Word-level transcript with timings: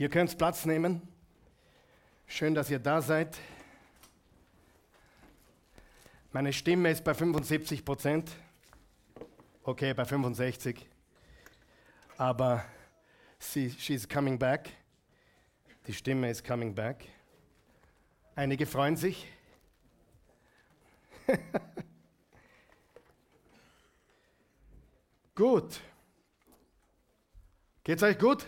Ihr 0.00 0.08
könnt 0.08 0.36
Platz 0.38 0.64
nehmen. 0.64 1.06
Schön, 2.26 2.54
dass 2.54 2.70
ihr 2.70 2.78
da 2.78 3.02
seid. 3.02 3.36
Meine 6.32 6.54
Stimme 6.54 6.90
ist 6.90 7.04
bei 7.04 7.12
75 7.12 7.84
Prozent. 7.84 8.30
Okay, 9.62 9.92
bei 9.92 10.06
65. 10.06 10.88
Aber 12.16 12.64
sie, 13.38 13.68
she's 13.72 14.08
coming 14.08 14.38
back. 14.38 14.70
Die 15.86 15.92
Stimme 15.92 16.30
ist 16.30 16.46
coming 16.46 16.74
back. 16.74 17.06
Einige 18.34 18.64
freuen 18.64 18.96
sich. 18.96 19.26
gut. 25.34 25.78
Geht's 27.84 28.02
euch 28.02 28.18
gut? 28.18 28.46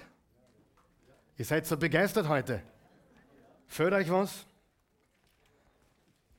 Ihr 1.42 1.46
seid 1.46 1.66
so 1.66 1.76
begeistert 1.76 2.28
heute. 2.28 2.62
Fördert 3.66 4.02
euch 4.02 4.12
was? 4.12 4.46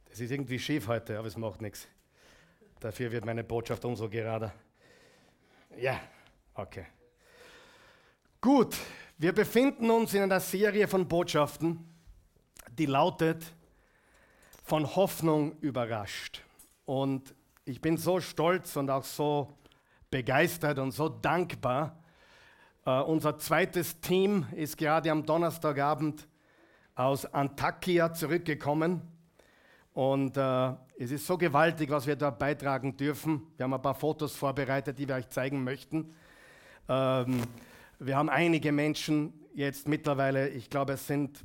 Das 0.05 0.21
ist 0.21 0.31
irgendwie 0.31 0.57
schief 0.57 0.87
heute, 0.87 1.19
aber 1.19 1.27
es 1.27 1.35
macht 1.35 1.61
nichts. 1.61 1.89
Dafür 2.79 3.11
wird 3.11 3.25
meine 3.25 3.43
Botschaft 3.43 3.83
umso 3.83 4.07
gerader. 4.07 4.53
Ja, 5.75 5.99
okay. 6.53 6.85
Gut, 8.39 8.77
wir 9.17 9.33
befinden 9.33 9.91
uns 9.91 10.13
in 10.13 10.21
einer 10.21 10.39
Serie 10.39 10.87
von 10.87 11.05
Botschaften, 11.05 11.85
die 12.71 12.85
lautet 12.85 13.43
von 14.63 14.95
Hoffnung 14.95 15.59
überrascht. 15.59 16.41
Und 16.85 17.35
ich 17.65 17.81
bin 17.81 17.97
so 17.97 18.21
stolz 18.21 18.77
und 18.77 18.89
auch 18.89 19.03
so 19.03 19.53
begeistert 20.09 20.79
und 20.79 20.91
so 20.91 21.09
dankbar, 21.09 22.01
Uh, 22.85 23.01
unser 23.05 23.37
zweites 23.37 24.01
Team 24.01 24.45
ist 24.57 24.77
gerade 24.77 25.09
am 25.09 25.25
Donnerstagabend 25.25 26.27
aus 26.95 27.25
Antakya 27.25 28.13
zurückgekommen. 28.13 29.01
Und 29.93 30.35
uh, 30.35 30.75
es 30.99 31.11
ist 31.11 31.25
so 31.25 31.37
gewaltig, 31.37 31.89
was 31.91 32.07
wir 32.07 32.17
da 32.17 32.29
beitragen 32.29 32.97
dürfen. 32.97 33.43
Wir 33.55 33.63
haben 33.63 33.73
ein 33.73 33.81
paar 33.81 33.95
Fotos 33.95 34.35
vorbereitet, 34.35 34.99
die 34.99 35.07
wir 35.07 35.15
euch 35.15 35.29
zeigen 35.29 35.63
möchten. 35.63 36.13
Ähm, 36.89 37.43
wir 37.99 38.17
haben 38.17 38.27
einige 38.27 38.73
Menschen 38.73 39.31
jetzt 39.53 39.87
mittlerweile, 39.87 40.49
ich 40.49 40.69
glaube, 40.69 40.91
es 40.91 41.07
sind 41.07 41.41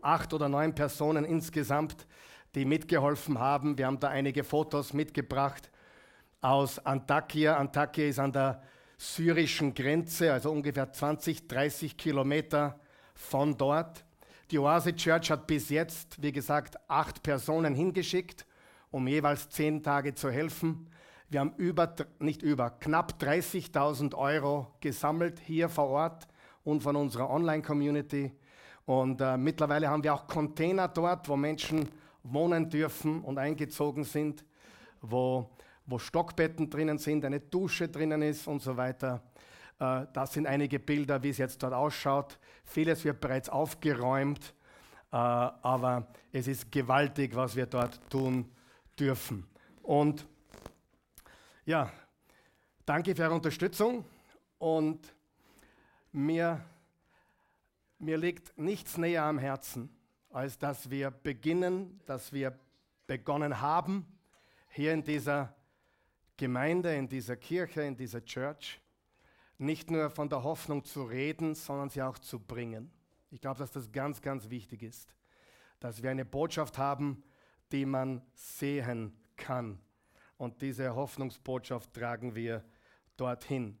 acht 0.00 0.34
oder 0.34 0.48
neun 0.48 0.74
Personen 0.74 1.24
insgesamt, 1.24 2.08
die 2.56 2.64
mitgeholfen 2.64 3.38
haben. 3.38 3.78
Wir 3.78 3.86
haben 3.86 4.00
da 4.00 4.08
einige 4.08 4.42
Fotos 4.42 4.92
mitgebracht 4.94 5.70
aus 6.40 6.84
Antakya. 6.84 7.56
Antakya 7.56 8.06
ist 8.06 8.18
an 8.18 8.32
der 8.32 8.64
syrischen 9.02 9.74
Grenze, 9.74 10.32
also 10.32 10.52
ungefähr 10.52 10.92
20, 10.92 11.48
30 11.48 11.96
Kilometer 11.96 12.78
von 13.14 13.56
dort. 13.56 14.04
Die 14.50 14.58
Oase 14.58 14.94
Church 14.94 15.30
hat 15.30 15.46
bis 15.46 15.70
jetzt, 15.70 16.22
wie 16.22 16.30
gesagt, 16.30 16.78
acht 16.88 17.22
Personen 17.22 17.74
hingeschickt, 17.74 18.46
um 18.92 19.08
jeweils 19.08 19.48
zehn 19.48 19.82
Tage 19.82 20.14
zu 20.14 20.30
helfen. 20.30 20.86
Wir 21.30 21.40
haben 21.40 21.54
über, 21.56 21.92
nicht 22.20 22.42
über, 22.42 22.70
knapp 22.70 23.14
30.000 23.20 24.14
Euro 24.14 24.68
gesammelt 24.80 25.40
hier 25.40 25.68
vor 25.68 25.88
Ort 25.88 26.28
und 26.62 26.82
von 26.82 26.94
unserer 26.94 27.28
Online-Community. 27.28 28.30
Und 28.86 29.20
äh, 29.20 29.36
mittlerweile 29.36 29.88
haben 29.88 30.04
wir 30.04 30.14
auch 30.14 30.28
Container 30.28 30.86
dort, 30.86 31.28
wo 31.28 31.36
Menschen 31.36 31.88
wohnen 32.22 32.70
dürfen 32.70 33.22
und 33.22 33.38
eingezogen 33.38 34.04
sind, 34.04 34.44
wo 35.00 35.50
wo 35.86 35.98
Stockbetten 35.98 36.70
drinnen 36.70 36.98
sind, 36.98 37.24
eine 37.24 37.40
Dusche 37.40 37.88
drinnen 37.88 38.22
ist 38.22 38.46
und 38.46 38.62
so 38.62 38.76
weiter. 38.76 39.22
Äh, 39.78 40.06
das 40.12 40.32
sind 40.32 40.46
einige 40.46 40.78
Bilder, 40.78 41.22
wie 41.22 41.30
es 41.30 41.38
jetzt 41.38 41.62
dort 41.62 41.72
ausschaut. 41.72 42.38
Vieles 42.64 43.04
wird 43.04 43.20
bereits 43.20 43.48
aufgeräumt, 43.48 44.54
äh, 45.10 45.16
aber 45.16 46.06
es 46.32 46.46
ist 46.46 46.70
gewaltig, 46.70 47.34
was 47.34 47.56
wir 47.56 47.66
dort 47.66 48.00
tun 48.10 48.50
dürfen. 48.98 49.46
Und 49.82 50.26
ja, 51.64 51.90
danke 52.86 53.14
für 53.14 53.24
eure 53.24 53.34
Unterstützung 53.34 54.04
und 54.58 55.14
mir, 56.12 56.60
mir 57.98 58.18
liegt 58.18 58.56
nichts 58.58 58.96
näher 58.96 59.24
am 59.24 59.38
Herzen, 59.38 59.90
als 60.30 60.58
dass 60.58 60.90
wir 60.90 61.10
beginnen, 61.10 62.00
dass 62.06 62.32
wir 62.32 62.58
begonnen 63.06 63.60
haben, 63.60 64.06
hier 64.68 64.92
in 64.92 65.02
dieser 65.02 65.54
Gemeinde, 66.36 66.94
in 66.94 67.08
dieser 67.08 67.36
Kirche, 67.36 67.82
in 67.82 67.96
dieser 67.96 68.24
Church, 68.24 68.80
nicht 69.58 69.90
nur 69.90 70.10
von 70.10 70.28
der 70.28 70.42
Hoffnung 70.42 70.84
zu 70.84 71.04
reden, 71.04 71.54
sondern 71.54 71.88
sie 71.88 72.02
auch 72.02 72.18
zu 72.18 72.40
bringen. 72.40 72.90
Ich 73.30 73.40
glaube, 73.40 73.58
dass 73.58 73.70
das 73.70 73.90
ganz, 73.90 74.20
ganz 74.20 74.50
wichtig 74.50 74.82
ist, 74.82 75.14
dass 75.80 76.02
wir 76.02 76.10
eine 76.10 76.24
Botschaft 76.24 76.78
haben, 76.78 77.22
die 77.70 77.86
man 77.86 78.22
sehen 78.34 79.16
kann. 79.36 79.78
Und 80.36 80.60
diese 80.60 80.94
Hoffnungsbotschaft 80.94 81.92
tragen 81.94 82.34
wir 82.34 82.64
dorthin. 83.16 83.78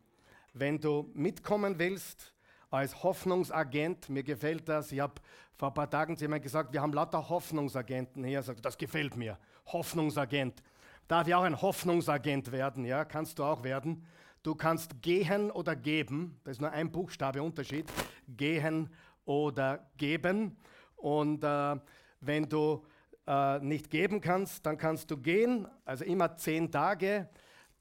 Wenn 0.54 0.78
du 0.78 1.10
mitkommen 1.14 1.78
willst 1.78 2.34
als 2.70 3.02
Hoffnungsagent, 3.02 4.08
mir 4.08 4.22
gefällt 4.22 4.68
das, 4.68 4.92
ich 4.92 5.00
habe 5.00 5.14
vor 5.56 5.68
ein 5.68 5.74
paar 5.74 5.90
Tagen 5.90 6.16
zu 6.16 6.24
jemandem 6.24 6.44
gesagt, 6.44 6.72
wir 6.72 6.80
haben 6.80 6.92
lauter 6.92 7.28
Hoffnungsagenten 7.28 8.24
hier, 8.24 8.42
sagt, 8.42 8.64
das 8.64 8.78
gefällt 8.78 9.16
mir, 9.16 9.38
Hoffnungsagent. 9.66 10.62
Darf 11.08 11.26
ich 11.28 11.34
auch 11.34 11.42
ein 11.42 11.60
Hoffnungsagent 11.60 12.52
werden? 12.52 12.84
Ja, 12.84 13.04
kannst 13.04 13.38
du 13.38 13.44
auch 13.44 13.62
werden. 13.64 14.06
Du 14.42 14.54
kannst 14.54 15.02
gehen 15.02 15.50
oder 15.50 15.76
geben. 15.76 16.40
Das 16.44 16.52
ist 16.56 16.60
nur 16.60 16.70
ein 16.70 16.90
Buchstabe 16.90 17.42
Unterschied. 17.42 17.86
Gehen 18.28 18.90
oder 19.24 19.90
geben. 19.96 20.56
Und 20.96 21.44
äh, 21.44 21.76
wenn 22.20 22.48
du 22.48 22.84
äh, 23.26 23.58
nicht 23.60 23.90
geben 23.90 24.20
kannst, 24.20 24.64
dann 24.66 24.78
kannst 24.78 25.10
du 25.10 25.16
gehen. 25.16 25.68
Also 25.84 26.04
immer 26.04 26.36
zehn 26.36 26.70
Tage. 26.70 27.28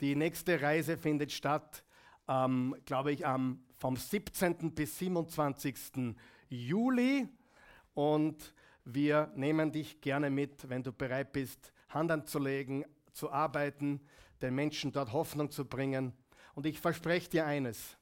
Die 0.01 0.15
nächste 0.15 0.61
Reise 0.61 0.97
findet 0.97 1.31
statt, 1.31 1.83
ähm, 2.27 2.75
glaube 2.85 3.11
ich, 3.11 3.25
am, 3.25 3.63
vom 3.77 3.95
17. 3.95 4.73
bis 4.73 4.97
27. 4.99 6.15
Juli. 6.49 7.27
Und 7.93 8.53
wir 8.83 9.31
nehmen 9.35 9.71
dich 9.71 10.01
gerne 10.01 10.29
mit, 10.29 10.67
wenn 10.69 10.83
du 10.83 10.91
bereit 10.91 11.31
bist, 11.31 11.71
Hand 11.89 12.11
anzulegen, 12.11 12.85
zu 13.13 13.31
arbeiten, 13.31 14.01
den 14.41 14.55
Menschen 14.55 14.91
dort 14.91 15.13
Hoffnung 15.13 15.51
zu 15.51 15.65
bringen. 15.65 16.13
Und 16.55 16.65
ich 16.65 16.79
verspreche 16.79 17.29
dir 17.29 17.45
eines. 17.45 17.97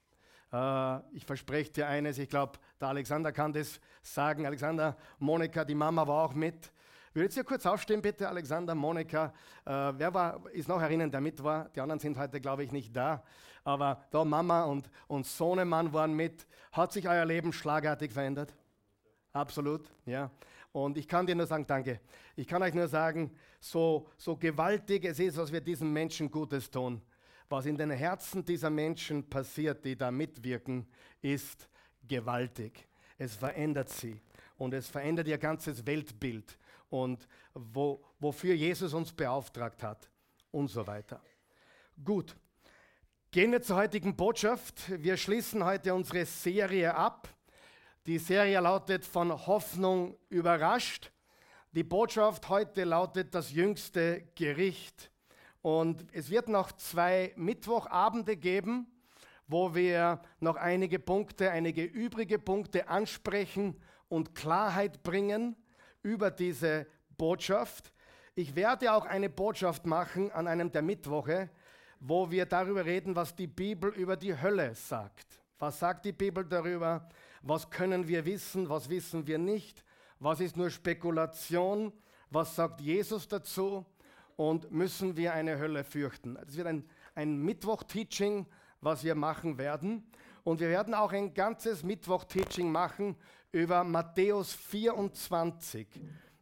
Äh, 0.52 1.00
ich 1.16 1.25
verspreche 1.25 1.72
dir 1.72 1.88
eines. 1.88 2.18
Ich 2.18 2.30
glaube, 2.30 2.59
der 2.80 2.90
Alexander 2.90 3.31
kann 3.31 3.53
das 3.53 3.80
sagen. 4.02 4.46
Alexander, 4.46 4.97
Monika, 5.20 5.64
die 5.66 5.75
Mama 5.75 6.08
war 6.08 6.25
auch 6.25 6.34
mit. 6.34 6.72
Würdet 7.14 7.36
ihr 7.38 7.44
kurz 7.44 7.66
aufstehen, 7.66 8.02
bitte, 8.02 8.30
Alexander, 8.30 8.75
Monika? 8.75 9.34
Äh, 9.66 9.72
wer 9.97 10.14
war, 10.14 10.47
ist 10.52 10.70
noch 10.70 10.80
erinnern, 10.80 11.09
der 11.09 11.22
mit 11.22 11.44
war? 11.44 11.70
Die 11.70 11.81
anderen 11.81 12.00
sind 12.00 12.18
heute, 12.18 12.40
glaube 12.40 12.64
ich, 12.64 12.72
nicht 12.72 12.96
da. 12.96 13.24
Aber 13.64 14.03
da 14.12 14.24
Mama 14.24 14.64
und, 14.64 14.90
und 15.08 15.26
Sohnemann 15.26 15.91
waren 15.91 16.14
mit. 16.14 16.47
Hat 16.72 16.94
sich 16.94 17.08
euer 17.09 17.26
Leben 17.26 17.52
schlagartig 17.52 18.12
verändert? 18.12 18.53
Absolut, 19.34 19.90
ja. 20.06 20.30
Und 20.72 20.97
ich 20.97 21.08
kann 21.08 21.26
dir 21.26 21.36
nur 21.36 21.47
sagen, 21.47 21.66
danke. 21.66 22.00
Ich 22.36 22.47
kann 22.47 22.62
euch 22.62 22.74
nur 22.74 22.88
sagen, 22.88 23.31
so, 23.59 24.08
so 24.18 24.36
gewaltig 24.36 25.06
es 25.06 25.20
ist, 25.20 25.38
was 25.38 25.52
wir 25.52 25.62
diesen 25.62 25.92
Menschen 25.92 26.30
Gutes 26.31 26.70
tun, 26.70 27.02
was 27.50 27.66
in 27.66 27.78
den 27.78 27.92
Herzen 27.92 28.46
dieser 28.46 28.70
Menschen 28.70 29.28
passiert, 29.30 29.84
die 29.84 29.96
da 29.96 30.12
mitwirken, 30.12 30.88
ist 31.22 31.70
gewaltig. 32.08 32.88
Es 33.18 33.36
verändert 33.36 33.90
sie 33.90 34.22
und 34.58 34.74
es 34.74 34.88
verändert 34.88 35.28
ihr 35.28 35.38
ganzes 35.38 35.86
Weltbild 35.86 36.58
und 36.90 37.28
wo, 37.53 38.03
wofür 38.20 38.53
Jesus 38.53 38.94
uns 38.94 39.12
beauftragt 39.12 39.84
hat 39.84 40.09
und 40.52 40.70
so 40.70 40.86
weiter. 40.88 41.22
Gut, 42.03 42.36
gehen 43.31 43.52
wir 43.52 43.62
zur 43.62 43.78
heutigen 43.78 44.16
Botschaft. 44.16 44.90
Wir 45.02 45.18
schließen 45.18 45.64
heute 45.66 45.94
unsere 45.94 46.26
Serie 46.26 46.96
ab 46.96 47.28
die 48.09 48.18
Serie 48.18 48.59
lautet 48.59 49.05
von 49.05 49.32
Hoffnung 49.46 50.17
überrascht. 50.29 51.12
Die 51.73 51.83
Botschaft 51.83 52.49
heute 52.49 52.83
lautet 52.83 53.35
das 53.35 53.51
jüngste 53.51 54.23
Gericht. 54.33 55.11
Und 55.61 56.03
es 56.13 56.31
wird 56.31 56.49
noch 56.49 56.71
zwei 56.71 57.31
Mittwochabende 57.35 58.37
geben, 58.37 58.87
wo 59.47 59.75
wir 59.75 60.19
noch 60.39 60.55
einige 60.55 60.97
Punkte, 60.97 61.51
einige 61.51 61.83
übrige 61.83 62.39
Punkte 62.39 62.87
ansprechen 62.87 63.79
und 64.07 64.33
Klarheit 64.33 65.03
bringen 65.03 65.55
über 66.01 66.31
diese 66.31 66.87
Botschaft. 67.19 67.93
Ich 68.33 68.55
werde 68.55 68.91
auch 68.91 69.05
eine 69.05 69.29
Botschaft 69.29 69.85
machen 69.85 70.31
an 70.31 70.47
einem 70.47 70.71
der 70.71 70.81
Mittwoche, 70.81 71.51
wo 71.99 72.31
wir 72.31 72.47
darüber 72.47 72.83
reden, 72.83 73.16
was 73.16 73.35
die 73.35 73.45
Bibel 73.45 73.91
über 73.91 74.17
die 74.17 74.35
Hölle 74.35 74.73
sagt. 74.73 75.39
Was 75.59 75.77
sagt 75.77 76.05
die 76.05 76.13
Bibel 76.13 76.43
darüber? 76.45 77.07
Was 77.43 77.69
können 77.69 78.07
wir 78.07 78.25
wissen? 78.25 78.67
Was 78.69 78.89
wissen 78.89 79.27
wir 79.27 79.37
nicht? 79.37 79.83
Was 80.19 80.41
ist 80.41 80.57
nur 80.57 80.69
Spekulation? 80.69 81.93
Was 82.29 82.55
sagt 82.55 82.81
Jesus 82.81 83.27
dazu? 83.27 83.85
Und 84.35 84.69
müssen 84.69 85.16
wir 85.16 85.33
eine 85.33 85.57
Hölle 85.57 85.85
fürchten? 85.85 86.35
Das 86.35 86.57
wird 86.57 86.67
ein, 86.67 86.89
ein 87.16 87.37
Mittwoch-Teaching, 87.37 88.45
was 88.81 89.03
wir 89.03 89.16
machen 89.16 89.57
werden. 89.57 90.03
Und 90.43 90.59
wir 90.59 90.69
werden 90.69 90.93
auch 90.93 91.13
ein 91.13 91.33
ganzes 91.33 91.83
Mittwoch-Teaching 91.83 92.69
machen 92.69 93.16
über 93.53 93.83
Matthäus 93.85 94.53
24, 94.53 95.87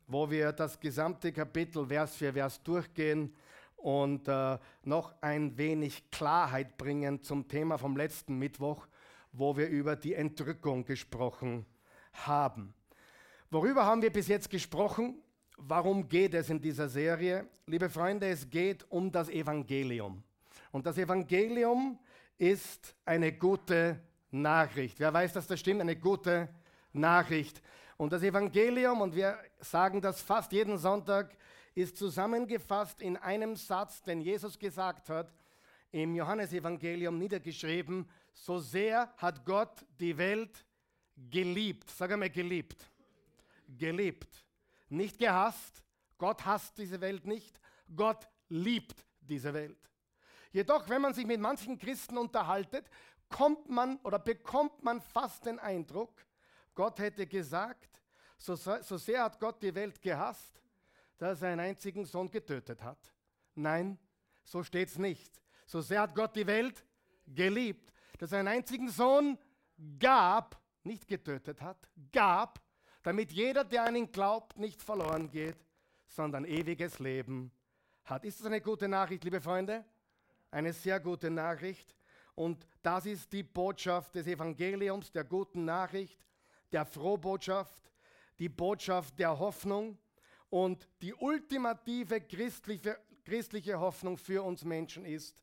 wo 0.08 0.30
wir 0.30 0.52
das 0.54 0.80
gesamte 0.80 1.32
Kapitel 1.32 1.86
Vers 1.86 2.16
für 2.16 2.34
Vers 2.34 2.62
durchgehen 2.64 3.36
und 3.76 4.28
äh, 4.28 4.58
noch 4.86 5.14
ein 5.22 5.56
wenig 5.56 6.10
Klarheit 6.10 6.78
bringen 6.78 7.22
zum 7.22 7.48
Thema 7.48 7.78
vom 7.78 7.96
letzten 7.96 8.40
Mittwoch, 8.40 8.88
wo 9.34 9.56
wir 9.56 9.70
über 9.70 9.96
die 9.96 10.16
Entrückung 10.16 10.84
gesprochen 10.84 11.66
haben. 12.14 12.74
Worüber 13.50 13.86
haben 13.86 14.02
wir 14.02 14.12
bis 14.12 14.28
jetzt 14.28 14.50
gesprochen? 14.50 15.22
Warum 15.56 16.10
geht 16.10 16.34
es 16.34 16.50
in 16.50 16.60
dieser 16.60 16.90
Serie? 16.90 17.48
Liebe 17.66 17.90
Freunde, 17.90 18.28
es 18.28 18.50
geht 18.50 18.86
um 18.92 19.10
das 19.10 19.30
Evangelium. 19.30 20.22
Und 20.74 20.86
das 20.86 20.98
Evangelium 20.98 21.98
ist 22.38 22.94
eine 23.06 23.32
gute 23.32 24.02
Nachricht. 24.32 25.00
Wer 25.00 25.14
weiß, 25.14 25.32
dass 25.32 25.48
das 25.48 25.62
stimmt? 25.62 25.80
Eine 25.80 25.96
gute 25.96 26.50
Nachricht. 26.92 27.62
Und 27.96 28.12
das 28.12 28.22
Evangelium, 28.22 29.00
und 29.00 29.16
wir 29.16 29.40
sagen 29.62 30.02
das 30.02 30.20
fast 30.22 30.52
jeden 30.52 30.78
Sonntag, 30.78 31.38
ist 31.74 31.96
zusammengefasst 31.96 33.02
in 33.02 33.16
einem 33.16 33.56
Satz, 33.56 34.02
den 34.02 34.20
Jesus 34.20 34.60
gesagt 34.60 35.08
hat, 35.08 35.32
im 35.92 36.16
Johannesevangelium 36.16 37.18
niedergeschrieben, 37.18 38.10
so 38.34 38.60
sehr 38.60 39.10
hat 39.16 39.46
Gott 39.46 39.86
die 40.02 40.18
Welt 40.18 40.66
geliebt. 41.16 41.90
Sag 41.90 42.12
einmal 42.12 42.30
geliebt. 42.30 42.92
Geliebt. 43.68 44.46
Nicht 44.90 45.18
gehasst. 45.18 45.84
Gott 46.18 46.46
hasst 46.46 46.78
diese 46.78 47.00
Welt 47.02 47.26
nicht. 47.26 47.60
Gott 47.96 48.28
liebt 48.50 49.06
diese 49.22 49.54
Welt. 49.54 49.78
Jedoch, 50.52 50.88
wenn 50.90 51.02
man 51.02 51.14
sich 51.14 51.26
mit 51.26 51.40
manchen 51.40 51.78
Christen 51.78 52.18
unterhaltet, 52.18 52.90
kommt 53.30 53.70
man 53.70 53.98
oder 53.98 54.20
bekommt 54.20 54.84
man 54.84 55.02
fast 55.02 55.46
den 55.46 55.60
Eindruck, 55.60 56.26
Gott 56.74 57.00
hätte 57.00 57.28
gesagt, 57.28 58.02
so, 58.38 58.56
so 58.56 58.98
sehr 58.98 59.24
hat 59.24 59.40
Gott 59.40 59.62
die 59.62 59.74
Welt 59.74 60.02
gehasst, 60.02 60.62
dass 61.18 61.42
er 61.42 61.50
einen 61.50 61.62
einzigen 61.62 62.06
Sohn 62.06 62.30
getötet 62.30 62.84
hat. 62.84 63.12
Nein, 63.56 63.98
so 64.44 64.64
steht 64.64 64.90
es 64.90 64.98
nicht. 64.98 65.42
So 65.66 65.82
sehr 65.82 66.02
hat 66.02 66.16
Gott 66.16 66.36
die 66.36 66.46
Welt 66.46 66.86
geliebt, 67.26 67.92
dass 68.20 68.32
er 68.32 68.40
einen 68.40 68.48
einzigen 68.50 68.90
Sohn 68.90 69.38
gab, 70.00 70.62
nicht 70.84 71.08
getötet 71.08 71.62
hat, 71.62 71.90
gab, 72.12 72.62
damit 73.08 73.32
jeder, 73.32 73.64
der 73.64 73.86
an 73.86 73.96
ihn 73.96 74.12
glaubt, 74.12 74.60
nicht 74.60 74.84
verloren 74.84 75.32
geht, 75.32 75.56
sondern 76.08 76.44
ewiges 76.44 77.00
Leben 77.00 77.54
hat. 78.04 78.26
Ist 78.26 78.42
das 78.42 78.48
eine 78.48 78.60
gute 78.60 78.90
Nachricht, 78.90 79.24
liebe 79.24 79.40
Freunde? 79.40 79.86
Eine 80.52 80.74
sehr 80.74 81.00
gute 81.00 81.30
Nachricht. 81.30 81.96
Und 82.36 82.68
das 82.84 83.06
ist 83.06 83.32
die 83.32 83.44
Botschaft 83.44 84.14
des 84.14 84.28
Evangeliums, 84.28 85.10
der 85.10 85.24
guten 85.24 85.64
Nachricht, 85.64 86.20
der 86.74 86.86
Frohbotschaft, 86.86 87.82
die 88.40 88.50
Botschaft 88.50 89.18
der 89.18 89.40
Hoffnung 89.40 89.98
und 90.50 90.86
die 91.02 91.14
ultimative 91.14 92.20
christliche, 92.20 93.00
christliche 93.24 93.80
Hoffnung 93.80 94.18
für 94.18 94.44
uns 94.44 94.66
Menschen 94.66 95.06
ist, 95.06 95.42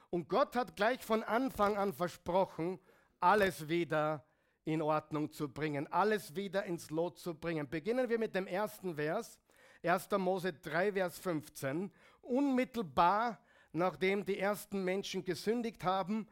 Und 0.09 0.27
Gott 0.27 0.55
hat 0.55 0.75
gleich 0.75 1.03
von 1.03 1.23
Anfang 1.23 1.77
an 1.77 1.93
versprochen, 1.93 2.79
alles 3.19 3.67
wieder 3.67 4.25
in 4.65 4.81
Ordnung 4.81 5.31
zu 5.31 5.49
bringen, 5.49 5.87
alles 5.87 6.35
wieder 6.35 6.63
ins 6.65 6.89
Lot 6.89 7.19
zu 7.19 7.33
bringen. 7.35 7.69
Beginnen 7.69 8.09
wir 8.09 8.19
mit 8.19 8.35
dem 8.35 8.47
ersten 8.47 8.95
Vers, 8.95 9.39
1. 9.83 10.09
Mose 10.17 10.53
3, 10.53 10.93
Vers 10.93 11.19
15. 11.19 11.91
Unmittelbar 12.21 13.39
nachdem 13.71 14.25
die 14.25 14.39
ersten 14.39 14.83
Menschen 14.83 15.23
gesündigt 15.23 15.83
haben, 15.83 16.27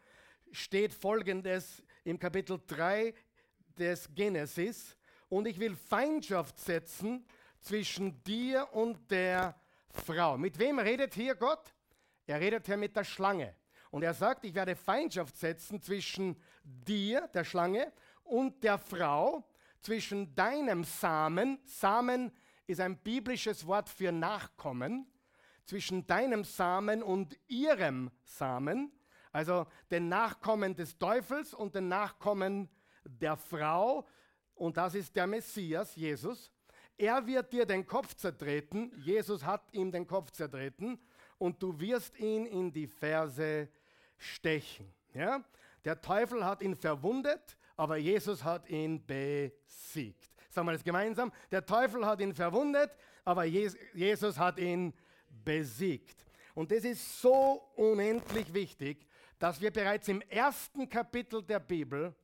steht 0.52 0.94
folgendes 0.94 1.84
im 2.04 2.20
Kapitel 2.20 2.60
3 2.66 3.14
des 3.78 4.10
Genesis. 4.14 4.97
Und 5.30 5.48
ich 5.48 5.60
will 5.60 5.76
Feindschaft 5.76 6.60
setzen 6.60 7.26
zwischen 7.60 8.24
dir 8.24 8.68
und 8.74 9.12
der 9.12 9.60
Frau. 9.90 10.38
Mit 10.38 10.58
wem 10.60 10.80
redet 10.80 11.14
hier 11.14 11.36
Gott? 11.36 11.74
Er 12.26 12.40
redet 12.40 12.66
hier 12.66 12.78
mit 12.78 12.96
der 12.96 13.04
Schlange. 13.04 13.56
Und 13.92 14.04
er 14.04 14.14
sagt, 14.14 14.46
ich 14.46 14.54
werde 14.54 14.76
Feindschaft 14.76 15.38
setzen 15.38 15.82
zwischen 15.82 16.42
dir, 16.64 17.28
der 17.34 17.44
Schlange, 17.44 17.92
und 18.24 18.64
der 18.64 18.78
Frau, 18.78 19.48
zwischen 19.82 20.36
deinem 20.36 20.84
Samen, 20.84 21.60
Samen 21.66 22.32
ist 22.66 22.82
ein 22.82 22.98
biblisches 22.98 23.66
Wort 23.66 23.88
für 23.90 24.12
Nachkommen, 24.12 25.08
zwischen 25.66 26.06
deinem 26.06 26.44
Samen 26.44 27.02
und 27.02 27.38
ihrem 27.48 28.12
Samen, 28.24 28.92
also 29.32 29.66
den 29.92 30.10
Nachkommen 30.10 30.76
des 30.76 30.98
Teufels 30.98 31.54
und 31.54 31.76
den 31.76 31.88
Nachkommen 31.88 32.70
der 33.06 33.38
Frau, 33.38 34.06
und 34.58 34.78
das 34.78 34.96
ist 34.96 35.16
der 35.16 35.28
Messias, 35.28 35.96
Jesus. 35.96 36.52
Er 36.98 37.26
wird 37.26 37.54
dir 37.54 37.66
den 37.66 37.86
Kopf 37.86 38.16
zertreten, 38.16 38.92
Jesus 38.98 39.46
hat 39.46 39.62
ihm 39.72 39.92
den 39.92 40.08
Kopf 40.08 40.32
zertreten, 40.32 41.00
und 41.38 41.62
du 41.62 41.80
wirst 41.80 42.18
ihn 42.20 42.46
in 42.46 42.72
die 42.72 42.88
Ferse 42.88 43.70
stechen. 44.18 44.92
Ja? 45.14 45.44
Der 45.86 46.02
Teufel 46.02 46.44
hat 46.44 46.62
ihn 46.62 46.76
verwundet, 46.76 47.58
aber 47.76 47.98
Jesus 47.98 48.44
hat 48.44 48.68
ihn 48.70 49.06
besiegt. 49.06 50.34
Sagen 50.50 50.68
wir 50.68 50.74
das 50.74 50.84
gemeinsam. 50.84 51.32
Der 51.52 51.64
Teufel 51.64 52.06
hat 52.06 52.20
ihn 52.20 52.34
verwundet, 52.34 52.90
aber 53.24 53.44
Jesus 53.44 54.38
hat 54.40 54.58
ihn 54.58 54.94
besiegt. 55.46 56.26
Und 56.56 56.72
das 56.72 56.84
ist 56.84 57.22
so 57.22 57.70
unendlich 57.76 58.52
wichtig, 58.52 59.06
dass 59.38 59.62
wir 59.62 59.72
bereits 59.72 60.08
im 60.08 60.22
ersten 60.22 60.90
Kapitel 60.90 61.44
der 61.44 61.60
Bibel 61.60 62.16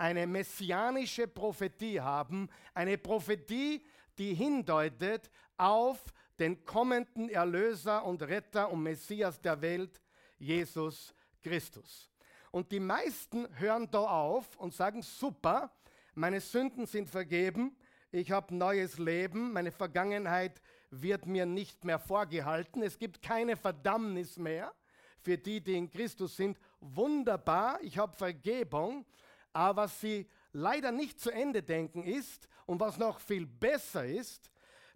eine 0.00 0.26
messianische 0.26 1.28
Prophetie 1.28 2.00
haben, 2.00 2.48
eine 2.72 2.96
Prophetie, 2.96 3.84
die 4.16 4.32
hindeutet 4.32 5.30
auf 5.58 6.02
den 6.38 6.64
kommenden 6.64 7.28
Erlöser 7.28 8.04
und 8.06 8.22
Retter 8.22 8.70
und 8.70 8.82
Messias 8.82 9.40
der 9.42 9.60
Welt, 9.60 10.00
Jesus 10.38 11.14
Christus. 11.42 12.10
Und 12.50 12.72
die 12.72 12.80
meisten 12.80 13.46
hören 13.58 13.90
da 13.90 14.00
auf 14.00 14.56
und 14.56 14.72
sagen, 14.72 15.02
super, 15.02 15.70
meine 16.14 16.40
Sünden 16.40 16.86
sind 16.86 17.10
vergeben, 17.10 17.76
ich 18.10 18.30
habe 18.30 18.54
neues 18.54 18.98
Leben, 18.98 19.52
meine 19.52 19.70
Vergangenheit 19.70 20.62
wird 20.90 21.26
mir 21.26 21.44
nicht 21.44 21.84
mehr 21.84 21.98
vorgehalten, 21.98 22.82
es 22.82 22.98
gibt 22.98 23.20
keine 23.20 23.54
Verdammnis 23.54 24.38
mehr 24.38 24.72
für 25.20 25.36
die, 25.36 25.60
die 25.60 25.76
in 25.76 25.90
Christus 25.90 26.36
sind. 26.36 26.58
Wunderbar, 26.80 27.78
ich 27.82 27.98
habe 27.98 28.16
Vergebung, 28.16 29.04
aber 29.52 29.82
was 29.82 30.00
sie 30.00 30.28
leider 30.52 30.92
nicht 30.92 31.20
zu 31.20 31.30
Ende 31.30 31.62
denken 31.62 32.02
ist 32.04 32.48
und 32.66 32.80
was 32.80 32.98
noch 32.98 33.20
viel 33.20 33.46
besser 33.46 34.04
ist, 34.04 34.50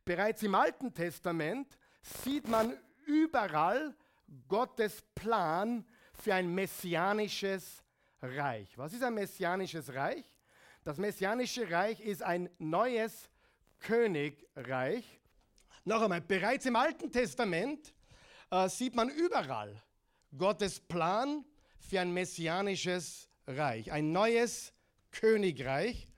bereits 0.04 0.42
im 0.42 0.54
Alten 0.54 0.92
Testament 0.92 1.78
sieht 2.02 2.48
man 2.48 2.76
überall 3.06 3.94
Gottes 4.48 5.02
Plan 5.14 5.84
für 6.12 6.34
ein 6.34 6.54
messianisches 6.54 7.82
Reich. 8.22 8.76
Was 8.78 8.92
ist 8.92 9.02
ein 9.02 9.14
messianisches 9.14 9.92
Reich? 9.92 10.24
Das 10.82 10.98
messianische 10.98 11.70
Reich 11.70 12.00
ist 12.00 12.22
ein 12.22 12.50
neues 12.58 13.30
Königreich. 13.80 15.20
Noch 15.84 16.02
einmal, 16.02 16.20
bereits 16.20 16.66
im 16.66 16.76
Alten 16.76 17.10
Testament 17.10 17.94
äh, 18.50 18.68
sieht 18.68 18.94
man 18.94 19.08
überall 19.10 19.82
Gottes 20.36 20.80
Plan 20.80 21.44
für 21.78 22.00
ein 22.00 22.12
messianisches 22.12 23.28
Reich, 23.46 23.92
ein 23.92 24.12
neues 24.12 24.72
Königreich 25.10 26.08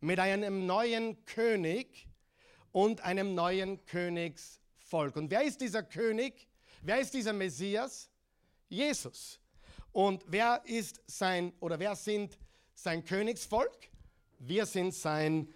mit 0.00 0.18
einem 0.18 0.66
neuen 0.66 1.24
König 1.24 2.08
und 2.72 3.00
einem 3.00 3.34
neuen 3.34 3.84
Königsvolk. 3.86 5.16
Und 5.16 5.30
wer 5.30 5.42
ist 5.42 5.60
dieser 5.60 5.82
König? 5.82 6.48
Wer 6.82 7.00
ist 7.00 7.14
dieser 7.14 7.32
Messias? 7.32 8.10
Jesus. 8.68 9.40
Und 9.92 10.24
wer 10.28 10.62
ist 10.66 11.00
sein 11.06 11.52
oder 11.60 11.78
wer 11.78 11.96
sind 11.96 12.38
sein 12.74 13.04
Königsvolk? 13.04 13.90
Wir 14.38 14.66
sind 14.66 14.94
sein 14.94 15.52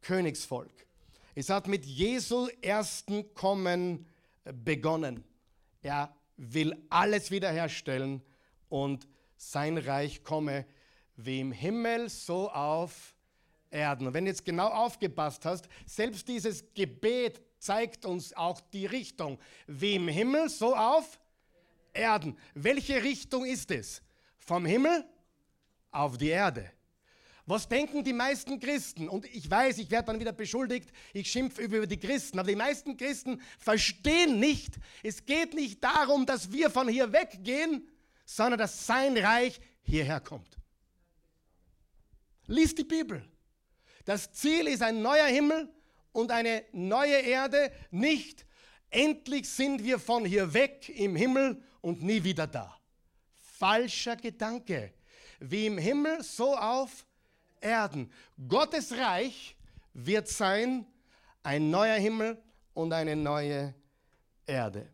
Königsvolk. 0.00 0.72
Es 1.36 1.50
hat 1.50 1.68
mit 1.68 1.86
Jesu 1.86 2.48
ersten 2.62 3.32
Kommen 3.34 4.06
begonnen. 4.64 5.24
Er 5.82 6.14
will 6.36 6.76
alles 6.90 7.30
wiederherstellen 7.30 8.22
und 8.68 9.06
sein 9.52 9.78
Reich 9.78 10.22
komme 10.22 10.66
wie 11.16 11.40
im 11.40 11.52
Himmel, 11.52 12.08
so 12.08 12.50
auf 12.50 13.14
Erden. 13.70 14.06
Und 14.06 14.14
wenn 14.14 14.24
du 14.24 14.30
jetzt 14.30 14.44
genau 14.44 14.68
aufgepasst 14.68 15.44
hast, 15.44 15.68
selbst 15.86 16.28
dieses 16.28 16.64
Gebet 16.74 17.42
zeigt 17.58 18.04
uns 18.04 18.32
auch 18.34 18.60
die 18.60 18.86
Richtung. 18.86 19.38
Wie 19.66 19.94
im 19.94 20.08
Himmel, 20.08 20.48
so 20.48 20.74
auf 20.76 21.18
Erden. 21.92 22.36
Welche 22.54 23.02
Richtung 23.02 23.44
ist 23.44 23.70
es? 23.70 24.02
Vom 24.38 24.66
Himmel 24.66 25.04
auf 25.90 26.18
die 26.18 26.28
Erde. 26.28 26.70
Was 27.46 27.68
denken 27.68 28.02
die 28.02 28.12
meisten 28.14 28.58
Christen? 28.58 29.08
Und 29.08 29.26
ich 29.26 29.50
weiß, 29.50 29.78
ich 29.78 29.90
werde 29.90 30.06
dann 30.06 30.20
wieder 30.20 30.32
beschuldigt, 30.32 30.90
ich 31.12 31.30
schimpfe 31.30 31.62
über 31.62 31.86
die 31.86 31.98
Christen, 31.98 32.38
aber 32.38 32.48
die 32.48 32.56
meisten 32.56 32.96
Christen 32.96 33.40
verstehen 33.58 34.40
nicht, 34.40 34.78
es 35.02 35.26
geht 35.26 35.52
nicht 35.52 35.84
darum, 35.84 36.24
dass 36.24 36.50
wir 36.52 36.70
von 36.70 36.88
hier 36.88 37.12
weggehen, 37.12 37.86
sondern 38.24 38.58
dass 38.58 38.86
sein 38.86 39.16
Reich 39.16 39.60
hierher 39.82 40.20
kommt. 40.20 40.58
Lies 42.46 42.74
die 42.74 42.84
Bibel. 42.84 43.26
Das 44.04 44.32
Ziel 44.32 44.66
ist 44.68 44.82
ein 44.82 45.00
neuer 45.02 45.26
Himmel 45.26 45.68
und 46.12 46.30
eine 46.30 46.64
neue 46.72 47.16
Erde, 47.16 47.72
nicht 47.90 48.44
endlich 48.90 49.48
sind 49.48 49.82
wir 49.82 49.98
von 49.98 50.24
hier 50.24 50.54
weg 50.54 50.88
im 50.88 51.16
Himmel 51.16 51.62
und 51.80 52.02
nie 52.02 52.22
wieder 52.22 52.46
da. 52.46 52.78
Falscher 53.58 54.16
Gedanke. 54.16 54.92
Wie 55.40 55.66
im 55.66 55.78
Himmel, 55.78 56.22
so 56.22 56.56
auf 56.56 57.04
Erden. 57.60 58.10
Gottes 58.48 58.92
Reich 58.92 59.56
wird 59.92 60.28
sein 60.28 60.86
ein 61.42 61.70
neuer 61.70 61.96
Himmel 61.96 62.40
und 62.72 62.92
eine 62.92 63.16
neue 63.16 63.74
Erde. 64.46 64.93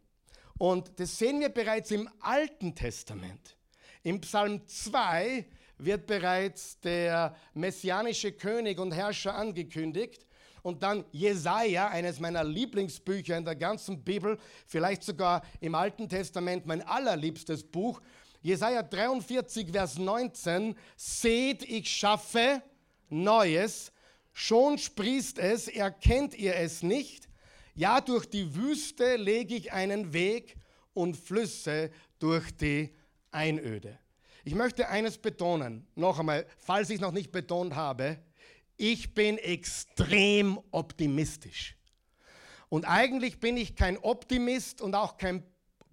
Und 0.60 1.00
das 1.00 1.16
sehen 1.16 1.40
wir 1.40 1.48
bereits 1.48 1.90
im 1.90 2.06
Alten 2.20 2.74
Testament. 2.74 3.56
Im 4.02 4.20
Psalm 4.20 4.60
2 4.66 5.46
wird 5.78 6.06
bereits 6.06 6.78
der 6.80 7.34
messianische 7.54 8.32
König 8.32 8.78
und 8.78 8.92
Herrscher 8.92 9.34
angekündigt. 9.34 10.26
Und 10.60 10.82
dann 10.82 11.06
Jesaja, 11.12 11.88
eines 11.88 12.20
meiner 12.20 12.44
Lieblingsbücher 12.44 13.38
in 13.38 13.46
der 13.46 13.56
ganzen 13.56 14.04
Bibel, 14.04 14.36
vielleicht 14.66 15.02
sogar 15.02 15.40
im 15.60 15.74
Alten 15.74 16.10
Testament 16.10 16.66
mein 16.66 16.82
allerliebstes 16.82 17.64
Buch. 17.64 18.02
Jesaja 18.42 18.82
43, 18.82 19.72
Vers 19.72 19.96
19, 19.96 20.76
seht, 20.94 21.62
ich 21.62 21.90
schaffe 21.90 22.60
Neues, 23.08 23.92
schon 24.34 24.76
sprießt 24.76 25.38
es, 25.38 25.68
erkennt 25.68 26.34
ihr 26.34 26.56
es 26.56 26.82
nicht? 26.82 27.29
Ja, 27.80 28.02
durch 28.02 28.26
die 28.26 28.54
Wüste 28.54 29.16
lege 29.16 29.54
ich 29.54 29.72
einen 29.72 30.12
Weg 30.12 30.58
und 30.92 31.16
Flüsse 31.16 31.90
durch 32.18 32.54
die 32.54 32.94
Einöde. 33.30 33.98
Ich 34.44 34.54
möchte 34.54 34.90
eines 34.90 35.16
betonen, 35.16 35.86
noch 35.94 36.18
einmal, 36.18 36.44
falls 36.58 36.90
ich 36.90 36.96
es 36.96 37.00
noch 37.00 37.12
nicht 37.12 37.32
betont 37.32 37.74
habe, 37.74 38.18
ich 38.76 39.14
bin 39.14 39.38
extrem 39.38 40.60
optimistisch. 40.72 41.74
Und 42.68 42.84
eigentlich 42.84 43.40
bin 43.40 43.56
ich 43.56 43.76
kein 43.76 43.96
Optimist 43.96 44.82
und 44.82 44.94
auch 44.94 45.16
kein 45.16 45.42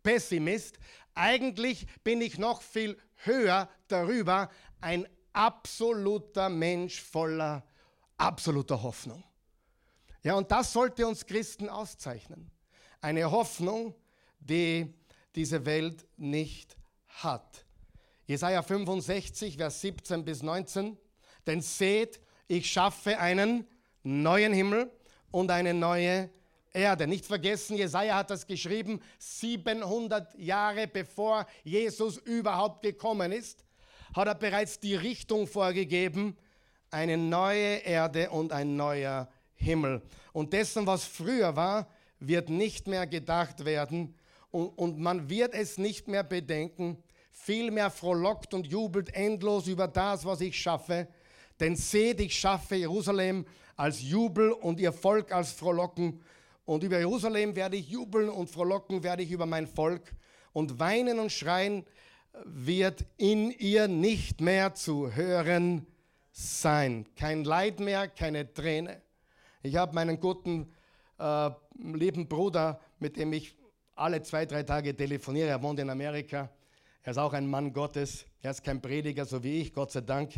Pessimist. 0.04 0.80
Eigentlich 1.14 1.88
bin 2.04 2.20
ich 2.20 2.38
noch 2.38 2.64
viel 2.64 2.98
höher 3.16 3.70
darüber, 3.88 4.52
ein 4.82 5.08
absoluter 5.32 6.50
Mensch 6.50 7.00
voller 7.00 7.66
absoluter 8.18 8.84
Hoffnung. 8.84 9.24
Ja, 10.28 10.36
und 10.36 10.52
das 10.52 10.74
sollte 10.74 11.08
uns 11.08 11.26
Christen 11.26 11.70
auszeichnen. 11.70 12.52
Eine 13.00 13.32
Hoffnung, 13.32 13.96
die 14.42 14.94
diese 15.34 15.66
Welt 15.66 16.06
nicht 16.18 16.76
hat. 17.08 17.64
Jesaja 18.26 18.62
65, 18.62 19.56
Vers 19.56 19.80
17 19.80 20.26
bis 20.26 20.44
19. 20.44 20.98
Denn 21.46 21.62
seht, 21.62 22.20
ich 22.50 22.70
schaffe 22.70 23.18
einen 23.18 23.66
neuen 24.04 24.52
Himmel 24.52 24.92
und 25.32 25.50
eine 25.50 25.74
neue 25.74 26.30
Erde. 26.74 27.08
Nicht 27.08 27.26
vergessen, 27.26 27.78
Jesaja 27.78 28.18
hat 28.18 28.30
das 28.30 28.46
geschrieben 28.46 29.00
700 29.20 30.38
Jahre 30.38 30.90
bevor 30.90 31.48
Jesus 31.64 32.18
überhaupt 32.18 32.82
gekommen 32.82 33.32
ist, 33.32 33.64
hat 34.14 34.28
er 34.28 34.36
bereits 34.36 34.78
die 34.82 34.96
Richtung 34.96 35.48
vorgegeben, 35.48 36.36
eine 36.92 37.16
neue 37.16 37.78
Erde 37.78 38.30
und 38.30 38.52
ein 38.52 38.76
neuer 38.76 39.30
Himmel. 39.58 40.02
Und 40.34 40.54
dessen, 40.54 40.88
was 40.88 41.04
früher 41.04 41.56
war, 41.56 41.88
wird 42.20 42.50
nicht 42.50 42.88
mehr 42.88 43.06
gedacht 43.06 43.66
werden 43.66 44.16
und, 44.52 44.70
und 44.70 45.00
man 45.00 45.30
wird 45.30 45.54
es 45.54 45.78
nicht 45.78 46.08
mehr 46.08 46.24
bedenken. 46.24 46.98
Vielmehr 47.32 47.92
frohlockt 47.92 48.54
und 48.54 48.66
jubelt 48.66 49.14
endlos 49.14 49.68
über 49.68 49.88
das, 49.88 50.26
was 50.26 50.42
ich 50.42 50.60
schaffe. 50.60 51.08
Denn 51.60 51.76
seht, 51.76 52.20
ich 52.22 52.38
schaffe 52.38 52.76
Jerusalem 52.76 53.46
als 53.76 54.02
Jubel 54.02 54.52
und 54.52 54.80
ihr 54.80 54.94
Volk 54.94 55.32
als 55.32 55.52
Frohlocken 55.52 56.22
und 56.68 56.84
über 56.84 57.00
Jerusalem 57.00 57.56
werde 57.56 57.78
ich 57.78 57.88
jubeln 57.90 58.28
und 58.28 58.50
frohlocken 58.50 59.02
werde 59.02 59.24
ich 59.24 59.32
über 59.32 59.46
mein 59.46 59.68
Volk. 59.68 60.14
Und 60.52 60.80
weinen 60.80 61.18
und 61.18 61.32
schreien 61.32 61.86
wird 62.44 63.06
in 63.16 63.52
ihr 63.52 63.88
nicht 63.88 64.42
mehr 64.42 64.74
zu 64.74 65.16
hören 65.16 65.88
sein. 66.34 67.06
Kein 67.16 67.46
Leid 67.46 67.80
mehr, 67.80 68.10
keine 68.10 68.54
Träne. 68.54 69.02
Ich 69.68 69.76
habe 69.76 69.94
meinen 69.94 70.18
guten, 70.18 70.74
äh, 71.20 71.50
lieben 71.78 72.26
Bruder, 72.26 72.80
mit 73.00 73.18
dem 73.18 73.34
ich 73.34 73.54
alle 73.96 74.22
zwei, 74.22 74.46
drei 74.46 74.64
Tage 74.64 74.96
telefoniere. 74.96 75.50
Er 75.50 75.62
wohnt 75.62 75.78
in 75.82 75.90
Amerika. 75.90 76.50
Er 77.04 77.12
ist 77.12 77.18
auch 77.18 77.34
ein 77.34 77.46
Mann 77.46 77.74
Gottes. 77.74 78.26
Er 78.42 78.52
ist 78.52 78.64
kein 78.64 78.82
Prediger, 78.82 79.26
so 79.26 79.44
wie 79.44 79.60
ich, 79.60 79.74
Gott 79.74 79.92
sei 79.92 80.00
Dank. 80.00 80.36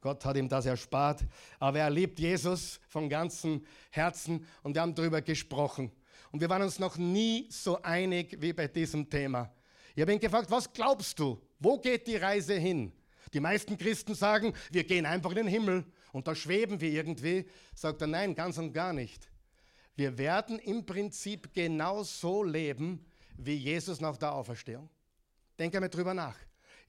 Gott 0.00 0.24
hat 0.24 0.36
ihm 0.36 0.48
das 0.48 0.66
erspart. 0.66 1.24
Aber 1.60 1.78
er 1.78 1.90
liebt 1.90 2.18
Jesus 2.18 2.80
von 2.88 3.08
ganzem 3.08 3.64
Herzen 3.90 4.44
und 4.64 4.74
wir 4.74 4.82
haben 4.82 4.96
darüber 4.96 5.22
gesprochen. 5.22 5.92
Und 6.32 6.40
wir 6.40 6.50
waren 6.50 6.62
uns 6.62 6.80
noch 6.80 6.96
nie 6.96 7.46
so 7.50 7.80
einig 7.82 8.36
wie 8.40 8.52
bei 8.52 8.66
diesem 8.66 9.08
Thema. 9.08 9.48
Ich 9.94 10.02
habe 10.02 10.12
ihn 10.12 10.18
gefragt, 10.18 10.50
was 10.50 10.72
glaubst 10.72 11.20
du? 11.20 11.40
Wo 11.60 11.78
geht 11.78 12.08
die 12.08 12.16
Reise 12.16 12.54
hin? 12.54 12.90
Die 13.32 13.38
meisten 13.38 13.78
Christen 13.78 14.16
sagen, 14.16 14.52
wir 14.72 14.82
gehen 14.82 15.06
einfach 15.06 15.30
in 15.30 15.36
den 15.36 15.46
Himmel 15.46 15.84
und 16.12 16.28
da 16.28 16.34
schweben 16.34 16.80
wir 16.80 16.90
irgendwie. 16.90 17.46
Sagt 17.74 18.00
er, 18.02 18.06
nein, 18.06 18.34
ganz 18.34 18.58
und 18.58 18.72
gar 18.72 18.92
nicht. 18.92 19.28
Wir 19.96 20.16
werden 20.16 20.58
im 20.58 20.86
Prinzip 20.86 21.52
genau 21.52 22.02
so 22.02 22.44
leben 22.44 23.04
wie 23.36 23.54
Jesus 23.54 24.00
nach 24.00 24.16
der 24.16 24.32
Auferstehung. 24.32 24.88
Denke 25.58 25.80
mal 25.80 25.88
drüber 25.88 26.14
nach. 26.14 26.36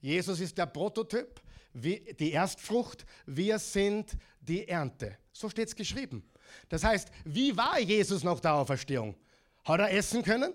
Jesus 0.00 0.40
ist 0.40 0.56
der 0.56 0.66
Prototyp, 0.66 1.40
die 1.72 2.32
Erstfrucht, 2.32 3.04
wir 3.26 3.58
sind 3.58 4.16
die 4.40 4.68
Ernte. 4.68 5.18
So 5.32 5.48
steht 5.48 5.68
es 5.68 5.74
geschrieben. 5.74 6.30
Das 6.68 6.84
heißt, 6.84 7.10
wie 7.24 7.56
war 7.56 7.80
Jesus 7.80 8.22
nach 8.22 8.38
der 8.40 8.54
Auferstehung? 8.54 9.16
Hat 9.64 9.80
er 9.80 9.92
essen 9.92 10.22
können? 10.22 10.52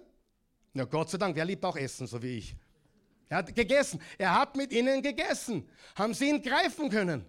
Na 0.73 0.85
Gott 0.85 1.09
sei 1.09 1.17
Dank, 1.17 1.35
wer 1.35 1.45
liebt 1.45 1.65
auch 1.65 1.75
Essen, 1.75 2.07
so 2.07 2.21
wie 2.21 2.37
ich. 2.37 2.55
Er 3.27 3.37
hat 3.37 3.53
gegessen. 3.53 4.01
Er 4.17 4.39
hat 4.39 4.55
mit 4.55 4.71
ihnen 4.71 5.01
gegessen. 5.01 5.69
Haben 5.95 6.13
sie 6.13 6.29
ihn 6.29 6.41
greifen 6.41 6.89
können? 6.89 7.25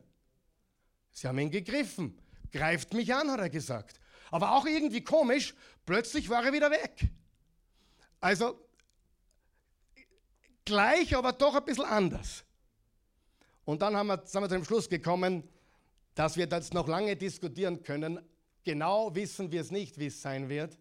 Sie 1.21 1.29
haben 1.29 1.39
ihn 1.39 1.51
gegriffen. 1.51 2.19
Greift 2.51 2.95
mich 2.95 3.13
an, 3.13 3.31
hat 3.31 3.41
er 3.41 3.51
gesagt. 3.51 4.01
Aber 4.31 4.53
auch 4.53 4.65
irgendwie 4.65 5.05
komisch, 5.05 5.55
plötzlich 5.85 6.31
war 6.31 6.47
er 6.47 6.55
wieder 6.55 6.71
weg. 6.71 7.11
Also 8.21 8.59
gleich, 10.65 11.15
aber 11.15 11.35
doch 11.35 11.55
ein 11.55 11.65
bisschen 11.67 11.85
anders. 11.85 12.43
Und 13.67 13.83
dann 13.83 13.97
haben 13.97 14.07
wir, 14.07 14.23
sind 14.25 14.41
wir 14.41 14.49
zu 14.49 14.55
dem 14.55 14.65
Schluss 14.65 14.89
gekommen, 14.89 15.47
dass 16.15 16.39
wir 16.39 16.47
das 16.47 16.73
noch 16.73 16.89
lange 16.89 17.15
diskutieren 17.17 17.83
können. 17.83 18.19
Genau 18.65 19.15
wissen 19.15 19.53
wir 19.53 19.61
es 19.61 19.71
nicht, 19.71 19.99
wie 19.99 20.07
es 20.07 20.23
sein 20.23 20.49
wird, 20.49 20.79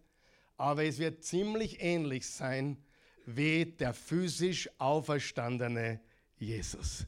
aber 0.56 0.84
es 0.84 0.98
wird 0.98 1.22
ziemlich 1.22 1.82
ähnlich 1.82 2.26
sein 2.30 2.82
wie 3.26 3.66
der 3.66 3.92
physisch 3.92 4.70
auferstandene 4.78 6.00
Jesus. 6.38 7.06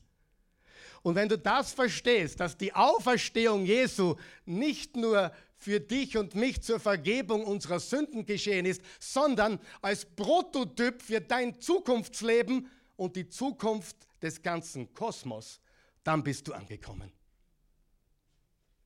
Und 1.03 1.17
wenn 1.17 1.29
du 1.29 1.37
das 1.37 1.73
verstehst, 1.73 2.39
dass 2.39 2.57
die 2.57 2.73
Auferstehung 2.73 3.65
Jesu 3.65 4.17
nicht 4.45 4.97
nur 4.97 5.33
für 5.57 5.81
dich 5.81 6.17
und 6.17 6.35
mich 6.35 6.63
zur 6.63 6.81
Vergebung 6.81 7.45
unserer 7.45 7.81
Sünden 7.81 8.25
geschehen 8.25 8.67
ist, 8.67 8.83
sondern 9.01 9.59
als 9.81 10.05
Prototyp 10.05 11.03
für 11.03 11.21
dein 11.21 11.61
Zukunftsleben 11.61 12.69
und 12.97 13.17
die 13.17 13.29
Zukunft 13.29 13.97
des 14.21 14.43
ganzen 14.43 14.93
Kosmos, 14.95 15.61
dann 16.05 16.23
bist 16.23 16.47
du 16.47 16.53
angekommen. 16.53 17.13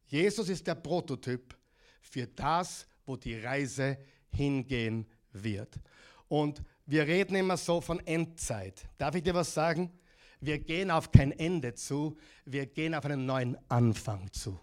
Jesus 0.07 0.49
ist 0.49 0.67
der 0.67 0.75
Prototyp 0.75 1.57
für 2.01 2.27
das, 2.27 2.87
wo 3.05 3.17
die 3.17 3.39
Reise 3.39 3.99
hingehen 4.31 5.07
wird. 5.33 5.75
Und 6.29 6.63
wir 6.87 7.07
reden 7.07 7.37
immer 7.37 7.57
so 7.57 7.81
von 7.81 8.01
Endzeit. 8.07 8.89
Darf 8.99 9.15
ich 9.15 9.23
dir 9.23 9.35
was 9.35 9.53
sagen? 9.53 9.93
Wir 10.47 10.61
gehen 10.61 10.93
auf 10.93 11.11
kein 11.11 11.33
Ende 11.33 11.75
zu, 11.75 12.17
wir 12.45 12.67
gehen 12.67 12.95
auf 12.95 13.05
einen 13.05 13.26
neuen 13.26 13.59
Anfang 13.69 14.33
zu. 14.33 14.57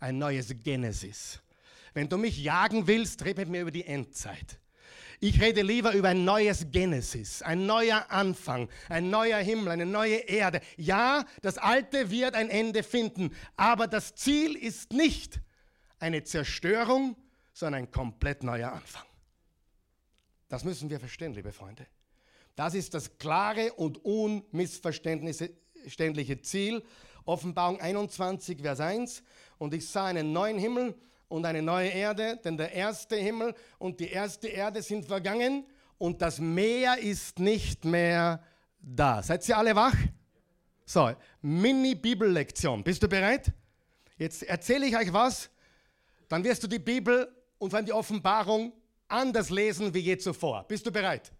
Ein 0.00 0.16
neues 0.16 0.54
Genesis. 0.62 1.42
Wenn 1.92 2.08
du 2.08 2.16
mich 2.16 2.42
jagen 2.42 2.86
willst, 2.86 3.22
red 3.22 3.36
mit 3.36 3.50
mir 3.50 3.60
über 3.60 3.70
die 3.70 3.84
Endzeit. 3.84 4.58
Ich 5.20 5.42
rede 5.42 5.60
lieber 5.60 5.92
über 5.92 6.08
ein 6.08 6.24
neues 6.24 6.70
Genesis, 6.70 7.42
ein 7.42 7.66
neuer 7.66 8.06
Anfang, 8.08 8.70
ein 8.88 9.10
neuer 9.10 9.38
Himmel, 9.38 9.68
eine 9.68 9.84
neue 9.84 10.16
Erde. 10.16 10.62
Ja, 10.78 11.26
das 11.42 11.58
Alte 11.58 12.10
wird 12.10 12.34
ein 12.34 12.48
Ende 12.48 12.82
finden, 12.82 13.30
aber 13.56 13.86
das 13.86 14.14
Ziel 14.14 14.56
ist 14.56 14.94
nicht 14.94 15.38
eine 15.98 16.24
Zerstörung, 16.24 17.14
sondern 17.52 17.82
ein 17.82 17.90
komplett 17.90 18.42
neuer 18.42 18.72
Anfang. 18.72 19.04
Das 20.48 20.64
müssen 20.64 20.88
wir 20.88 20.98
verstehen, 20.98 21.34
liebe 21.34 21.52
Freunde. 21.52 21.86
Das 22.56 22.74
ist 22.74 22.94
das 22.94 23.18
klare 23.18 23.72
und 23.72 24.04
unmissverständliche 24.04 26.42
Ziel. 26.42 26.82
Offenbarung 27.24 27.80
21, 27.80 28.60
Vers 28.60 28.80
1. 28.80 29.22
Und 29.58 29.74
ich 29.74 29.88
sah 29.88 30.06
einen 30.06 30.32
neuen 30.32 30.58
Himmel 30.58 30.94
und 31.28 31.46
eine 31.46 31.62
neue 31.62 31.88
Erde, 31.88 32.38
denn 32.44 32.56
der 32.56 32.72
erste 32.72 33.16
Himmel 33.16 33.54
und 33.78 33.98
die 33.98 34.08
erste 34.08 34.48
Erde 34.48 34.82
sind 34.82 35.06
vergangen 35.06 35.64
und 35.98 36.22
das 36.22 36.38
Meer 36.38 36.98
ist 36.98 37.38
nicht 37.38 37.84
mehr 37.84 38.42
da. 38.78 39.22
Seid 39.22 39.48
ihr 39.48 39.58
alle 39.58 39.74
wach? 39.74 39.96
So, 40.84 41.12
Mini-Bibellektion. 41.40 42.84
Bist 42.84 43.02
du 43.02 43.08
bereit? 43.08 43.52
Jetzt 44.16 44.42
erzähle 44.42 44.86
ich 44.86 44.96
euch 44.96 45.12
was, 45.12 45.50
dann 46.28 46.44
wirst 46.44 46.62
du 46.62 46.68
die 46.68 46.78
Bibel 46.78 47.28
und 47.58 47.70
vor 47.70 47.78
allem 47.78 47.86
die 47.86 47.92
Offenbarung 47.92 48.72
anders 49.08 49.50
lesen 49.50 49.92
wie 49.94 50.00
je 50.00 50.18
zuvor. 50.18 50.64
Bist 50.68 50.86
du 50.86 50.92
bereit? 50.92 51.32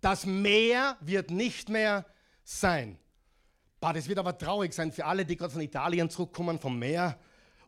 Das 0.00 0.26
Meer 0.26 0.96
wird 1.00 1.30
nicht 1.30 1.68
mehr 1.68 2.06
sein. 2.44 2.98
Bah, 3.80 3.92
das 3.92 4.08
wird 4.08 4.18
aber 4.18 4.36
traurig 4.36 4.72
sein 4.72 4.92
für 4.92 5.04
alle, 5.04 5.24
die 5.24 5.36
gerade 5.36 5.52
von 5.52 5.62
Italien 5.62 6.10
zurückkommen, 6.10 6.58
vom 6.58 6.78
Meer 6.78 7.18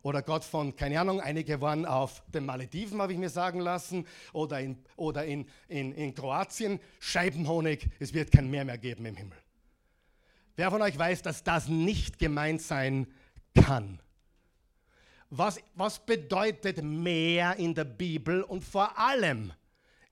oder 0.03 0.21
Gott 0.21 0.43
von, 0.43 0.75
keine 0.75 0.99
Ahnung, 0.99 1.21
einige 1.21 1.61
waren 1.61 1.85
auf 1.85 2.23
den 2.27 2.45
Malediven, 2.45 3.01
habe 3.01 3.13
ich 3.13 3.19
mir 3.19 3.29
sagen 3.29 3.59
lassen, 3.59 4.07
oder 4.33 4.59
in, 4.59 4.77
oder 4.95 5.25
in, 5.25 5.47
in, 5.67 5.93
in 5.93 6.15
Kroatien, 6.15 6.79
Scheibenhonig, 6.99 7.87
es 7.99 8.13
wird 8.13 8.31
kein 8.31 8.49
Meer 8.49 8.65
mehr 8.65 8.77
geben 8.77 9.05
im 9.05 9.15
Himmel. 9.15 9.37
Wer 10.55 10.71
von 10.71 10.81
euch 10.81 10.97
weiß, 10.97 11.21
dass 11.21 11.43
das 11.43 11.67
nicht 11.67 12.19
gemeint 12.19 12.61
sein 12.61 13.07
kann? 13.53 13.99
Was, 15.29 15.59
was 15.75 16.05
bedeutet 16.05 16.83
Meer 16.83 17.55
in 17.57 17.73
der 17.73 17.85
Bibel 17.85 18.41
und 18.41 18.63
vor 18.63 18.97
allem 18.97 19.53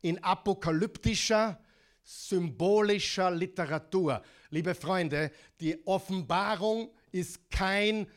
in 0.02 0.24
apokalyptischer, 0.24 1.60
symbolischer 2.10 3.30
Literatur? 3.30 4.24
Liebe 4.50 4.74
Freunde, 4.74 5.32
die 5.60 5.86
Offenbarung 5.86 6.90
ist 7.12 7.50
kein 7.52 8.08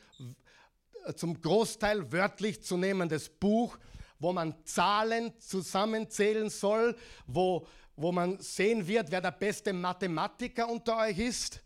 zum 1.15 1.39
Großteil 1.39 2.11
wörtlich 2.11 2.63
zu 2.63 2.77
nehmendes 2.77 3.29
Buch, 3.29 3.77
wo 4.19 4.33
man 4.33 4.55
Zahlen 4.65 5.37
zusammenzählen 5.39 6.49
soll, 6.49 6.95
wo, 7.27 7.67
wo 7.95 8.11
man 8.11 8.39
sehen 8.39 8.87
wird, 8.87 9.11
wer 9.11 9.21
der 9.21 9.31
beste 9.31 9.73
Mathematiker 9.73 10.69
unter 10.69 10.97
euch 10.97 11.19
ist, 11.19 11.61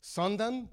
sondern, 0.00 0.68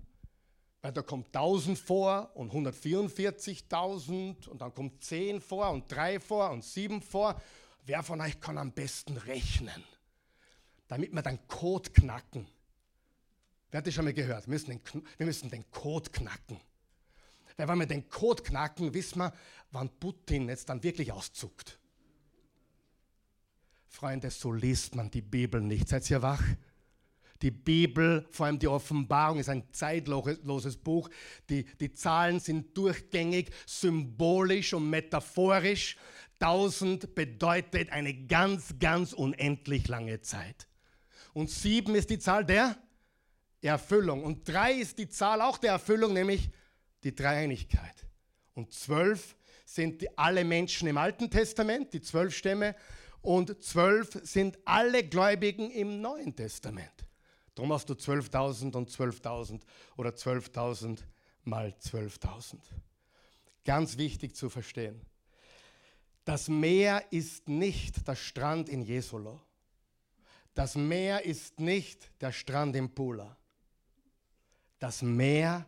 weil 0.81 0.93
da 0.93 1.01
kommt 1.01 1.27
1000 1.27 1.77
vor 1.77 2.31
und 2.33 2.51
144.000 2.53 4.47
und 4.47 4.61
dann 4.61 4.73
kommt 4.73 5.03
10 5.03 5.41
vor 5.41 5.69
und 5.69 5.91
3 5.91 6.19
vor 6.19 6.49
und 6.49 6.63
7 6.63 7.01
vor. 7.01 7.39
Wer 7.85 8.01
von 8.01 8.21
euch 8.21 8.39
kann 8.39 8.57
am 8.57 8.71
besten 8.71 9.17
rechnen, 9.17 9.83
damit 10.89 11.13
wir 11.13 11.21
den 11.21 11.39
Code 11.47 11.89
knacken? 11.91 12.45
Wer 13.71 13.77
hat 13.77 13.87
das 13.87 13.93
schon 13.93 14.03
mal 14.03 14.13
gehört? 14.13 14.47
Wir 14.47 14.51
müssen 14.51 14.71
den, 14.71 14.81
wir 15.17 15.25
müssen 15.25 15.49
den 15.49 15.69
Code 15.71 16.09
knacken. 16.09 16.59
Weil 17.55 17.67
wenn 17.67 17.79
wir 17.79 17.85
den 17.85 18.09
Code 18.09 18.41
knacken, 18.41 18.93
wissen 18.93 19.19
wir, 19.19 19.33
wann 19.71 19.89
Putin 19.99 20.49
jetzt 20.49 20.67
dann 20.69 20.81
wirklich 20.81 21.11
auszuckt. 21.11 21.77
Freunde, 23.87 24.31
so 24.31 24.51
liest 24.51 24.95
man 24.95 25.11
die 25.11 25.21
Bibel 25.21 25.61
nicht. 25.61 25.89
Seid 25.89 26.09
ihr 26.09 26.21
wach? 26.21 26.43
Die 27.41 27.51
Bibel, 27.51 28.27
vor 28.31 28.47
allem 28.47 28.59
die 28.59 28.67
Offenbarung, 28.67 29.39
ist 29.39 29.49
ein 29.49 29.71
zeitloses 29.71 30.77
Buch. 30.77 31.09
Die, 31.49 31.65
die 31.79 31.93
Zahlen 31.93 32.39
sind 32.39 32.75
durchgängig, 32.77 33.51
symbolisch 33.65 34.73
und 34.73 34.89
metaphorisch. 34.89 35.97
Tausend 36.39 37.13
bedeutet 37.13 37.91
eine 37.91 38.13
ganz, 38.25 38.75
ganz 38.79 39.13
unendlich 39.13 39.87
lange 39.87 40.21
Zeit. 40.21 40.68
Und 41.39 41.49
sieben 41.49 41.95
ist 41.95 42.09
die 42.09 42.19
Zahl 42.19 42.43
der 42.43 42.75
Erfüllung. 43.61 44.25
Und 44.25 44.45
drei 44.45 44.73
ist 44.73 44.97
die 44.97 45.07
Zahl 45.07 45.41
auch 45.41 45.57
der 45.57 45.71
Erfüllung, 45.71 46.11
nämlich 46.11 46.49
die 47.01 47.15
Dreieinigkeit. 47.15 48.05
Und 48.55 48.73
zwölf 48.73 49.37
sind 49.63 50.01
die, 50.01 50.17
alle 50.17 50.43
Menschen 50.43 50.89
im 50.89 50.97
Alten 50.97 51.31
Testament, 51.31 51.93
die 51.93 52.01
zwölf 52.01 52.35
Stämme, 52.35 52.75
und 53.21 53.63
zwölf 53.63 54.19
sind 54.23 54.59
alle 54.65 55.01
Gläubigen 55.07 55.71
im 55.71 56.01
Neuen 56.01 56.35
Testament. 56.35 57.07
Darum 57.55 57.71
hast 57.71 57.89
du 57.89 57.93
12.000 57.93 58.75
und 58.75 58.91
12.000 58.91 59.61
oder 59.95 60.09
12.000 60.09 60.99
mal 61.45 61.73
12.000. 61.81 62.57
Ganz 63.63 63.97
wichtig 63.97 64.35
zu 64.35 64.49
verstehen. 64.49 64.99
Das 66.25 66.49
Meer 66.49 67.01
ist 67.11 67.47
nicht 67.47 68.05
der 68.05 68.15
Strand 68.15 68.67
in 68.67 68.81
Jesolo. 68.81 69.39
Das 70.59 70.75
Meer 70.75 71.23
ist 71.23 71.57
nicht 71.61 72.11
der 72.19 72.33
Strand 72.33 72.75
in 72.75 72.93
Pula. 72.93 73.37
Das 74.77 75.01
Meer 75.01 75.65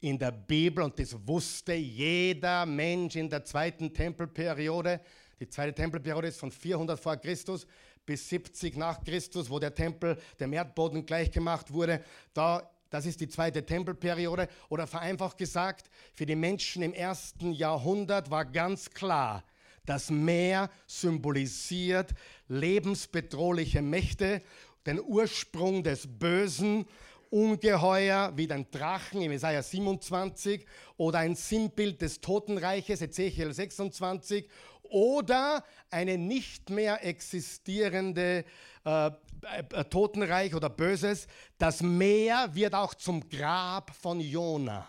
in 0.00 0.18
der 0.18 0.30
Bibel 0.30 0.82
und 0.82 0.98
das 0.98 1.14
wusste 1.28 1.74
jeder 1.74 2.64
Mensch 2.64 3.16
in 3.16 3.28
der 3.28 3.44
zweiten 3.44 3.92
Tempelperiode. 3.92 5.02
Die 5.38 5.46
zweite 5.50 5.74
Tempelperiode 5.74 6.28
ist 6.28 6.40
von 6.40 6.50
400 6.50 6.98
vor 6.98 7.18
Christus 7.18 7.66
bis 8.06 8.26
70 8.30 8.78
nach 8.78 9.04
Christus, 9.04 9.50
wo 9.50 9.58
der 9.58 9.74
Tempel 9.74 10.18
dem 10.40 10.54
Erdboden 10.54 11.04
gleichgemacht 11.04 11.70
wurde. 11.70 12.02
Da, 12.32 12.66
das 12.88 13.04
ist 13.04 13.20
die 13.20 13.28
zweite 13.28 13.66
Tempelperiode. 13.66 14.48
Oder 14.70 14.86
vereinfacht 14.86 15.36
gesagt, 15.36 15.90
für 16.14 16.24
die 16.24 16.34
Menschen 16.34 16.80
im 16.82 16.94
ersten 16.94 17.52
Jahrhundert 17.52 18.30
war 18.30 18.46
ganz 18.46 18.88
klar, 18.88 19.44
das 19.88 20.10
Meer 20.10 20.70
symbolisiert 20.86 22.14
lebensbedrohliche 22.48 23.82
Mächte, 23.82 24.42
den 24.86 25.00
Ursprung 25.00 25.82
des 25.82 26.06
Bösen 26.06 26.86
Ungeheuer 27.30 28.32
wie 28.36 28.46
den 28.46 28.70
Drachen 28.70 29.20
im 29.20 29.32
Jesaja 29.32 29.62
27 29.62 30.64
oder 30.96 31.18
ein 31.18 31.34
Sinnbild 31.34 32.00
des 32.00 32.20
Totenreiches, 32.20 33.02
Ezechiel 33.02 33.52
26 33.52 34.48
oder 34.84 35.62
eine 35.90 36.16
nicht 36.16 36.70
mehr 36.70 37.04
existierende 37.04 38.44
äh, 38.84 39.06
äh, 39.06 39.84
Totenreich 39.84 40.54
oder 40.54 40.70
Böses. 40.70 41.26
Das 41.58 41.82
Meer 41.82 42.48
wird 42.54 42.74
auch 42.74 42.94
zum 42.94 43.28
Grab 43.28 43.94
von 43.94 44.20
Jona. 44.20 44.88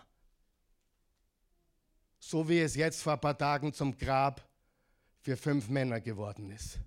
So 2.19 2.47
wie 2.47 2.59
es 2.59 2.75
jetzt 2.75 3.01
vor 3.01 3.13
ein 3.13 3.19
paar 3.19 3.38
Tagen 3.38 3.73
zum 3.73 3.97
Grab 3.97 4.48
für 5.21 5.38
fünf 5.38 5.69
Männer 5.69 5.99
geworden 5.99 6.51
ist. 6.51 6.79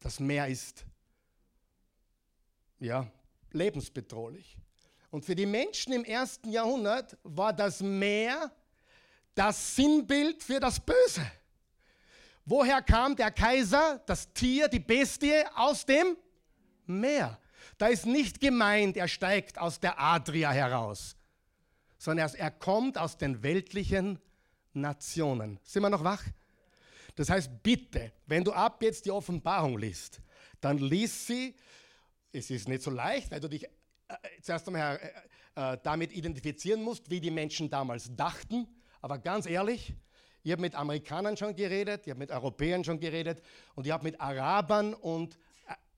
Das 0.00 0.20
Meer 0.20 0.46
ist 0.48 0.84
ja 2.78 3.10
lebensbedrohlich. 3.50 4.56
Und 5.10 5.24
für 5.24 5.34
die 5.34 5.46
Menschen 5.46 5.92
im 5.92 6.04
ersten 6.04 6.50
Jahrhundert 6.50 7.16
war 7.22 7.52
das 7.52 7.80
Meer 7.80 8.52
das 9.34 9.76
Sinnbild 9.76 10.42
für 10.42 10.60
das 10.60 10.80
Böse. 10.80 11.22
Woher 12.44 12.82
kam 12.82 13.14
der 13.14 13.30
Kaiser, 13.30 14.02
das 14.06 14.32
Tier, 14.32 14.68
die 14.68 14.80
Bestie? 14.80 15.44
Aus 15.54 15.84
dem 15.84 16.16
Meer. 16.86 17.38
Da 17.76 17.86
ist 17.86 18.06
nicht 18.06 18.40
gemeint, 18.40 18.96
er 18.96 19.06
steigt 19.06 19.58
aus 19.58 19.78
der 19.78 20.00
Adria 20.00 20.50
heraus, 20.50 21.16
sondern 21.98 22.34
er, 22.34 22.50
kommt 22.50 22.98
aus 22.98 23.16
den 23.16 23.42
weltlichen 23.42 24.18
Nationen. 24.72 25.60
Sind 25.62 25.82
wir 25.82 25.90
noch 25.90 26.04
wach? 26.04 26.24
Das 27.18 27.30
heißt, 27.30 27.64
bitte, 27.64 28.12
wenn 28.26 28.44
du 28.44 28.52
ab 28.52 28.80
jetzt 28.80 29.04
die 29.04 29.10
Offenbarung 29.10 29.76
liest, 29.76 30.20
dann 30.60 30.78
lies 30.78 31.26
sie. 31.26 31.56
Es 32.30 32.48
ist 32.48 32.68
nicht 32.68 32.80
so 32.80 32.92
leicht, 32.92 33.32
weil 33.32 33.40
du 33.40 33.48
dich 33.48 33.64
äh, 33.64 33.68
zuerst 34.40 34.68
einmal 34.68 35.00
äh, 35.56 35.72
äh, 35.72 35.78
damit 35.82 36.12
identifizieren 36.12 36.80
musst, 36.80 37.10
wie 37.10 37.18
die 37.18 37.32
Menschen 37.32 37.70
damals 37.70 38.14
dachten. 38.14 38.68
Aber 39.00 39.18
ganz 39.18 39.46
ehrlich, 39.46 39.94
ich 40.44 40.52
habe 40.52 40.60
mit 40.60 40.76
Amerikanern 40.76 41.36
schon 41.36 41.56
geredet, 41.56 42.02
ich 42.04 42.10
habe 42.10 42.20
mit 42.20 42.30
Europäern 42.30 42.84
schon 42.84 43.00
geredet 43.00 43.42
und 43.74 43.84
ich 43.84 43.92
habe 43.92 44.04
mit 44.04 44.20
Arabern 44.20 44.94
und 44.94 45.36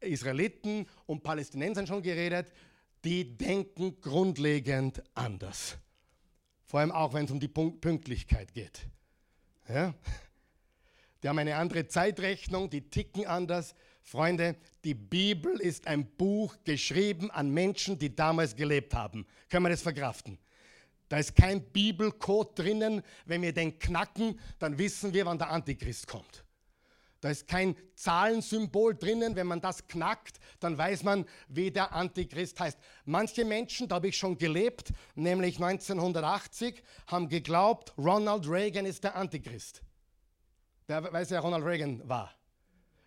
Israeliten 0.01 0.87
und 1.05 1.23
Palästinensern 1.23 1.87
schon 1.87 2.01
geredet, 2.01 2.51
die 3.05 3.37
denken 3.37 4.01
grundlegend 4.01 5.03
anders. 5.15 5.77
Vor 6.65 6.81
allem 6.81 6.93
auch, 6.93 7.13
wenn 7.13 7.27
es 7.27 7.31
um 7.31 7.41
die 7.41 7.49
Pünktlichkeit 7.49 8.55
geht. 8.55 8.87
Ja? 9.69 9.93
Die 11.23 11.29
haben 11.29 11.39
eine 11.39 11.57
andere 11.57 11.87
Zeitrechnung, 11.87 12.71
die 12.71 12.89
ticken 12.89 13.27
anders. 13.27 13.75
Freunde, 14.03 14.57
die 14.85 14.95
Bibel 14.95 15.61
ist 15.61 15.87
ein 15.87 16.07
Buch 16.17 16.57
geschrieben 16.65 17.31
an 17.31 17.51
Menschen, 17.51 17.99
die 17.99 18.15
damals 18.15 18.57
gelebt 18.57 18.95
haben. 18.95 19.27
Können 19.49 19.67
wir 19.67 19.71
das 19.71 19.83
verkraften? 19.83 20.39
Da 21.09 21.19
ist 21.19 21.35
kein 21.35 21.63
Bibelcode 21.63 22.59
drinnen. 22.59 23.03
Wenn 23.27 23.43
wir 23.43 23.53
den 23.53 23.79
knacken, 23.79 24.41
dann 24.59 24.79
wissen 24.79 25.13
wir, 25.13 25.27
wann 25.27 25.39
der 25.39 25.51
Antichrist 25.51 26.07
kommt. 26.07 26.45
Da 27.21 27.31
ist 27.31 27.47
kein 27.47 27.77
Zahlensymbol 27.97 28.95
drinnen. 28.95 29.37
Wenn 29.37 29.47
man 29.47 29.61
das 29.61 29.87
knackt, 29.87 30.39
dann 30.61 30.79
weiß 30.79 31.03
man, 31.03 31.27
wie 31.49 31.71
der 31.71 31.93
Antichrist 31.93 32.59
heißt. 32.59 32.79
Manche 33.05 33.45
Menschen, 33.45 33.89
da 33.89 33.97
habe 33.97 34.09
ich 34.09 34.17
schon 34.17 34.39
gelebt, 34.39 34.93
nämlich 35.15 35.57
1980, 35.57 36.83
haben 37.09 37.29
geglaubt, 37.29 37.93
Ronald 37.99 38.49
Reagan 38.49 38.87
ist 38.87 39.05
der 39.05 39.17
Antichrist. 39.17 39.83
Wer 40.91 41.13
weiß, 41.13 41.31
wer 41.31 41.39
Ronald 41.39 41.65
Reagan 41.65 42.03
war? 42.09 42.35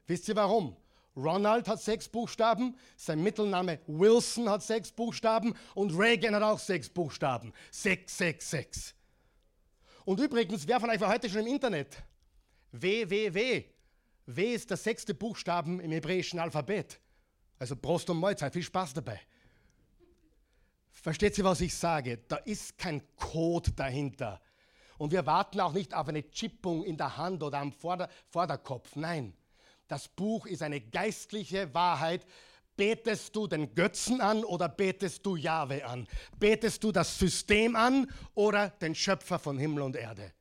Wisst 0.08 0.30
ihr 0.30 0.38
warum? 0.38 0.78
Ronald 1.18 1.68
hat 1.68 1.82
sechs 1.82 2.08
Buchstaben, 2.08 2.78
sein 2.96 3.22
Mittelname 3.22 3.78
Wilson 3.88 4.50
hat 4.50 4.64
sechs 4.64 4.90
Buchstaben 4.90 5.54
und 5.76 5.92
Reagan 5.92 6.34
hat 6.34 6.44
auch 6.44 6.60
sechs 6.60 6.88
Buchstaben. 6.88 7.52
Sechs, 7.72 8.18
sechs, 8.18 8.50
sechs. 8.50 8.96
Und 10.06 10.22
übrigens, 10.22 10.66
wer 10.66 10.80
von 10.80 10.92
euch 10.92 11.02
war 11.02 11.12
heute 11.12 11.30
schon 11.30 11.42
im 11.42 11.48
Internet? 11.48 12.02
WWW. 12.72 13.66
W 14.28 14.54
ist 14.54 14.70
der 14.70 14.78
sechste 14.78 15.14
Buchstaben 15.14 15.82
im 15.82 15.92
hebräischen 15.92 16.40
Alphabet. 16.40 17.02
Also 17.60 17.76
Prost 17.76 18.10
und 18.10 18.18
Mahlzeit, 18.18 18.54
viel 18.54 18.64
Spaß 18.64 18.94
dabei. 18.94 19.20
Versteht 20.90 21.38
ihr, 21.38 21.44
was 21.44 21.60
ich 21.60 21.76
sage? 21.76 22.20
Da 22.30 22.38
ist 22.38 22.78
kein 22.78 23.02
Code 23.18 23.74
dahinter. 23.74 24.40
Und 25.04 25.12
wir 25.12 25.26
warten 25.26 25.60
auch 25.60 25.74
nicht 25.74 25.94
auf 25.94 26.08
eine 26.08 26.32
Chippung 26.32 26.86
in 26.86 26.96
der 26.96 27.18
Hand 27.18 27.44
oder 27.44 27.60
am 27.60 27.74
Vorder 27.74 28.08
Vorderkopf. 28.30 28.96
Nein, 28.96 29.34
das 29.90 30.08
Buch 30.08 30.46
ist 30.46 30.62
eine 30.62 30.80
geistliche 30.80 31.74
Wahrheit. 31.74 32.26
Betest 32.78 33.36
du 33.36 33.46
den 33.46 33.76
Götzen 33.76 34.22
an 34.22 34.46
oder 34.46 34.70
betest 34.70 35.26
du 35.26 35.36
Jahwe 35.36 35.84
an? 35.84 36.08
Betest 36.40 36.86
du 36.86 36.94
das 36.94 37.20
System 37.20 37.76
an 37.76 38.10
oder 38.34 38.70
den 38.70 38.96
Schöpfer 38.96 39.40
von 39.40 39.58
Himmel 39.58 39.84
und 39.84 39.98
Erde? 39.98 40.32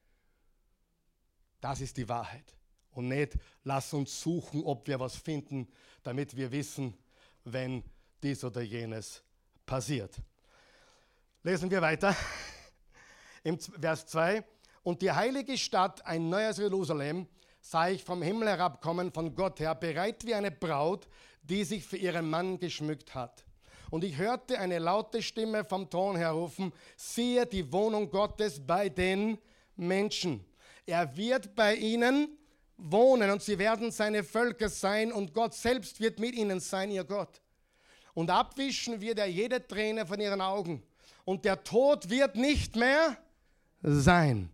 Das 1.60 1.80
ist 1.80 1.96
die 1.96 2.08
Wahrheit 2.08 2.56
und 2.92 3.08
nicht, 3.08 3.32
lass 3.64 3.92
uns 3.92 4.20
suchen, 4.20 4.62
ob 4.62 4.86
wir 4.86 5.00
was 5.00 5.16
finden, 5.16 5.66
damit 6.04 6.36
wir 6.36 6.52
wissen, 6.52 6.96
wenn 7.42 7.82
dies 8.22 8.44
oder 8.44 8.60
jenes 8.60 9.24
passiert. 9.66 10.22
Lesen 11.42 11.68
wir 11.68 11.82
weiter 11.82 12.14
im 13.44 13.58
Vers 13.58 14.06
2. 14.06 14.44
Und 14.82 15.02
die 15.02 15.12
heilige 15.12 15.56
Stadt, 15.56 16.04
ein 16.06 16.28
neues 16.28 16.58
Jerusalem, 16.58 17.26
sah 17.60 17.88
ich 17.88 18.02
vom 18.02 18.22
Himmel 18.22 18.48
herabkommen, 18.48 19.12
von 19.12 19.34
Gott 19.34 19.60
her, 19.60 19.74
bereit 19.74 20.26
wie 20.26 20.34
eine 20.34 20.50
Braut, 20.50 21.08
die 21.42 21.64
sich 21.64 21.84
für 21.84 21.96
ihren 21.96 22.28
Mann 22.28 22.58
geschmückt 22.58 23.14
hat. 23.14 23.44
Und 23.90 24.04
ich 24.04 24.16
hörte 24.16 24.58
eine 24.58 24.78
laute 24.78 25.22
Stimme 25.22 25.64
vom 25.64 25.88
Thron 25.88 26.16
her 26.16 26.30
rufen, 26.30 26.72
siehe 26.96 27.46
die 27.46 27.72
Wohnung 27.72 28.10
Gottes 28.10 28.64
bei 28.66 28.88
den 28.88 29.38
Menschen. 29.76 30.44
Er 30.86 31.16
wird 31.16 31.54
bei 31.54 31.74
ihnen 31.76 32.38
wohnen 32.76 33.30
und 33.30 33.42
sie 33.42 33.58
werden 33.58 33.92
seine 33.92 34.24
Völker 34.24 34.68
sein 34.68 35.12
und 35.12 35.34
Gott 35.34 35.54
selbst 35.54 36.00
wird 36.00 36.18
mit 36.18 36.34
ihnen 36.34 36.58
sein, 36.58 36.90
ihr 36.90 37.04
Gott. 37.04 37.40
Und 38.14 38.30
abwischen 38.30 39.00
wird 39.00 39.18
er 39.18 39.26
jede 39.26 39.66
Träne 39.66 40.06
von 40.06 40.20
ihren 40.20 40.40
Augen. 40.40 40.82
Und 41.24 41.44
der 41.44 41.62
Tod 41.62 42.10
wird 42.10 42.36
nicht 42.36 42.76
mehr 42.76 43.16
sein. 43.82 44.50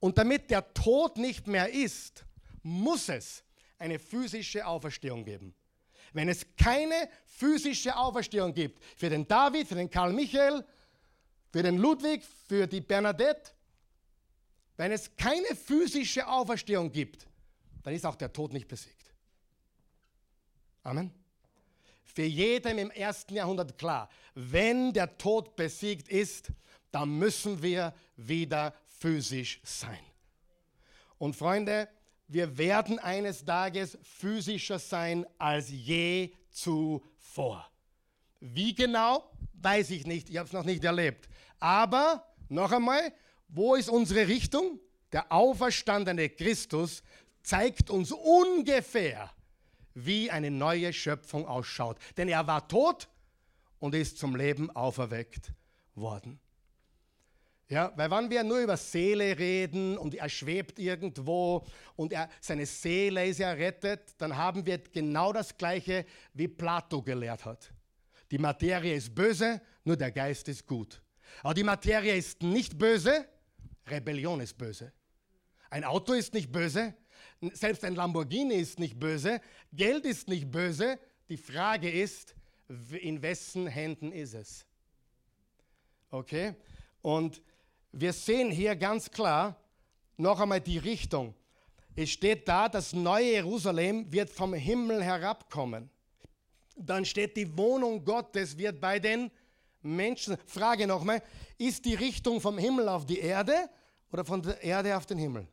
Und 0.00 0.18
damit 0.18 0.50
der 0.50 0.72
Tod 0.74 1.16
nicht 1.16 1.46
mehr 1.46 1.72
ist, 1.72 2.24
muss 2.62 3.08
es 3.08 3.42
eine 3.78 3.98
physische 3.98 4.66
Auferstehung 4.66 5.24
geben. 5.24 5.54
Wenn 6.12 6.28
es 6.28 6.46
keine 6.56 7.08
physische 7.26 7.96
Auferstehung 7.96 8.54
gibt, 8.54 8.82
für 8.96 9.10
den 9.10 9.26
David, 9.26 9.68
für 9.68 9.74
den 9.74 9.90
Karl 9.90 10.12
Michael, 10.12 10.64
für 11.52 11.62
den 11.62 11.78
Ludwig, 11.78 12.22
für 12.46 12.66
die 12.66 12.80
Bernadette, 12.80 13.52
wenn 14.76 14.92
es 14.92 15.14
keine 15.16 15.56
physische 15.56 16.26
Auferstehung 16.26 16.90
gibt, 16.92 17.26
dann 17.82 17.94
ist 17.94 18.06
auch 18.06 18.16
der 18.16 18.32
Tod 18.32 18.52
nicht 18.52 18.68
besiegt. 18.68 19.12
Amen. 20.82 21.10
Für 22.04 22.22
jeden 22.22 22.78
im 22.78 22.90
ersten 22.90 23.34
Jahrhundert 23.34 23.76
klar, 23.76 24.08
wenn 24.34 24.92
der 24.92 25.18
Tod 25.18 25.56
besiegt 25.56 26.08
ist, 26.08 26.50
dann 26.90 27.10
müssen 27.18 27.62
wir 27.62 27.94
wieder 28.16 28.74
physisch 28.86 29.60
sein. 29.62 29.98
Und 31.18 31.36
Freunde, 31.36 31.88
wir 32.26 32.58
werden 32.58 32.98
eines 32.98 33.44
Tages 33.44 33.98
physischer 34.02 34.78
sein 34.78 35.26
als 35.38 35.70
je 35.70 36.32
zuvor. 36.50 37.70
Wie 38.40 38.74
genau, 38.74 39.30
weiß 39.54 39.90
ich 39.90 40.06
nicht, 40.06 40.30
ich 40.30 40.36
habe 40.36 40.46
es 40.46 40.52
noch 40.52 40.64
nicht 40.64 40.84
erlebt. 40.84 41.28
Aber 41.58 42.24
noch 42.48 42.70
einmal, 42.72 43.12
wo 43.48 43.74
ist 43.74 43.88
unsere 43.88 44.28
Richtung? 44.28 44.78
Der 45.12 45.32
auferstandene 45.32 46.28
Christus 46.28 47.02
zeigt 47.42 47.90
uns 47.90 48.12
ungefähr, 48.12 49.30
wie 49.94 50.30
eine 50.30 50.50
neue 50.50 50.92
Schöpfung 50.92 51.46
ausschaut. 51.46 51.98
Denn 52.16 52.28
er 52.28 52.46
war 52.46 52.68
tot 52.68 53.08
und 53.78 53.94
ist 53.94 54.18
zum 54.18 54.36
Leben 54.36 54.70
auferweckt 54.70 55.52
worden. 55.94 56.38
Ja, 57.70 57.92
weil 57.96 58.10
wenn 58.10 58.30
wir 58.30 58.42
nur 58.44 58.60
über 58.60 58.78
Seele 58.78 59.38
reden 59.38 59.98
und 59.98 60.14
er 60.14 60.28
schwebt 60.30 60.78
irgendwo 60.78 61.66
und 61.96 62.14
er, 62.14 62.30
seine 62.40 62.64
Seele 62.64 63.26
ist 63.26 63.40
errettet, 63.40 64.14
dann 64.16 64.34
haben 64.34 64.64
wir 64.64 64.78
genau 64.78 65.34
das 65.34 65.56
Gleiche, 65.56 66.06
wie 66.32 66.48
Plato 66.48 67.02
gelehrt 67.02 67.44
hat. 67.44 67.70
Die 68.30 68.38
Materie 68.38 68.94
ist 68.94 69.14
böse, 69.14 69.60
nur 69.84 69.96
der 69.96 70.10
Geist 70.10 70.48
ist 70.48 70.66
gut. 70.66 71.02
Aber 71.42 71.52
die 71.52 71.62
Materie 71.62 72.16
ist 72.16 72.42
nicht 72.42 72.78
böse, 72.78 73.28
Rebellion 73.86 74.40
ist 74.40 74.56
böse. 74.56 74.92
Ein 75.68 75.84
Auto 75.84 76.14
ist 76.14 76.32
nicht 76.32 76.50
böse, 76.50 76.94
selbst 77.52 77.84
ein 77.84 77.94
Lamborghini 77.94 78.54
ist 78.54 78.78
nicht 78.78 78.98
böse, 78.98 79.42
Geld 79.74 80.06
ist 80.06 80.28
nicht 80.28 80.50
böse. 80.50 80.98
Die 81.28 81.36
Frage 81.36 81.90
ist, 81.90 82.34
in 83.00 83.20
wessen 83.20 83.66
Händen 83.66 84.10
ist 84.12 84.32
es? 84.32 84.66
Okay? 86.10 86.54
Und 87.02 87.42
wir 87.92 88.12
sehen 88.12 88.50
hier 88.50 88.76
ganz 88.76 89.10
klar 89.10 89.56
noch 90.16 90.40
einmal 90.40 90.60
die 90.60 90.78
Richtung. 90.78 91.34
Es 91.94 92.10
steht 92.10 92.46
da, 92.46 92.68
das 92.68 92.92
neue 92.92 93.32
Jerusalem 93.32 94.12
wird 94.12 94.30
vom 94.30 94.54
Himmel 94.54 95.02
herabkommen. 95.02 95.90
Dann 96.76 97.04
steht 97.04 97.36
die 97.36 97.56
Wohnung 97.56 98.04
Gottes 98.04 98.56
wird 98.56 98.80
bei 98.80 98.98
den 98.98 99.30
Menschen. 99.82 100.36
Frage 100.46 100.86
nochmal, 100.86 101.22
ist 101.56 101.84
die 101.84 101.94
Richtung 101.94 102.40
vom 102.40 102.58
Himmel 102.58 102.88
auf 102.88 103.04
die 103.04 103.18
Erde 103.18 103.68
oder 104.12 104.24
von 104.24 104.42
der 104.42 104.62
Erde 104.62 104.96
auf 104.96 105.06
den 105.06 105.18
Himmel? 105.18 105.48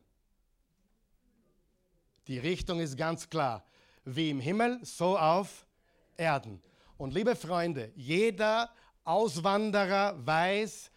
Die 2.28 2.38
Richtung 2.38 2.80
ist 2.80 2.96
ganz 2.96 3.28
klar. 3.28 3.64
Wie 4.04 4.30
im 4.30 4.40
Himmel, 4.40 4.78
so 4.84 5.18
auf 5.18 5.66
Erden. 6.16 6.62
Und 6.96 7.12
liebe 7.12 7.34
Freunde, 7.34 7.92
jeder 7.94 8.70
Auswanderer 9.04 10.14
weiß, 10.24 10.90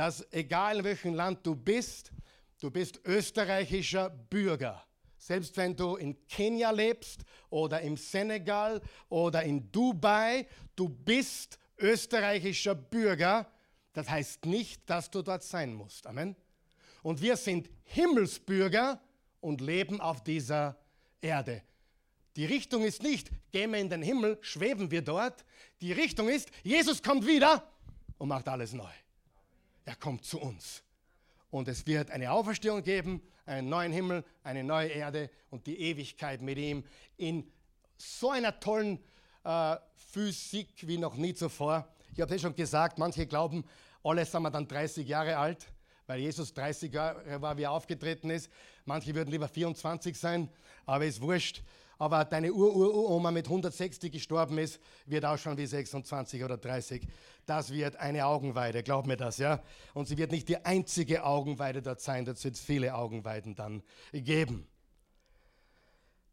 dass 0.00 0.26
egal 0.32 0.78
in 0.78 0.84
welchem 0.84 1.12
Land 1.12 1.46
du 1.46 1.54
bist, 1.54 2.10
du 2.58 2.70
bist 2.70 3.02
österreichischer 3.04 4.08
Bürger. 4.08 4.82
Selbst 5.18 5.54
wenn 5.58 5.76
du 5.76 5.96
in 5.96 6.26
Kenia 6.26 6.70
lebst 6.70 7.20
oder 7.50 7.82
im 7.82 7.98
Senegal 7.98 8.80
oder 9.10 9.42
in 9.42 9.70
Dubai, 9.70 10.46
du 10.74 10.88
bist 10.88 11.58
österreichischer 11.76 12.74
Bürger, 12.74 13.46
das 13.92 14.08
heißt 14.08 14.46
nicht, 14.46 14.88
dass 14.88 15.10
du 15.10 15.20
dort 15.20 15.42
sein 15.42 15.74
musst. 15.74 16.06
Amen. 16.06 16.34
Und 17.02 17.20
wir 17.20 17.36
sind 17.36 17.68
Himmelsbürger 17.84 19.02
und 19.40 19.60
leben 19.60 20.00
auf 20.00 20.24
dieser 20.24 20.78
Erde. 21.20 21.62
Die 22.36 22.46
Richtung 22.46 22.84
ist 22.84 23.02
nicht, 23.02 23.30
gehen 23.52 23.70
wir 23.70 23.80
in 23.80 23.90
den 23.90 24.00
Himmel, 24.00 24.38
schweben 24.40 24.90
wir 24.90 25.02
dort. 25.02 25.44
Die 25.82 25.92
Richtung 25.92 26.30
ist, 26.30 26.50
Jesus 26.62 27.02
kommt 27.02 27.26
wieder 27.26 27.70
und 28.16 28.28
macht 28.28 28.48
alles 28.48 28.72
neu. 28.72 28.88
Er 29.84 29.96
kommt 29.96 30.24
zu 30.24 30.40
uns. 30.40 30.82
Und 31.50 31.68
es 31.68 31.86
wird 31.86 32.10
eine 32.10 32.30
Auferstehung 32.30 32.82
geben, 32.82 33.22
einen 33.44 33.68
neuen 33.68 33.92
Himmel, 33.92 34.24
eine 34.44 34.62
neue 34.62 34.88
Erde 34.88 35.30
und 35.50 35.66
die 35.66 35.80
Ewigkeit 35.80 36.40
mit 36.42 36.58
ihm 36.58 36.84
in 37.16 37.50
so 37.96 38.30
einer 38.30 38.58
tollen 38.60 38.98
äh, 39.44 39.76
Physik 39.96 40.86
wie 40.86 40.98
noch 40.98 41.16
nie 41.16 41.34
zuvor. 41.34 41.88
Ich 42.12 42.20
habe 42.20 42.34
es 42.34 42.40
schon 42.40 42.54
gesagt, 42.54 42.98
manche 42.98 43.26
glauben, 43.26 43.64
alle 44.04 44.24
sind 44.24 44.42
wir 44.42 44.50
dann 44.50 44.66
30 44.66 45.06
Jahre 45.06 45.36
alt, 45.36 45.66
weil 46.06 46.20
Jesus 46.20 46.54
30 46.54 46.92
Jahre 46.92 47.42
war, 47.42 47.56
wie 47.56 47.62
er 47.62 47.72
aufgetreten 47.72 48.30
ist. 48.30 48.50
Manche 48.84 49.14
würden 49.14 49.30
lieber 49.30 49.48
24 49.48 50.18
sein, 50.18 50.48
aber 50.86 51.04
ist 51.04 51.20
wurscht 51.20 51.62
aber 52.00 52.24
deine 52.24 52.50
Ur-Ur-Oma 52.50 53.30
mit 53.30 53.44
106, 53.44 53.98
die 53.98 54.10
gestorben 54.10 54.56
ist, 54.56 54.80
wird 55.04 55.26
ausschauen 55.26 55.58
wie 55.58 55.66
26 55.66 56.42
oder 56.42 56.56
30. 56.56 57.06
Das 57.44 57.70
wird 57.74 57.96
eine 57.96 58.24
Augenweide, 58.24 58.82
glaub 58.82 59.06
mir 59.06 59.18
das, 59.18 59.36
ja. 59.36 59.62
Und 59.92 60.08
sie 60.08 60.16
wird 60.16 60.32
nicht 60.32 60.48
die 60.48 60.64
einzige 60.64 61.24
Augenweide 61.24 61.82
dort 61.82 62.00
sein, 62.00 62.24
dort 62.24 62.42
wird 62.42 62.54
es 62.54 62.60
viele 62.62 62.94
Augenweiden 62.94 63.54
dann 63.54 63.82
geben. 64.14 64.66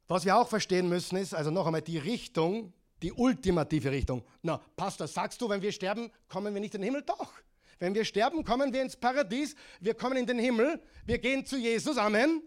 Was 0.08 0.24
wir 0.24 0.38
auch 0.38 0.48
verstehen 0.48 0.88
müssen 0.88 1.18
ist, 1.18 1.34
also 1.34 1.52
noch 1.52 1.66
einmal 1.66 1.82
die 1.82 1.98
Richtung, 1.98 2.72
die 3.02 3.12
ultimative 3.12 3.92
Richtung. 3.92 4.24
Na, 4.42 4.62
Pastor, 4.78 5.06
sagst 5.06 5.42
du, 5.42 5.50
wenn 5.50 5.62
wir 5.62 5.74
sterben, 5.74 6.10
kommen 6.30 6.54
wir 6.54 6.62
nicht 6.62 6.76
in 6.76 6.82
den 6.82 6.86
Himmel? 6.86 7.04
Doch. 7.06 7.34
Wenn 7.78 7.94
wir 7.94 8.06
sterben, 8.06 8.46
kommen 8.46 8.72
wir 8.72 8.82
ins 8.82 8.96
Paradies, 8.96 9.54
wir 9.82 9.96
kommen 9.96 10.16
in 10.16 10.26
den 10.26 10.40
Himmel, 10.40 10.82
wir 11.06 11.18
gehen 11.18 11.46
zu 11.46 11.58
Jesus, 11.58 11.98
Amen. 11.98 12.42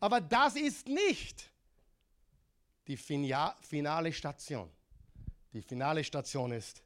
Aber 0.00 0.20
das 0.20 0.54
ist 0.54 0.86
nicht 0.86 1.50
die 2.88 2.96
finale 2.96 4.12
Station. 4.12 4.68
Die 5.52 5.62
finale 5.62 6.02
Station 6.02 6.52
ist, 6.52 6.82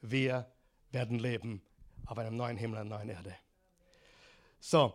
wir 0.00 0.46
werden 0.90 1.18
leben 1.18 1.60
auf 2.06 2.16
einem 2.18 2.36
neuen 2.36 2.56
Himmel, 2.56 2.78
einer 2.78 2.96
neuen 2.96 3.08
Erde. 3.08 3.34
So, 4.60 4.94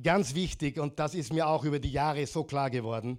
ganz 0.00 0.34
wichtig, 0.34 0.78
und 0.78 0.98
das 0.98 1.14
ist 1.14 1.32
mir 1.32 1.46
auch 1.46 1.64
über 1.64 1.78
die 1.78 1.90
Jahre 1.92 2.26
so 2.26 2.44
klar 2.44 2.70
geworden, 2.70 3.18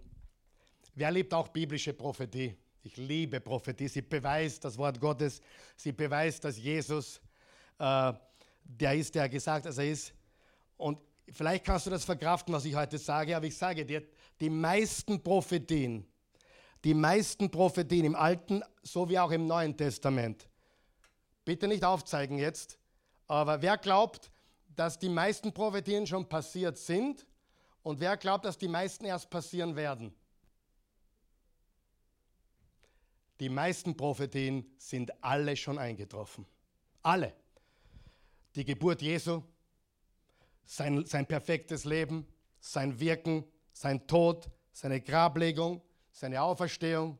wer 0.96 1.12
liebt 1.12 1.34
auch 1.34 1.50
biblische 1.50 1.94
Prophetie? 1.94 2.56
Ich 2.84 2.96
liebe 2.96 3.42
Prophetie. 3.42 3.90
Sie 3.90 4.02
beweist 4.02 4.64
das 4.64 4.78
Wort 4.78 5.02
Gottes. 5.02 5.42
Sie 5.76 5.92
beweist, 5.92 6.46
dass 6.46 6.58
Jesus 6.58 7.20
äh, 7.78 8.14
der 8.64 8.96
ist, 8.96 9.16
der 9.16 9.28
gesagt, 9.28 9.66
dass 9.66 9.78
er 9.78 9.90
ist. 9.90 10.14
Und 10.78 10.98
vielleicht 11.30 11.66
kannst 11.66 11.88
du 11.88 11.90
das 11.90 12.06
verkraften, 12.06 12.54
was 12.54 12.64
ich 12.66 12.76
heute 12.76 12.98
sage, 12.98 13.36
aber 13.36 13.46
ich 13.46 13.58
sage 13.58 13.86
dir, 13.86 14.04
die 14.40 14.50
meisten 14.50 15.22
Prophetien, 15.22 16.06
die 16.84 16.94
meisten 16.94 17.52
Prophetien 17.52 18.06
im 18.06 18.16
Alten 18.16 18.64
sowie 18.82 19.20
auch 19.20 19.32
im 19.32 19.48
Neuen 19.48 19.76
Testament, 19.76 20.50
bitte 21.46 21.68
nicht 21.68 21.84
aufzeigen 21.84 22.38
jetzt, 22.38 22.80
aber 23.28 23.62
wer 23.62 23.78
glaubt, 23.78 24.32
dass 24.76 24.98
die 24.98 25.10
meisten 25.10 25.54
Prophetien 25.54 26.08
schon 26.08 26.28
passiert 26.28 26.78
sind 26.78 27.26
und 27.84 28.00
wer 28.00 28.18
glaubt, 28.18 28.46
dass 28.46 28.58
die 28.58 28.68
meisten 28.68 29.06
erst 29.06 29.30
passieren 29.30 29.76
werden? 29.76 30.14
Die 33.40 33.50
meisten 33.50 33.96
Prophetien 33.96 34.66
sind 34.78 35.24
alle 35.24 35.56
schon 35.56 35.78
eingetroffen. 35.78 36.46
Alle. 37.02 37.34
Die 38.56 38.66
Geburt 38.66 39.02
Jesu, 39.02 39.44
sein, 40.66 41.06
sein 41.06 41.26
perfektes 41.26 41.86
Leben, 41.86 42.28
sein 42.60 43.00
Wirken, 43.00 43.46
sein 43.80 44.06
Tod, 44.08 44.50
seine 44.74 45.00
Grablegung, 45.00 45.82
seine 46.12 46.42
Auferstehung, 46.42 47.18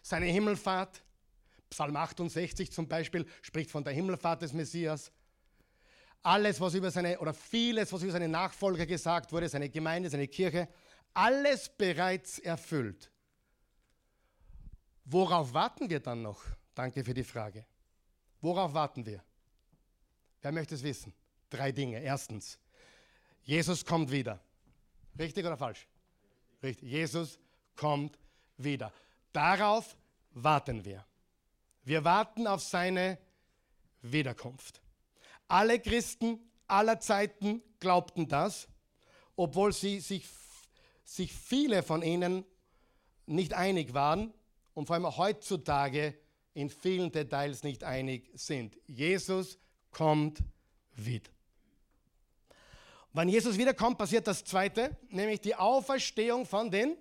seine 0.00 0.24
Himmelfahrt. 0.24 1.02
Psalm 1.68 1.94
68 1.94 2.72
zum 2.72 2.88
Beispiel 2.88 3.26
spricht 3.42 3.70
von 3.70 3.84
der 3.84 3.92
Himmelfahrt 3.92 4.40
des 4.40 4.54
Messias. 4.54 5.12
Alles, 6.22 6.62
was 6.62 6.72
über 6.72 6.90
seine, 6.90 7.18
oder 7.18 7.34
vieles, 7.34 7.92
was 7.92 8.02
über 8.02 8.12
seine 8.12 8.26
Nachfolger 8.26 8.86
gesagt 8.86 9.32
wurde, 9.32 9.50
seine 9.50 9.68
Gemeinde, 9.68 10.08
seine 10.08 10.28
Kirche, 10.28 10.66
alles 11.12 11.68
bereits 11.68 12.38
erfüllt. 12.38 13.10
Worauf 15.04 15.52
warten 15.52 15.90
wir 15.90 16.00
dann 16.00 16.22
noch? 16.22 16.42
Danke 16.74 17.04
für 17.04 17.12
die 17.12 17.22
Frage. 17.22 17.66
Worauf 18.40 18.72
warten 18.72 19.04
wir? 19.04 19.22
Wer 20.40 20.52
möchte 20.52 20.74
es 20.74 20.82
wissen? 20.82 21.12
Drei 21.50 21.70
Dinge. 21.70 22.00
Erstens, 22.00 22.58
Jesus 23.42 23.84
kommt 23.84 24.10
wieder. 24.10 24.40
Richtig 25.18 25.44
oder 25.44 25.58
falsch? 25.58 25.86
Richtig. 26.62 26.90
Jesus 26.90 27.38
kommt 27.76 28.18
wieder. 28.56 28.92
Darauf 29.32 29.96
warten 30.30 30.84
wir. 30.84 31.04
Wir 31.84 32.04
warten 32.04 32.46
auf 32.46 32.60
seine 32.62 33.18
Wiederkunft. 34.02 34.80
Alle 35.46 35.80
Christen 35.80 36.38
aller 36.66 37.00
Zeiten 37.00 37.62
glaubten 37.80 38.28
das, 38.28 38.68
obwohl 39.36 39.72
sie 39.72 40.00
sich, 40.00 40.26
sich 41.04 41.32
viele 41.32 41.82
von 41.82 42.02
ihnen 42.02 42.44
nicht 43.26 43.54
einig 43.54 43.94
waren 43.94 44.32
und 44.74 44.86
vor 44.86 44.94
allem 44.94 45.16
heutzutage 45.16 46.14
in 46.54 46.70
vielen 46.70 47.12
Details 47.12 47.62
nicht 47.62 47.84
einig 47.84 48.30
sind. 48.34 48.78
Jesus 48.86 49.58
kommt 49.90 50.42
wieder. 50.94 51.30
Wenn 53.12 53.28
Jesus 53.28 53.56
wiederkommt, 53.56 53.98
passiert 53.98 54.26
das 54.26 54.44
Zweite, 54.44 54.96
nämlich 55.08 55.40
die 55.40 55.54
Auferstehung 55.54 56.44
von 56.44 56.70
den 56.70 56.96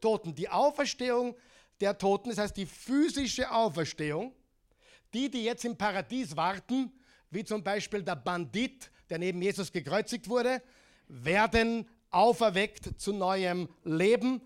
Toten. 0.00 0.34
Die 0.34 0.48
Auferstehung 0.48 1.34
der 1.80 1.96
Toten, 1.96 2.30
das 2.30 2.38
heißt 2.38 2.56
die 2.56 2.66
physische 2.66 3.50
Auferstehung, 3.50 4.32
die, 5.14 5.30
die 5.30 5.44
jetzt 5.44 5.64
im 5.64 5.76
Paradies 5.76 6.36
warten, 6.36 6.92
wie 7.30 7.44
zum 7.44 7.62
Beispiel 7.62 8.02
der 8.02 8.16
Bandit, 8.16 8.90
der 9.08 9.18
neben 9.18 9.40
Jesus 9.40 9.72
gekreuzigt 9.72 10.28
wurde, 10.28 10.62
werden 11.08 11.88
auferweckt 12.10 13.00
zu 13.00 13.12
neuem 13.12 13.68
Leben 13.84 14.42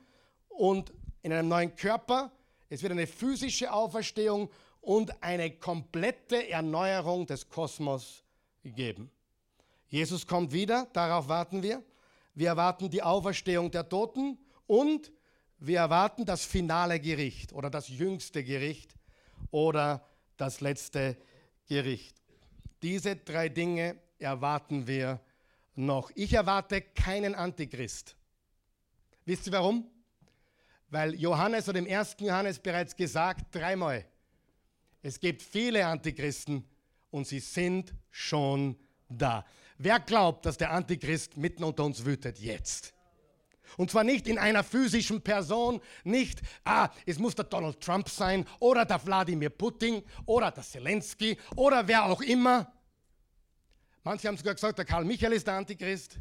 und 0.49 0.93
in 1.23 1.33
einem 1.33 1.49
neuen 1.49 1.75
Körper. 1.75 2.31
Es 2.69 2.83
wird 2.83 2.93
eine 2.93 3.07
physische 3.07 3.73
Auferstehung 3.73 4.51
und 4.81 5.23
eine 5.23 5.51
komplette 5.51 6.49
Erneuerung 6.49 7.27
des 7.27 7.49
Kosmos 7.49 8.25
geben. 8.65 9.11
Jesus 9.93 10.27
kommt 10.27 10.53
wieder, 10.53 10.89
darauf 10.95 11.29
warten 11.29 11.63
wir. 11.63 11.83
Wir 12.33 12.49
erwarten 12.49 12.89
die 12.89 13.03
Auferstehung 13.03 13.71
der 13.71 13.87
Toten 13.91 14.39
und 14.67 15.13
wir 15.59 15.81
erwarten 15.81 16.25
das 16.25 16.47
finale 16.47 16.99
Gericht 16.99 17.53
oder 17.53 17.69
das 17.69 17.89
jüngste 17.89 18.43
Gericht 18.43 18.95
oder 19.51 20.09
das 20.39 20.63
letzte 20.63 21.19
Gericht. 21.67 22.17
Diese 22.81 23.17
drei 23.17 23.51
Dinge 23.51 23.99
erwarten 24.19 24.87
wir 24.87 25.21
noch. 25.75 26.11
Ich 26.15 26.33
erwarte 26.33 26.81
keinen 26.81 27.35
Antichrist. 27.35 28.17
Wisst 29.27 29.47
ihr 29.47 29.53
warum? 29.53 29.91
Weil 30.89 31.15
Johannes 31.17 31.69
oder 31.69 31.79
im 31.79 31.87
ersten 31.87 32.25
Johannes 32.25 32.59
bereits 32.59 32.97
gesagt, 32.97 33.55
dreimal, 33.55 34.07
es 35.03 35.21
gibt 35.21 35.43
viele 35.43 35.85
Antichristen 35.85 36.65
und 37.11 37.27
sie 37.27 37.41
sind 37.41 37.93
schon 38.11 38.79
da. 39.11 39.45
Wer 39.85 39.99
glaubt, 39.99 40.47
dass 40.47 40.57
der 40.57 40.71
Antichrist 40.71 41.37
mitten 41.37 41.65
unter 41.65 41.83
uns 41.85 42.05
wütet 42.05 42.39
jetzt? 42.39 42.95
Und 43.77 43.91
zwar 43.91 44.05
nicht 44.05 44.29
in 44.29 44.39
einer 44.39 44.63
physischen 44.63 45.23
Person, 45.23 45.81
nicht, 46.05 46.41
ah, 46.63 46.89
es 47.05 47.19
muss 47.19 47.35
der 47.35 47.47
Donald 47.47 47.81
Trump 47.81 48.09
sein 48.09 48.47
oder 48.61 48.85
der 48.85 49.05
Wladimir 49.05 49.51
Putin 49.51 50.05
oder 50.25 50.53
der 50.53 50.63
Zelensky 50.63 51.37
oder 51.57 51.89
wer 51.89 52.05
auch 52.05 52.21
immer. 52.21 52.73
Manche 54.05 54.29
haben 54.29 54.37
sogar 54.37 54.55
gesagt, 54.55 54.79
der 54.79 54.85
Karl 54.85 55.05
Michael 55.05 55.33
ist 55.33 55.49
der 55.49 55.55
Antichrist. 55.55 56.17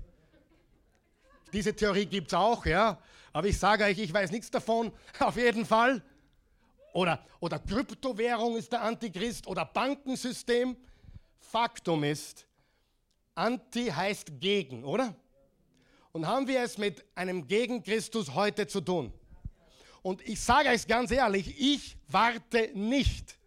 Diese 1.54 1.76
Theorie 1.76 2.08
gibt 2.08 2.30
es 2.30 2.34
auch, 2.34 2.66
ja. 2.66 2.98
Aber 3.32 3.46
ich 3.46 3.60
sage 3.60 3.84
euch, 3.84 4.00
ich 4.00 4.12
weiß 4.12 4.32
nichts 4.32 4.50
davon, 4.50 4.92
auf 5.20 5.36
jeden 5.36 5.68
Fall. 5.68 6.04
Oder, 6.94 7.24
oder 7.40 7.60
Kryptowährung 7.60 8.58
ist 8.58 8.72
der 8.72 8.82
Antichrist 8.82 9.46
oder 9.46 9.66
Bankensystem. 9.66 10.76
Faktum 11.38 12.04
ist, 12.04 12.48
Anti 13.36 13.88
heißt 13.88 14.40
gegen, 14.40 14.84
oder? 14.84 15.16
Und 16.12 16.28
haben 16.28 16.48
wir 16.48 16.62
es 16.62 16.78
mit 16.78 17.06
einem 17.16 17.48
Gegen 17.48 17.82
Christus 17.84 18.34
heute 18.34 18.68
zu 18.68 18.82
tun? 18.82 19.14
Und 20.02 20.22
ich 20.28 20.40
sage 20.40 20.70
euch 20.70 20.88
ganz 20.88 21.12
ehrlich, 21.12 21.60
ich 21.60 21.98
warte 22.08 22.72
nicht, 22.74 23.38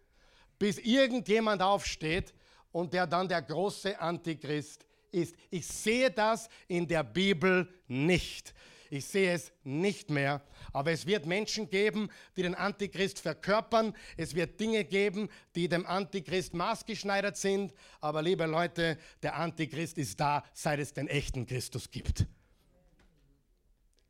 bis 0.57 0.77
irgendjemand 0.79 1.61
aufsteht 1.61 2.33
und 2.71 2.93
der 2.93 3.05
dann 3.05 3.27
der 3.27 3.41
große 3.41 3.99
Antichrist 3.99 4.85
ist. 5.11 5.35
Ich 5.49 5.67
sehe 5.67 6.09
das 6.09 6.49
in 6.67 6.87
der 6.87 7.03
Bibel 7.03 7.67
nicht. 7.87 8.53
Ich 8.95 9.05
sehe 9.07 9.33
es 9.33 9.51
nicht 9.65 10.09
mehr. 10.09 10.41
Aber 10.71 10.91
es 10.91 11.05
wird 11.05 11.25
Menschen 11.25 11.69
geben, 11.69 12.09
die 12.37 12.43
den 12.43 12.55
Antichrist 12.55 13.19
verkörpern. 13.19 13.93
Es 14.15 14.35
wird 14.35 14.57
Dinge 14.57 14.85
geben, 14.85 15.29
die 15.53 15.67
dem 15.67 15.85
Antichrist 15.85 16.53
maßgeschneidert 16.53 17.35
sind. 17.35 17.73
Aber 17.99 18.21
liebe 18.21 18.45
Leute, 18.45 18.97
der 19.21 19.35
Antichrist 19.35 19.97
ist 19.97 20.17
da, 20.19 20.45
seit 20.53 20.79
es 20.79 20.93
den 20.93 21.09
echten 21.09 21.45
Christus 21.45 21.91
gibt. 21.91 22.25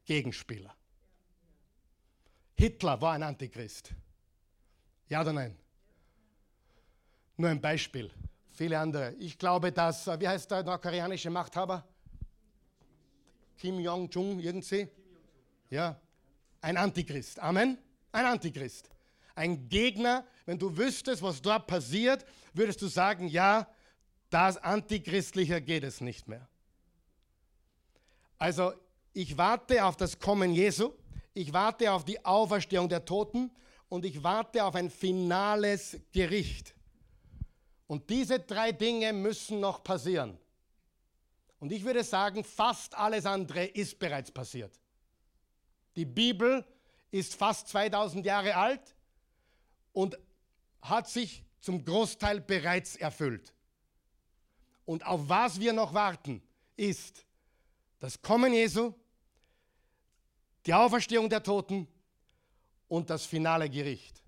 Gegenspieler. 0.05 0.75
Hitler 2.53 3.01
war 3.01 3.13
ein 3.13 3.23
Antichrist. 3.23 3.89
Ja 5.09 5.21
oder 5.21 5.33
nein? 5.33 5.57
Nur 7.37 7.49
ein 7.49 7.59
Beispiel. 7.59 8.11
Viele 8.51 8.77
andere. 8.77 9.15
Ich 9.15 9.39
glaube, 9.39 9.71
dass, 9.71 10.05
wie 10.05 10.27
heißt 10.27 10.51
der 10.51 10.63
nordkoreanische 10.63 11.31
Machthaber? 11.31 11.83
Kim 13.57 13.79
Jong-jung, 13.79 14.39
irgendwie? 14.39 14.87
Ja, 15.69 15.99
ein 16.61 16.77
Antichrist. 16.77 17.39
Amen? 17.39 17.77
Ein 18.11 18.25
Antichrist. 18.25 18.89
Ein 19.35 19.67
Gegner, 19.67 20.25
wenn 20.45 20.57
du 20.57 20.77
wüsstest, 20.77 21.21
was 21.21 21.41
dort 21.41 21.67
passiert, 21.67 22.25
würdest 22.53 22.81
du 22.81 22.87
sagen, 22.87 23.27
ja, 23.27 23.67
das 24.29 24.57
Antichristlicher 24.57 25.61
geht 25.61 25.83
es 25.83 26.01
nicht 26.01 26.27
mehr. 26.27 26.47
Also, 28.37 28.73
ich 29.13 29.37
warte 29.37 29.85
auf 29.85 29.95
das 29.95 30.19
Kommen 30.19 30.53
Jesu, 30.53 30.93
ich 31.33 31.53
warte 31.53 31.91
auf 31.91 32.03
die 32.03 32.23
Auferstehung 32.25 32.89
der 32.89 33.05
Toten 33.05 33.51
und 33.89 34.05
ich 34.05 34.23
warte 34.23 34.63
auf 34.63 34.75
ein 34.75 34.89
finales 34.89 35.97
Gericht. 36.11 36.75
Und 37.87 38.09
diese 38.09 38.39
drei 38.39 38.71
Dinge 38.71 39.13
müssen 39.13 39.59
noch 39.59 39.83
passieren. 39.83 40.37
Und 41.65 41.71
ich 41.71 41.83
würde 41.83 42.03
sagen, 42.03 42.43
fast 42.43 42.93
alles 42.93 43.25
andere 43.25 43.65
ist 43.65 43.97
bereits 43.97 44.29
passiert. 44.29 44.79
Die 45.95 46.05
Bibel 46.05 46.63
ist 47.09 47.33
fast 47.33 47.69
2000 47.69 48.23
Jahre 48.23 48.55
alt 48.55 48.95
und 49.91 50.15
hat 50.83 51.09
sich 51.09 51.43
zum 51.59 51.83
Großteil 51.83 52.39
bereits 52.39 52.97
erfüllt. 52.97 53.51
Und 54.85 55.07
auf 55.07 55.27
was 55.27 55.59
wir 55.59 55.73
noch 55.73 55.95
warten, 55.95 56.43
ist 56.75 57.25
das 57.97 58.21
Kommen 58.21 58.53
Jesu, 58.53 58.93
die 60.67 60.73
Auferstehung 60.75 61.31
der 61.31 61.41
Toten 61.41 61.87
und 62.87 63.09
das 63.09 63.25
finale 63.25 63.71
Gericht. 63.71 64.21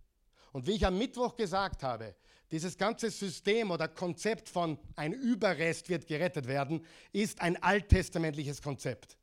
Und 0.53 0.65
wie 0.65 0.71
ich 0.71 0.83
am 0.87 0.97
Mittwoch 0.97 1.35
gesagt 1.35 1.83
habe, 1.83 2.15
dieses 2.51 2.77
ganze 2.77 3.09
System 3.09 3.71
oder 3.71 3.87
Konzept 3.87 4.49
von 4.49 4.79
ein 4.95 5.13
Überrest 5.13 5.89
wird 5.89 6.07
gerettet 6.07 6.47
werden, 6.47 6.85
ist 7.11 7.41
ein 7.41 7.61
alttestamentliches 7.61 8.61
Konzept. 8.61 9.17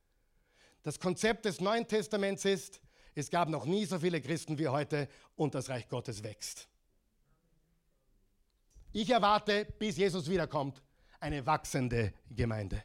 Das 0.82 0.98
Konzept 0.98 1.46
des 1.46 1.60
Neuen 1.60 1.88
Testaments 1.88 2.44
ist, 2.44 2.80
es 3.14 3.30
gab 3.30 3.48
noch 3.48 3.64
nie 3.64 3.86
so 3.86 3.98
viele 3.98 4.20
Christen 4.20 4.58
wie 4.58 4.68
heute 4.68 5.08
und 5.36 5.54
das 5.54 5.68
Reich 5.68 5.88
Gottes 5.88 6.22
wächst. 6.22 6.68
Ich 8.92 9.10
erwarte, 9.10 9.64
bis 9.78 9.96
Jesus 9.96 10.28
wiederkommt, 10.28 10.82
eine 11.20 11.44
wachsende 11.46 12.12
Gemeinde, 12.30 12.84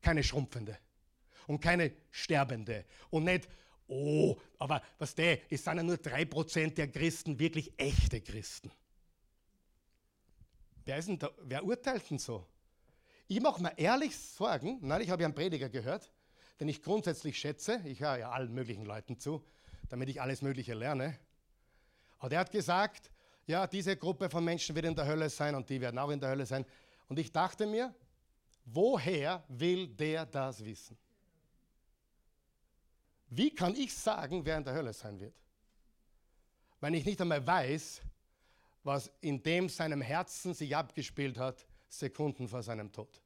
keine 0.00 0.24
schrumpfende 0.24 0.76
und 1.46 1.60
keine 1.60 1.92
sterbende 2.10 2.84
und 3.10 3.24
nicht, 3.24 3.48
oh, 3.86 4.36
aber 4.58 4.82
was 4.98 5.14
der, 5.14 5.38
es 5.50 5.62
sind 5.62 5.76
ja 5.76 5.82
nur 5.82 5.98
drei 5.98 6.24
Prozent 6.24 6.76
der 6.76 6.88
Christen 6.88 7.38
wirklich 7.38 7.72
echte 7.76 8.20
Christen. 8.20 8.72
Wer, 10.84 10.98
ist 10.98 11.08
denn 11.08 11.18
da, 11.18 11.30
wer 11.42 11.64
urteilt 11.64 12.10
denn 12.10 12.18
so? 12.18 12.46
Ich 13.28 13.40
mache 13.40 13.62
mir 13.62 13.76
ehrlich 13.78 14.16
Sorgen, 14.16 14.78
neulich 14.80 15.10
habe 15.10 15.22
ich 15.22 15.24
einen 15.24 15.34
Prediger 15.34 15.68
gehört, 15.68 16.10
den 16.60 16.68
ich 16.68 16.82
grundsätzlich 16.82 17.38
schätze, 17.38 17.80
ich 17.84 18.00
höre 18.00 18.18
ja 18.18 18.30
allen 18.30 18.52
möglichen 18.52 18.84
Leuten 18.84 19.18
zu, 19.18 19.44
damit 19.88 20.08
ich 20.08 20.20
alles 20.20 20.42
Mögliche 20.42 20.74
lerne. 20.74 21.18
Aber 22.18 22.28
der 22.28 22.40
hat 22.40 22.50
gesagt, 22.50 23.10
ja, 23.46 23.66
diese 23.66 23.96
Gruppe 23.96 24.28
von 24.30 24.44
Menschen 24.44 24.74
wird 24.74 24.86
in 24.86 24.94
der 24.94 25.06
Hölle 25.06 25.28
sein 25.30 25.54
und 25.54 25.68
die 25.68 25.80
werden 25.80 25.98
auch 25.98 26.10
in 26.10 26.20
der 26.20 26.30
Hölle 26.30 26.46
sein. 26.46 26.64
Und 27.08 27.18
ich 27.18 27.32
dachte 27.32 27.66
mir, 27.66 27.94
woher 28.64 29.42
will 29.48 29.88
der 29.88 30.26
das 30.26 30.64
wissen? 30.64 30.96
Wie 33.28 33.54
kann 33.54 33.74
ich 33.74 33.94
sagen, 33.94 34.44
wer 34.44 34.58
in 34.58 34.64
der 34.64 34.74
Hölle 34.74 34.92
sein 34.92 35.18
wird? 35.18 35.34
Wenn 36.80 36.94
ich 36.94 37.04
nicht 37.04 37.20
einmal 37.20 37.46
weiß, 37.46 38.02
was 38.84 39.10
in 39.20 39.42
dem 39.42 39.68
seinem 39.68 40.00
Herzen 40.00 40.54
sich 40.54 40.74
abgespielt 40.74 41.38
hat, 41.38 41.66
Sekunden 41.88 42.48
vor 42.48 42.62
seinem 42.62 42.90
Tod. 42.90 43.20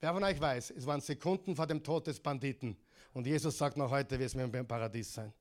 Wer 0.00 0.12
von 0.12 0.24
euch 0.24 0.40
weiß, 0.40 0.70
es 0.70 0.86
waren 0.86 1.00
Sekunden 1.00 1.56
vor 1.56 1.66
dem 1.66 1.82
Tod 1.82 2.06
des 2.06 2.20
Banditen 2.20 2.76
und 3.12 3.26
Jesus 3.26 3.58
sagt 3.58 3.76
noch 3.76 3.90
heute, 3.90 4.18
wir 4.18 4.32
werden 4.32 4.54
im 4.54 4.66
Paradies 4.66 5.12
sein. 5.12 5.32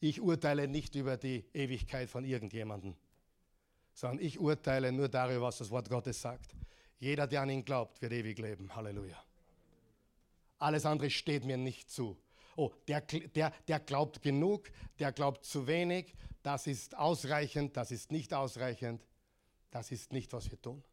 Ich 0.00 0.20
urteile 0.20 0.68
nicht 0.68 0.94
über 0.94 1.16
die 1.16 1.44
Ewigkeit 1.54 2.10
von 2.10 2.24
irgendjemandem, 2.24 2.94
sondern 3.94 4.24
ich 4.24 4.38
urteile 4.38 4.92
nur 4.92 5.08
darüber, 5.08 5.42
was 5.42 5.58
das 5.58 5.70
Wort 5.70 5.88
Gottes 5.88 6.20
sagt. 6.20 6.54
Jeder, 6.98 7.26
der 7.26 7.42
an 7.42 7.50
ihn 7.50 7.64
glaubt, 7.64 8.00
wird 8.02 8.12
ewig 8.12 8.38
leben. 8.38 8.74
Halleluja. 8.74 9.22
Alles 10.58 10.86
andere 10.86 11.10
steht 11.10 11.44
mir 11.44 11.56
nicht 11.56 11.90
zu. 11.90 12.16
Oh, 12.56 12.70
der, 12.88 13.00
der, 13.00 13.52
der 13.66 13.80
glaubt 13.80 14.22
genug, 14.22 14.70
der 14.98 15.12
glaubt 15.12 15.44
zu 15.44 15.66
wenig, 15.66 16.14
das 16.44 16.66
ist 16.66 16.96
ausreichend, 16.96 17.76
das 17.76 17.90
ist 17.90 18.12
nicht 18.12 18.34
ausreichend, 18.34 19.02
das 19.70 19.90
ist 19.90 20.12
nicht, 20.12 20.32
was 20.34 20.50
wir 20.50 20.60
tun. 20.60 20.84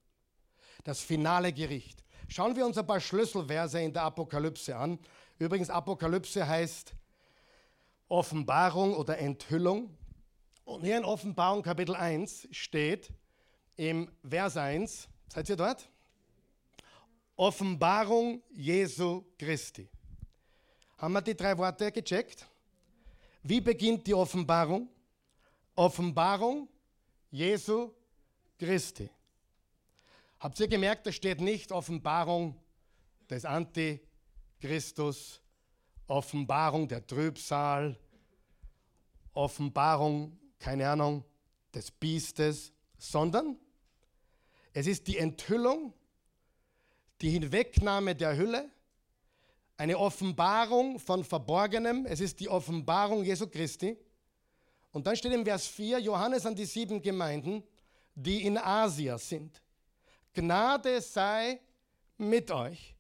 Das 0.86 1.02
finale 1.02 1.52
Gericht. 1.52 2.04
Schauen 2.30 2.56
wir 2.56 2.66
uns 2.66 2.78
ein 2.78 2.88
paar 2.88 3.02
Schlüsselverse 3.02 3.82
in 3.82 3.92
der 3.92 4.04
Apokalypse 4.04 4.76
an. 4.76 4.98
Übrigens, 5.38 5.70
Apokalypse 5.70 6.48
heißt 6.48 6.96
Offenbarung 8.08 8.96
oder 8.96 9.18
Enthüllung. 9.18 9.96
Und 10.64 10.86
hier 10.86 10.98
in 10.98 11.04
Offenbarung 11.04 11.62
Kapitel 11.62 11.96
1 11.96 12.48
steht 12.52 13.12
im 13.76 14.10
Vers 14.28 14.56
1, 14.56 15.10
seid 15.28 15.50
ihr 15.50 15.58
dort? 15.58 15.90
Offenbarung 17.36 18.42
Jesu 18.52 19.26
Christi. 19.38 19.90
Haben 20.98 21.14
wir 21.14 21.22
die 21.22 21.36
drei 21.36 21.58
Worte 21.58 21.92
gecheckt? 21.92 22.48
Wie 23.44 23.60
beginnt 23.60 24.08
die 24.08 24.14
Offenbarung? 24.14 24.88
Offenbarung 25.76 26.68
Jesu 27.30 27.92
Christi. 28.60 29.10
Habt 30.40 30.60
ihr 30.60 30.68
gemerkt, 30.68 31.06
da 31.06 31.12
steht 31.12 31.40
nicht 31.40 31.72
Offenbarung 31.72 32.60
des 33.30 33.46
Antichristus, 33.46 35.42
Offenbarung 36.08 36.88
der 36.88 37.06
Trübsal, 37.06 37.98
Offenbarung, 39.34 40.38
keine 40.60 40.90
Ahnung, 40.90 41.24
des 41.74 41.90
Biestes, 41.92 42.74
sondern 42.98 43.58
es 44.74 44.88
ist 44.88 45.08
die 45.08 45.18
Enthüllung, 45.18 45.94
die 47.22 47.30
Hinwegnahme 47.30 48.16
der 48.16 48.36
Hülle, 48.36 48.70
eine 49.78 49.98
Offenbarung 49.98 51.00
von 51.00 51.24
Verborgenem, 51.24 52.06
es 52.06 52.20
ist 52.20 52.40
die 52.40 52.50
Offenbarung 52.50 53.24
Jesu 53.24 53.48
Christi. 53.48 53.98
Und 54.92 55.08
dann 55.08 55.16
steht 55.16 55.32
im 55.32 55.46
Vers 55.46 55.68
4, 55.68 56.00
Johannes 56.00 56.46
an 56.46 56.56
die 56.56 56.66
sieben 56.66 57.02
Gemeinden, 57.02 57.64
die 58.14 58.46
in 58.46 58.58
Asia 58.58 59.18
sind. 59.18 59.62
Gnade 60.34 61.02
sei 61.02 61.60
mit 62.18 62.52
euch 62.52 62.96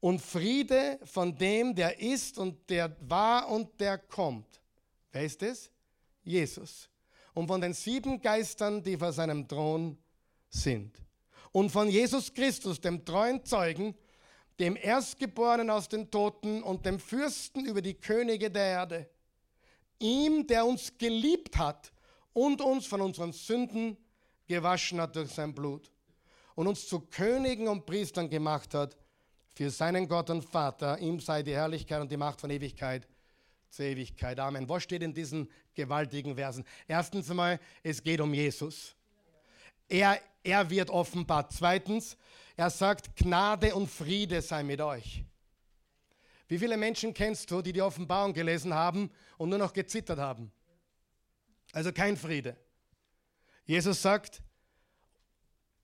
und 0.00 0.20
Friede 0.20 0.98
von 1.04 1.36
dem, 1.36 1.74
der 1.74 1.98
ist 2.00 2.38
und 2.38 2.68
der 2.68 2.96
war 3.00 3.48
und 3.48 3.80
der 3.80 3.98
kommt. 3.98 4.60
Wer 5.12 5.24
ist 5.24 5.42
es? 5.42 5.70
Jesus. 6.22 6.88
Und 7.34 7.48
von 7.48 7.60
den 7.60 7.72
sieben 7.72 8.20
Geistern, 8.20 8.82
die 8.82 8.96
vor 8.96 9.12
seinem 9.12 9.46
Thron 9.46 9.96
sind. 10.48 11.00
Und 11.52 11.70
von 11.70 11.88
Jesus 11.88 12.32
Christus, 12.32 12.80
dem 12.80 13.04
treuen 13.04 13.44
Zeugen, 13.44 13.94
dem 14.58 14.76
Erstgeborenen 14.76 15.70
aus 15.70 15.88
den 15.88 16.10
Toten 16.10 16.62
und 16.62 16.84
dem 16.86 16.98
Fürsten 16.98 17.64
über 17.64 17.82
die 17.82 17.94
Könige 17.94 18.50
der 18.50 18.64
Erde 18.64 19.10
ihm, 19.98 20.46
der 20.46 20.66
uns 20.66 20.96
geliebt 20.98 21.56
hat 21.58 21.92
und 22.32 22.60
uns 22.60 22.86
von 22.86 23.00
unseren 23.00 23.32
Sünden 23.32 23.96
gewaschen 24.46 25.00
hat 25.00 25.16
durch 25.16 25.30
sein 25.30 25.54
Blut 25.54 25.90
und 26.54 26.66
uns 26.66 26.88
zu 26.88 27.00
Königen 27.00 27.68
und 27.68 27.86
Priestern 27.86 28.28
gemacht 28.28 28.74
hat 28.74 28.96
für 29.52 29.70
seinen 29.70 30.08
Gott 30.08 30.30
und 30.30 30.42
Vater. 30.42 30.98
Ihm 30.98 31.20
sei 31.20 31.42
die 31.42 31.54
Herrlichkeit 31.54 32.00
und 32.00 32.10
die 32.10 32.16
Macht 32.16 32.40
von 32.40 32.50
Ewigkeit 32.50 33.06
zur 33.70 33.86
Ewigkeit. 33.86 34.38
Amen. 34.38 34.68
Was 34.68 34.82
steht 34.82 35.02
in 35.02 35.14
diesen 35.14 35.50
gewaltigen 35.74 36.34
Versen? 36.34 36.64
Erstens 36.86 37.30
einmal, 37.30 37.60
es 37.82 38.02
geht 38.02 38.20
um 38.20 38.32
Jesus. 38.32 38.94
Er, 39.88 40.20
er 40.42 40.68
wird 40.68 40.90
offenbart. 40.90 41.52
Zweitens, 41.52 42.16
er 42.56 42.70
sagt, 42.70 43.14
Gnade 43.16 43.74
und 43.74 43.88
Friede 43.88 44.42
sei 44.42 44.62
mit 44.62 44.80
euch. 44.80 45.24
Wie 46.48 46.58
viele 46.58 46.76
Menschen 46.76 47.12
kennst 47.12 47.50
du, 47.50 47.60
die 47.60 47.72
die 47.72 47.82
Offenbarung 47.82 48.32
gelesen 48.32 48.72
haben 48.72 49.10
und 49.36 49.48
nur 49.48 49.58
noch 49.58 49.72
gezittert 49.72 50.18
haben? 50.18 50.52
Also 51.72 51.92
kein 51.92 52.16
Friede. 52.16 52.56
Jesus 53.64 54.00
sagt, 54.00 54.42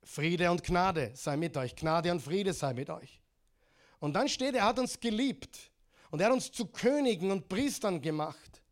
Friede 0.05 0.51
und 0.51 0.63
Gnade 0.63 1.13
sei 1.15 1.37
mit 1.37 1.57
euch. 1.57 1.75
Gnade 1.75 2.11
und 2.13 2.21
Friede 2.21 2.53
sei 2.53 2.73
mit 2.73 2.91
euch. 2.91 3.21
Und 3.99 4.15
dann 4.15 4.29
steht, 4.29 4.55
er 4.55 4.65
hat 4.65 4.79
uns 4.79 4.99
geliebt 4.99 5.71
und 6.11 6.21
er 6.21 6.27
hat 6.27 6.33
uns 6.33 6.51
zu 6.51 6.67
Königen 6.67 7.31
und 7.31 7.49
Priestern 7.49 8.01
gemacht. 8.01 8.63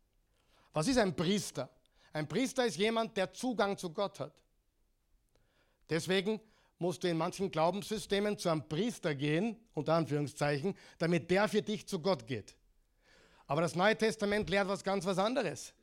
Was 0.73 0.87
ist 0.87 0.97
ein 0.97 1.15
Priester? 1.15 1.69
Ein 2.13 2.27
Priester 2.27 2.65
ist 2.65 2.77
jemand, 2.77 3.15
der 3.15 3.31
Zugang 3.31 3.77
zu 3.77 3.91
Gott 3.91 4.19
hat. 4.19 4.41
Deswegen 5.89 6.39
musst 6.81 7.03
du 7.03 7.07
in 7.07 7.17
manchen 7.17 7.51
Glaubenssystemen 7.51 8.37
zu 8.37 8.49
einem 8.49 8.67
Priester 8.67 9.13
gehen, 9.15 9.55
unter 9.73 9.93
Anführungszeichen, 9.93 10.75
damit 10.97 11.29
der 11.29 11.47
für 11.47 11.61
dich 11.61 11.87
zu 11.87 11.99
Gott 11.99 12.27
geht. 12.27 12.55
Aber 13.45 13.61
das 13.61 13.75
Neue 13.75 13.97
Testament 13.97 14.49
lehrt 14.49 14.67
was 14.67 14.83
ganz 14.83 15.05
was 15.05 15.17
anderes. 15.17 15.73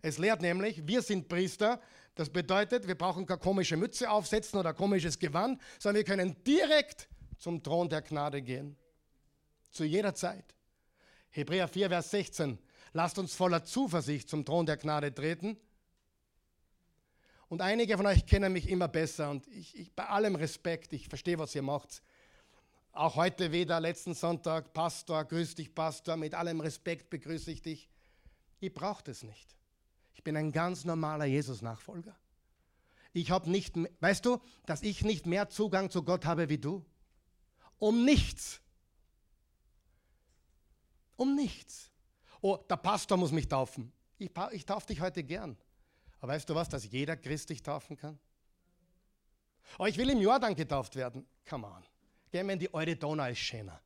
Es 0.00 0.18
lehrt 0.18 0.40
nämlich, 0.40 0.86
wir 0.86 1.02
sind 1.02 1.28
Priester. 1.28 1.80
Das 2.14 2.30
bedeutet, 2.30 2.86
wir 2.86 2.94
brauchen 2.94 3.26
keine 3.26 3.40
komische 3.40 3.76
Mütze 3.76 4.08
aufsetzen 4.10 4.58
oder 4.58 4.72
komisches 4.74 5.18
Gewand, 5.18 5.60
sondern 5.78 5.96
wir 5.96 6.04
können 6.04 6.36
direkt 6.44 7.08
zum 7.38 7.62
Thron 7.62 7.88
der 7.88 8.02
Gnade 8.02 8.40
gehen. 8.40 8.76
Zu 9.72 9.84
jeder 9.84 10.14
Zeit. 10.14 10.54
Hebräer 11.30 11.68
4, 11.68 11.88
Vers 11.88 12.10
16. 12.10 12.58
Lasst 12.92 13.18
uns 13.18 13.34
voller 13.34 13.64
Zuversicht 13.64 14.28
zum 14.28 14.44
Thron 14.44 14.66
der 14.66 14.76
Gnade 14.76 15.12
treten. 15.12 15.58
Und 17.48 17.62
einige 17.62 17.96
von 17.96 18.06
euch 18.06 18.26
kennen 18.26 18.52
mich 18.52 18.68
immer 18.68 18.88
besser 18.88 19.30
und 19.30 19.46
ich, 19.48 19.76
ich, 19.78 19.92
bei 19.92 20.06
allem 20.06 20.34
Respekt, 20.34 20.92
ich 20.92 21.08
verstehe, 21.08 21.38
was 21.38 21.54
ihr 21.54 21.62
macht. 21.62 22.02
Auch 22.92 23.16
heute 23.16 23.52
wieder, 23.52 23.80
letzten 23.80 24.14
Sonntag, 24.14 24.74
Pastor, 24.74 25.24
grüß 25.24 25.54
dich, 25.54 25.74
Pastor, 25.74 26.16
mit 26.16 26.34
allem 26.34 26.60
Respekt 26.60 27.08
begrüße 27.10 27.50
ich 27.50 27.62
dich. 27.62 27.88
Ihr 28.60 28.74
braucht 28.74 29.08
es 29.08 29.22
nicht. 29.22 29.56
Ich 30.14 30.22
bin 30.22 30.36
ein 30.36 30.52
ganz 30.52 30.84
normaler 30.84 31.24
Jesus-Nachfolger. 31.24 32.14
Ich 33.12 33.30
habe 33.30 33.50
nicht, 33.50 33.74
weißt 34.00 34.26
du, 34.26 34.40
dass 34.66 34.82
ich 34.82 35.02
nicht 35.02 35.26
mehr 35.26 35.48
Zugang 35.48 35.90
zu 35.90 36.02
Gott 36.02 36.26
habe 36.26 36.48
wie 36.48 36.58
du? 36.58 36.84
Um 37.78 38.04
nichts. 38.04 38.60
Um 41.16 41.34
nichts. 41.34 41.90
Oh, 42.40 42.56
der 42.68 42.76
Pastor 42.76 43.16
muss 43.16 43.32
mich 43.32 43.48
taufen. 43.48 43.92
Ich, 44.18 44.30
ich 44.52 44.66
taufe 44.66 44.86
dich 44.88 45.00
heute 45.00 45.24
gern. 45.24 45.56
Aber 46.20 46.32
weißt 46.32 46.48
du 46.48 46.54
was, 46.54 46.68
dass 46.68 46.90
jeder 46.90 47.16
Christ 47.16 47.50
dich 47.50 47.62
taufen 47.62 47.96
kann? 47.96 48.18
Oh, 49.78 49.86
ich 49.86 49.96
will 49.96 50.10
im 50.10 50.20
Jordan 50.20 50.54
getauft 50.54 50.96
werden. 50.96 51.26
Come 51.48 51.66
on. 51.66 51.84
Gehen 52.30 52.46
wir 52.46 52.54
in 52.54 52.58
die 52.58 52.72
eure 52.72 52.96
Donau, 52.96 53.26
ist 53.26 53.38
schöner. 53.38 53.80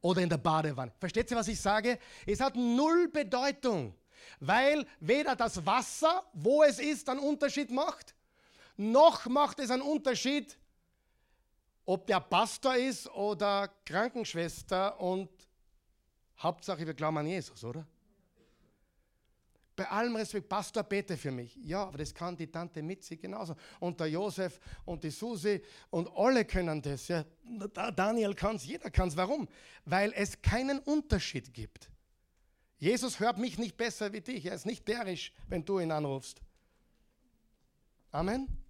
Oder 0.00 0.22
in 0.22 0.28
der 0.28 0.38
Badewanne. 0.38 0.92
Versteht 0.98 1.30
ihr, 1.30 1.36
was 1.36 1.48
ich 1.48 1.60
sage? 1.60 1.98
Es 2.26 2.40
hat 2.40 2.56
null 2.56 3.08
Bedeutung, 3.08 3.94
weil 4.40 4.84
weder 4.98 5.36
das 5.36 5.64
Wasser, 5.64 6.24
wo 6.32 6.62
es 6.64 6.78
ist, 6.78 7.08
einen 7.08 7.20
Unterschied 7.20 7.70
macht, 7.70 8.14
noch 8.76 9.26
macht 9.26 9.60
es 9.60 9.70
einen 9.70 9.82
Unterschied, 9.82 10.58
ob 11.84 12.06
der 12.06 12.20
Pastor 12.20 12.76
ist 12.76 13.08
oder 13.10 13.68
Krankenschwester 13.84 15.00
und 15.00 15.30
Hauptsache 16.38 16.84
wir 16.84 16.94
glauben 16.94 17.18
an 17.18 17.26
Jesus, 17.26 17.62
oder? 17.62 17.86
Bei 19.74 19.88
allem 19.88 20.16
Respekt, 20.16 20.48
Pastor, 20.48 20.82
bete 20.82 21.16
für 21.16 21.30
mich. 21.30 21.56
Ja, 21.56 21.84
aber 21.84 21.98
das 21.98 22.14
kann 22.14 22.36
die 22.36 22.46
Tante 22.46 22.82
Mitzi 22.82 23.16
genauso. 23.16 23.56
Und 23.80 23.98
der 23.98 24.08
Josef 24.08 24.60
und 24.84 25.02
die 25.02 25.10
Susi 25.10 25.62
und 25.90 26.10
alle 26.14 26.44
können 26.44 26.82
das. 26.82 27.08
Ja. 27.08 27.24
Daniel 27.96 28.34
kann 28.34 28.56
es, 28.56 28.66
jeder 28.66 28.90
kann 28.90 29.08
es. 29.08 29.16
Warum? 29.16 29.48
Weil 29.84 30.12
es 30.14 30.40
keinen 30.42 30.78
Unterschied 30.80 31.54
gibt. 31.54 31.90
Jesus 32.78 33.18
hört 33.18 33.38
mich 33.38 33.58
nicht 33.58 33.76
besser 33.76 34.12
wie 34.12 34.20
dich. 34.20 34.44
Er 34.44 34.54
ist 34.54 34.66
nicht 34.66 34.86
derisch, 34.86 35.32
wenn 35.48 35.64
du 35.64 35.78
ihn 35.78 35.90
anrufst. 35.90 36.42
Amen 38.10 38.62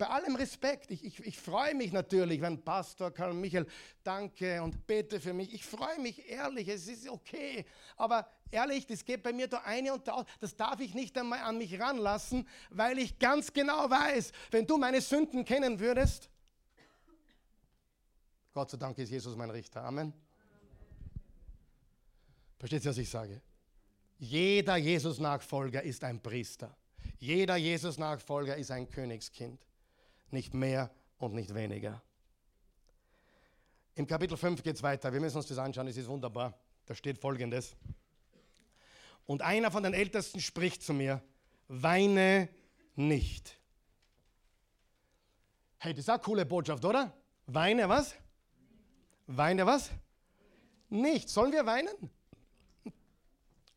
bei 0.00 0.06
allem 0.06 0.34
Respekt, 0.34 0.90
ich, 0.90 1.04
ich, 1.04 1.26
ich 1.26 1.38
freue 1.38 1.74
mich 1.74 1.92
natürlich, 1.92 2.40
wenn 2.40 2.64
Pastor 2.64 3.10
Karl 3.10 3.34
Michael 3.34 3.66
danke 4.02 4.62
und 4.62 4.86
bete 4.86 5.20
für 5.20 5.34
mich. 5.34 5.52
Ich 5.52 5.62
freue 5.62 6.00
mich 6.00 6.26
ehrlich, 6.26 6.68
es 6.68 6.88
ist 6.88 7.06
okay. 7.06 7.66
Aber 7.98 8.26
ehrlich, 8.52 8.86
das 8.86 9.04
geht 9.04 9.22
bei 9.22 9.32
mir 9.32 9.48
da 9.48 9.58
eine 9.58 9.92
und 9.92 10.06
da, 10.06 10.24
das 10.40 10.56
darf 10.56 10.80
ich 10.80 10.94
nicht 10.94 11.16
einmal 11.18 11.40
an 11.40 11.58
mich 11.58 11.78
ranlassen, 11.80 12.46
weil 12.70 12.98
ich 12.98 13.18
ganz 13.18 13.52
genau 13.52 13.88
weiß, 13.90 14.32
wenn 14.50 14.66
du 14.66 14.78
meine 14.78 15.00
Sünden 15.00 15.44
kennen 15.44 15.80
würdest, 15.80 16.30
Gott 18.52 18.70
sei 18.70 18.78
Dank 18.78 18.98
ist 18.98 19.10
Jesus 19.10 19.36
mein 19.36 19.50
Richter. 19.50 19.84
Amen. 19.84 20.12
Versteht 22.58 22.84
ihr, 22.84 22.90
was 22.90 22.98
ich 22.98 23.08
sage? 23.08 23.40
Jeder 24.18 24.76
Jesus-Nachfolger 24.76 25.82
ist 25.82 26.02
ein 26.04 26.20
Priester. 26.20 26.76
Jeder 27.18 27.56
Jesus-Nachfolger 27.56 28.56
ist 28.56 28.70
ein 28.70 28.88
Königskind 28.90 29.64
nicht 30.30 30.54
mehr 30.54 30.90
und 31.18 31.34
nicht 31.34 31.54
weniger. 31.54 32.02
Im 33.94 34.06
Kapitel 34.06 34.36
5 34.36 34.62
geht 34.62 34.76
es 34.76 34.82
weiter. 34.82 35.12
Wir 35.12 35.20
müssen 35.20 35.36
uns 35.36 35.46
das 35.46 35.58
anschauen, 35.58 35.88
es 35.88 35.96
ist 35.96 36.08
wunderbar. 36.08 36.58
Da 36.86 36.94
steht 36.94 37.18
folgendes. 37.18 37.76
Und 39.26 39.42
einer 39.42 39.70
von 39.70 39.82
den 39.82 39.94
Ältesten 39.94 40.40
spricht 40.40 40.82
zu 40.82 40.92
mir, 40.92 41.22
weine 41.68 42.48
nicht. 42.96 43.58
Hey, 45.78 45.94
das 45.94 46.00
ist 46.00 46.10
eine 46.10 46.18
coole 46.18 46.44
Botschaft, 46.44 46.84
oder? 46.84 47.12
Weine 47.46 47.88
was? 47.88 48.14
Weine 49.26 49.64
was? 49.66 49.90
Nicht. 50.88 51.28
Sollen 51.28 51.52
wir 51.52 51.64
weinen? 51.64 52.10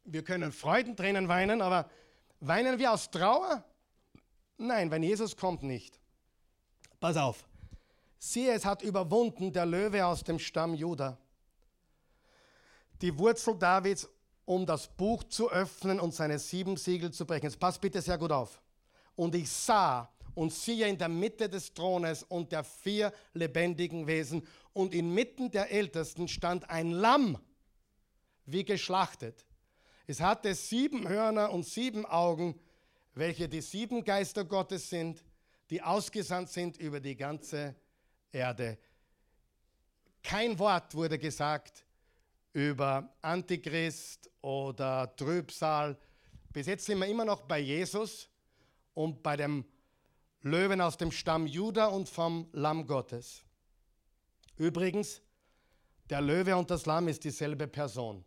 Wir 0.04 0.24
können 0.24 0.52
Freudentränen 0.52 1.28
weinen, 1.28 1.62
aber 1.62 1.90
weinen 2.40 2.78
wir 2.78 2.92
aus 2.92 3.10
Trauer? 3.10 3.64
Nein, 4.58 4.92
wenn 4.92 5.04
Jesus 5.04 5.38
kommt 5.38 5.64
nicht. 5.64 6.00
Pass 7.00 7.16
auf. 7.16 7.46
Siehe, 8.20 8.54
es 8.54 8.66
hat 8.66 8.82
überwunden 8.82 9.52
der 9.52 9.66
Löwe 9.66 10.06
aus 10.06 10.24
dem 10.24 10.40
Stamm 10.40 10.74
Juda. 10.74 11.18
Die 13.02 13.18
Wurzel 13.18 13.58
Davids, 13.58 14.10
um 14.46 14.66
das 14.66 14.88
Buch 14.88 15.24
zu 15.24 15.50
öffnen 15.52 16.00
und 16.00 16.14
seine 16.14 16.40
sieben 16.40 16.78
Siegel 16.78 17.12
zu 17.12 17.26
brechen. 17.26 17.46
Jetzt 17.46 17.60
passt 17.60 17.82
bitte 17.82 18.02
sehr 18.02 18.18
gut 18.18 18.32
auf. 18.32 18.62
Und 19.16 19.36
ich 19.36 19.50
sah 19.50 20.10
und 20.36 20.52
siehe 20.52 20.88
in 20.88 20.98
der 20.98 21.10
Mitte 21.10 21.48
des 21.48 21.74
Thrones 21.74 22.24
und 22.24 22.52
der 22.52 22.64
vier 22.64 23.14
lebendigen 23.34 24.08
Wesen 24.08 24.48
und 24.74 24.94
inmitten 24.94 25.52
der 25.52 25.72
Ältesten 25.72 26.28
stand 26.28 26.70
ein 26.70 26.92
Lamm, 26.92 27.38
wie 28.46 28.66
geschlachtet. 28.66 29.46
Es 30.08 30.20
hatte 30.20 30.54
sieben 30.56 31.08
Hörner 31.08 31.52
und 31.52 31.66
sieben 31.66 32.06
Augen, 32.06 32.60
welche 33.14 33.48
die 33.48 33.62
sieben 33.62 34.04
Geister 34.04 34.44
Gottes 34.44 34.90
sind 34.90 35.24
die 35.74 35.82
ausgesandt 35.82 36.50
sind 36.50 36.78
über 36.78 37.00
die 37.00 37.16
ganze 37.16 37.76
Erde. 38.32 38.78
Kein 40.22 40.60
Wort 40.60 40.94
wurde 40.94 41.18
gesagt 41.18 41.84
über 42.54 43.10
Antichrist 43.22 44.30
oder 44.42 45.14
Trübsal. 45.16 45.98
Bis 46.52 46.68
jetzt 46.68 46.86
sind 46.86 47.00
wir 47.00 47.08
immer 47.08 47.26
noch 47.26 47.42
bei 47.42 47.60
Jesus 47.60 48.30
und 48.94 49.24
bei 49.24 49.36
dem 49.36 49.66
Löwen 50.42 50.82
aus 50.82 50.98
dem 50.98 51.12
Stamm 51.12 51.48
Juda 51.48 51.88
und 51.88 52.08
vom 52.08 52.48
Lamm 52.52 52.86
Gottes. 52.86 53.44
Übrigens, 54.56 55.22
der 56.10 56.22
Löwe 56.22 56.56
und 56.56 56.70
das 56.70 56.86
Lamm 56.86 57.08
ist 57.08 57.24
dieselbe 57.24 57.68
Person. 57.68 58.24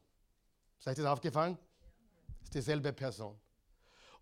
Ist 0.79 0.89
euch 0.89 0.97
das 0.97 1.07
aufgefallen? 1.07 1.57
Ist 2.43 2.55
dieselbe 2.55 2.93
Person. 2.93 3.39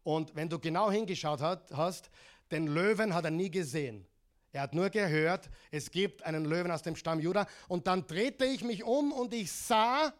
Und 0.03 0.35
wenn 0.35 0.49
du 0.49 0.59
genau 0.59 0.91
hingeschaut 0.91 1.41
hast, 1.41 2.11
den 2.51 2.67
Löwen 2.67 3.15
hat 3.15 3.25
er 3.25 3.31
nie 3.31 3.51
gesehen. 3.51 4.07
Er 4.55 4.63
hat 4.63 4.73
nur 4.73 4.89
gehört, 4.89 5.51
es 5.73 5.91
gibt 5.91 6.23
einen 6.23 6.45
Löwen 6.45 6.71
aus 6.71 6.83
dem 6.83 6.95
Stamm 6.95 7.19
Juda. 7.19 7.49
Und 7.67 7.89
dann 7.89 8.07
drehte 8.07 8.45
ich 8.45 8.63
mich 8.63 8.85
um 8.85 9.11
und 9.11 9.35
ich 9.35 9.51
sah 9.51 10.15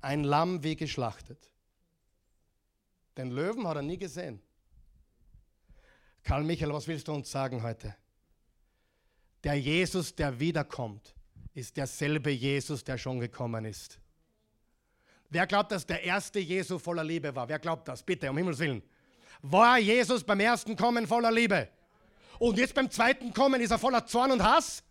ein 0.00 0.22
Lamm 0.22 0.62
wie 0.62 0.76
geschlachtet. 0.76 1.50
Den 3.16 3.32
Löwen 3.32 3.66
hat 3.66 3.74
er 3.76 3.82
nie 3.82 3.98
gesehen. 3.98 4.40
Karl 6.22 6.44
Michael, 6.44 6.72
was 6.72 6.86
willst 6.86 7.08
du 7.08 7.12
uns 7.14 7.28
sagen 7.28 7.64
heute? 7.64 7.96
Der 9.42 9.58
Jesus, 9.58 10.14
der 10.14 10.38
wiederkommt, 10.38 11.16
ist 11.52 11.76
derselbe 11.76 12.30
Jesus, 12.30 12.84
der 12.84 12.96
schon 12.96 13.18
gekommen 13.18 13.64
ist. 13.64 13.98
Wer 15.30 15.48
glaubt, 15.48 15.72
dass 15.72 15.84
der 15.84 16.04
erste 16.04 16.38
Jesu 16.38 16.78
voller 16.78 17.02
Liebe 17.02 17.34
war? 17.34 17.48
Wer 17.48 17.58
glaubt 17.58 17.88
das? 17.88 18.04
Bitte, 18.04 18.30
um 18.30 18.36
Himmels 18.36 18.60
Willen. 18.60 18.84
War 19.42 19.80
Jesus 19.80 20.22
beim 20.22 20.38
ersten 20.38 20.76
Kommen 20.76 21.08
voller 21.08 21.32
Liebe? 21.32 21.68
Und 22.38 22.58
jetzt 22.58 22.74
beim 22.74 22.90
zweiten 22.90 23.32
Kommen 23.32 23.60
ist 23.60 23.70
er 23.70 23.78
voller 23.78 24.06
Zorn 24.06 24.32
und 24.32 24.42
Hass? 24.42 24.82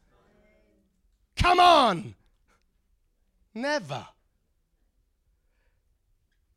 Come 1.41 1.61
on! 1.61 2.15
Never. 3.53 4.13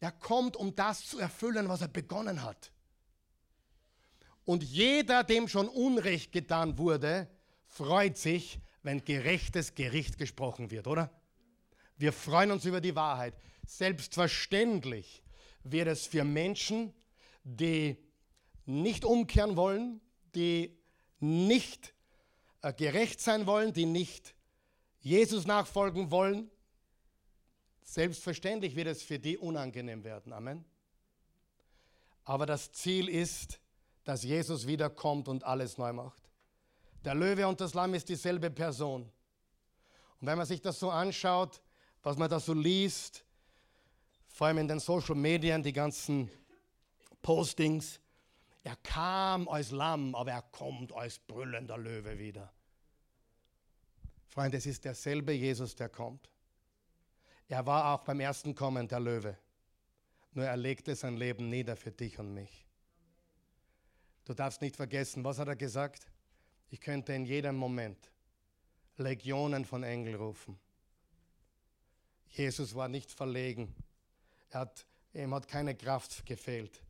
Er 0.01 0.13
kommt, 0.13 0.57
um 0.57 0.75
das 0.75 1.07
zu 1.07 1.19
erfüllen, 1.19 1.69
was 1.69 1.81
er 1.81 1.89
begonnen 1.89 2.43
hat. 2.43 2.71
Und 4.45 4.63
jeder, 4.63 5.25
dem 5.25 5.49
schon 5.49 5.69
Unrecht 5.69 6.33
getan 6.33 6.79
wurde, 6.79 7.29
freut 7.67 8.17
sich, 8.17 8.61
wenn 8.83 9.05
gerechtes 9.05 9.75
Gericht 9.75 10.19
gesprochen 10.19 10.71
wird, 10.71 10.87
oder? 10.87 11.11
Wir 11.97 12.13
freuen 12.13 12.53
uns 12.53 12.65
über 12.65 12.81
die 12.81 12.95
Wahrheit. 12.95 13.35
Selbstverständlich 13.67 15.23
wird 15.65 15.89
es 15.89 16.07
für 16.07 16.23
Menschen, 16.23 16.95
die 17.43 17.97
nicht 18.65 19.05
umkehren 19.05 19.57
wollen, 19.57 20.01
die 20.35 20.76
nicht 21.21 21.95
äh, 22.63 22.73
gerecht 22.73 23.21
sein 23.21 23.47
wollen, 23.47 23.73
die 23.73 23.87
nicht 23.87 24.35
Jesus 25.01 25.47
nachfolgen 25.47 26.11
wollen, 26.11 26.51
selbstverständlich 27.83 28.75
wird 28.75 28.89
es 28.89 29.03
für 29.03 29.19
die 29.19 29.39
unangenehm 29.39 30.03
werden. 30.05 30.33
Amen. 30.33 30.65
Aber 32.25 32.45
das 32.45 32.73
Ziel 32.73 33.09
ist, 33.09 33.61
dass 34.05 34.25
Jesus 34.25 34.67
wiederkommt 34.67 35.29
und 35.29 35.45
alles 35.45 35.79
neu 35.79 35.93
macht. 35.93 36.23
Der 37.05 37.15
Löwe 37.15 37.47
und 37.47 37.61
das 37.61 37.75
Lamm 37.75 37.95
ist 37.95 38.09
dieselbe 38.09 38.51
Person. 38.51 39.03
Und 40.21 40.27
wenn 40.27 40.37
man 40.37 40.47
sich 40.47 40.61
das 40.61 40.81
so 40.81 40.91
anschaut, 40.91 41.63
was 42.03 42.17
man 42.17 42.29
da 42.29 42.41
so 42.41 42.53
liest, 42.53 43.25
vor 44.29 44.49
allem 44.49 44.59
in 44.59 44.69
den 44.69 44.81
Social 44.81 45.15
Medien, 45.15 45.63
die 45.63 45.73
ganzen 45.73 46.31
Postings, 47.23 48.01
er 48.67 48.75
kam 48.83 49.47
als 49.47 49.71
Lamm, 49.71 50.17
aber 50.17 50.33
er 50.33 50.43
kommt 50.43 50.93
als 50.93 51.21
brüllender 51.21 51.79
Löwe 51.79 52.19
wieder. 52.19 52.53
Freunde, 54.27 54.57
es 54.57 54.67
ist 54.67 54.85
derselbe 54.85 55.33
Jesus, 55.33 55.77
der 55.77 55.89
kommt. 55.89 56.29
Er 57.47 57.65
war 57.65 57.95
auch 57.95 58.03
beim 58.03 58.19
ersten 58.19 58.57
Kommen 58.57 58.89
der 58.89 58.99
Löwe. 58.99 59.39
Nur 60.33 60.47
er 60.47 60.57
legte 60.57 60.97
sein 60.97 61.17
Leben 61.17 61.49
nieder 61.49 61.77
für 61.77 61.93
dich 61.93 62.19
und 62.19 62.35
mich. 62.35 62.67
Du 64.25 64.35
darfst 64.35 64.61
nicht 64.61 64.75
vergessen, 64.75 65.23
was 65.23 65.39
hat 65.39 65.47
er 65.47 65.55
gesagt? 65.55 66.11
Ich 66.69 66.81
könnte 66.81 67.13
in 67.13 67.25
jedem 67.25 67.55
Moment 67.55 68.11
Legionen 68.97 69.65
von 69.65 69.85
Engeln 69.85 70.17
rufen. 70.17 70.59
Jesus 72.31 72.75
war 72.75 72.89
nicht 72.89 73.13
verlegen. 73.13 73.73
Er 74.51 74.61
hat, 74.61 74.85
ihm 75.15 75.33
hat 75.33 75.47
keine 75.47 75.77
Kraft 75.77 76.27
gefehlt. 76.27 76.83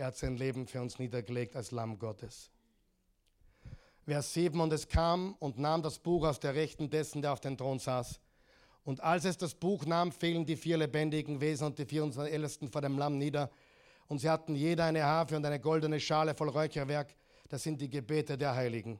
Er 0.00 0.06
hat 0.06 0.16
sein 0.16 0.38
Leben 0.38 0.66
für 0.66 0.80
uns 0.80 0.98
niedergelegt 0.98 1.54
als 1.54 1.72
Lamm 1.72 1.98
Gottes. 1.98 2.48
Vers 4.06 4.32
7, 4.32 4.58
und 4.58 4.72
es 4.72 4.88
kam 4.88 5.34
und 5.40 5.58
nahm 5.58 5.82
das 5.82 5.98
Buch 5.98 6.26
aus 6.26 6.40
der 6.40 6.54
Rechten 6.54 6.88
dessen, 6.88 7.20
der 7.20 7.34
auf 7.34 7.40
dem 7.40 7.58
Thron 7.58 7.78
saß. 7.78 8.18
Und 8.82 9.02
als 9.02 9.26
es 9.26 9.36
das 9.36 9.54
Buch 9.54 9.84
nahm, 9.84 10.10
fielen 10.10 10.46
die 10.46 10.56
vier 10.56 10.78
lebendigen 10.78 11.38
Wesen 11.42 11.66
und 11.66 11.78
die 11.78 11.84
vier 11.84 12.04
Ältesten 12.16 12.70
vor 12.70 12.80
dem 12.80 12.96
Lamm 12.96 13.18
nieder. 13.18 13.50
Und 14.08 14.20
sie 14.20 14.30
hatten 14.30 14.54
jeder 14.54 14.86
eine 14.86 15.04
Harfe 15.04 15.36
und 15.36 15.44
eine 15.44 15.60
goldene 15.60 16.00
Schale 16.00 16.34
voll 16.34 16.48
Räucherwerk. 16.48 17.14
Das 17.50 17.62
sind 17.62 17.78
die 17.78 17.90
Gebete 17.90 18.38
der 18.38 18.54
Heiligen. 18.54 18.98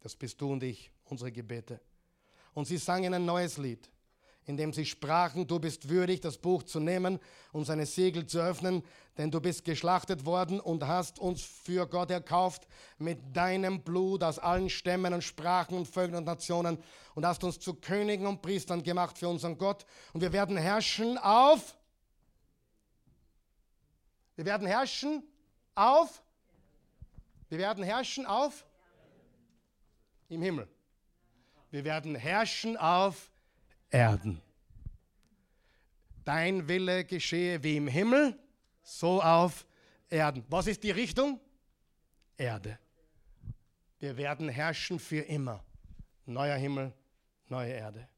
Das 0.00 0.14
bist 0.14 0.38
du 0.38 0.52
und 0.52 0.62
ich, 0.62 0.92
unsere 1.06 1.32
Gebete. 1.32 1.80
Und 2.52 2.66
sie 2.66 2.76
sangen 2.76 3.14
ein 3.14 3.24
neues 3.24 3.56
Lied, 3.56 3.90
in 4.46 4.56
dem 4.56 4.72
sie 4.72 4.84
sprachen, 4.84 5.46
du 5.46 5.58
bist 5.58 5.88
würdig, 5.88 6.20
das 6.20 6.38
Buch 6.38 6.64
zu 6.64 6.80
nehmen 6.80 7.20
und 7.52 7.64
seine 7.64 7.86
Segel 7.86 8.26
zu 8.26 8.40
öffnen, 8.40 8.82
denn 9.18 9.30
du 9.30 9.40
bist 9.40 9.64
geschlachtet 9.64 10.24
worden 10.26 10.58
und 10.58 10.86
hast 10.86 11.18
uns 11.18 11.42
für 11.42 11.86
Gott 11.86 12.10
erkauft 12.10 12.66
mit 12.98 13.36
deinem 13.36 13.82
Blut 13.82 14.24
aus 14.24 14.38
allen 14.38 14.70
Stämmen 14.70 15.14
und 15.14 15.22
Sprachen 15.22 15.76
und 15.76 15.86
Völkern 15.86 16.16
und 16.18 16.24
Nationen 16.24 16.78
und 17.14 17.26
hast 17.26 17.44
uns 17.44 17.60
zu 17.60 17.74
Königen 17.74 18.26
und 18.26 18.42
Priestern 18.42 18.82
gemacht 18.82 19.18
für 19.18 19.28
unseren 19.28 19.58
Gott. 19.58 19.86
Und 20.12 20.22
wir 20.22 20.32
werden 20.32 20.56
herrschen 20.56 21.18
auf, 21.18 21.76
wir 24.34 24.44
werden 24.44 24.66
herrschen 24.66 25.22
auf, 25.74 26.22
wir 27.48 27.58
werden 27.58 27.84
herrschen 27.84 28.26
auf, 28.26 28.64
im 30.30 30.42
Himmel. 30.42 30.68
Wir 31.70 31.84
werden 31.84 32.14
herrschen 32.14 32.76
auf 32.76 33.31
Erden. 33.92 34.40
Dein 36.24 36.66
Wille 36.66 37.04
geschehe 37.04 37.62
wie 37.62 37.76
im 37.76 37.88
Himmel, 37.88 38.38
so 38.82 39.22
auf 39.22 39.66
Erden. 40.08 40.44
Was 40.48 40.66
ist 40.66 40.82
die 40.82 40.90
Richtung? 40.90 41.38
Erde. 42.36 42.78
Wir 43.98 44.16
werden 44.16 44.48
herrschen 44.48 44.98
für 44.98 45.20
immer. 45.20 45.62
Neuer 46.24 46.56
Himmel, 46.56 46.92
neue 47.48 47.72
Erde. 47.72 48.08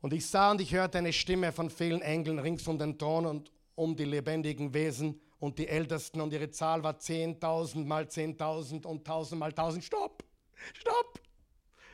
Und 0.00 0.12
ich 0.12 0.26
sah 0.26 0.52
und 0.52 0.60
ich 0.60 0.72
hörte 0.72 0.98
eine 0.98 1.12
Stimme 1.12 1.52
von 1.52 1.68
vielen 1.68 2.00
Engeln 2.00 2.38
rings 2.38 2.66
um 2.66 2.78
den 2.78 2.98
Thron 2.98 3.26
und 3.26 3.52
um 3.74 3.94
die 3.94 4.04
lebendigen 4.04 4.72
Wesen 4.72 5.20
und 5.38 5.58
die 5.58 5.68
Ältesten 5.68 6.20
und 6.20 6.32
ihre 6.32 6.50
Zahl 6.50 6.82
war 6.82 6.94
10.000 6.94 7.84
mal 7.84 8.04
10.000 8.04 8.86
und 8.86 9.06
1.000 9.06 9.36
mal 9.36 9.50
1.000. 9.50 9.82
Stopp! 9.82 10.24
Stopp! 10.72 11.20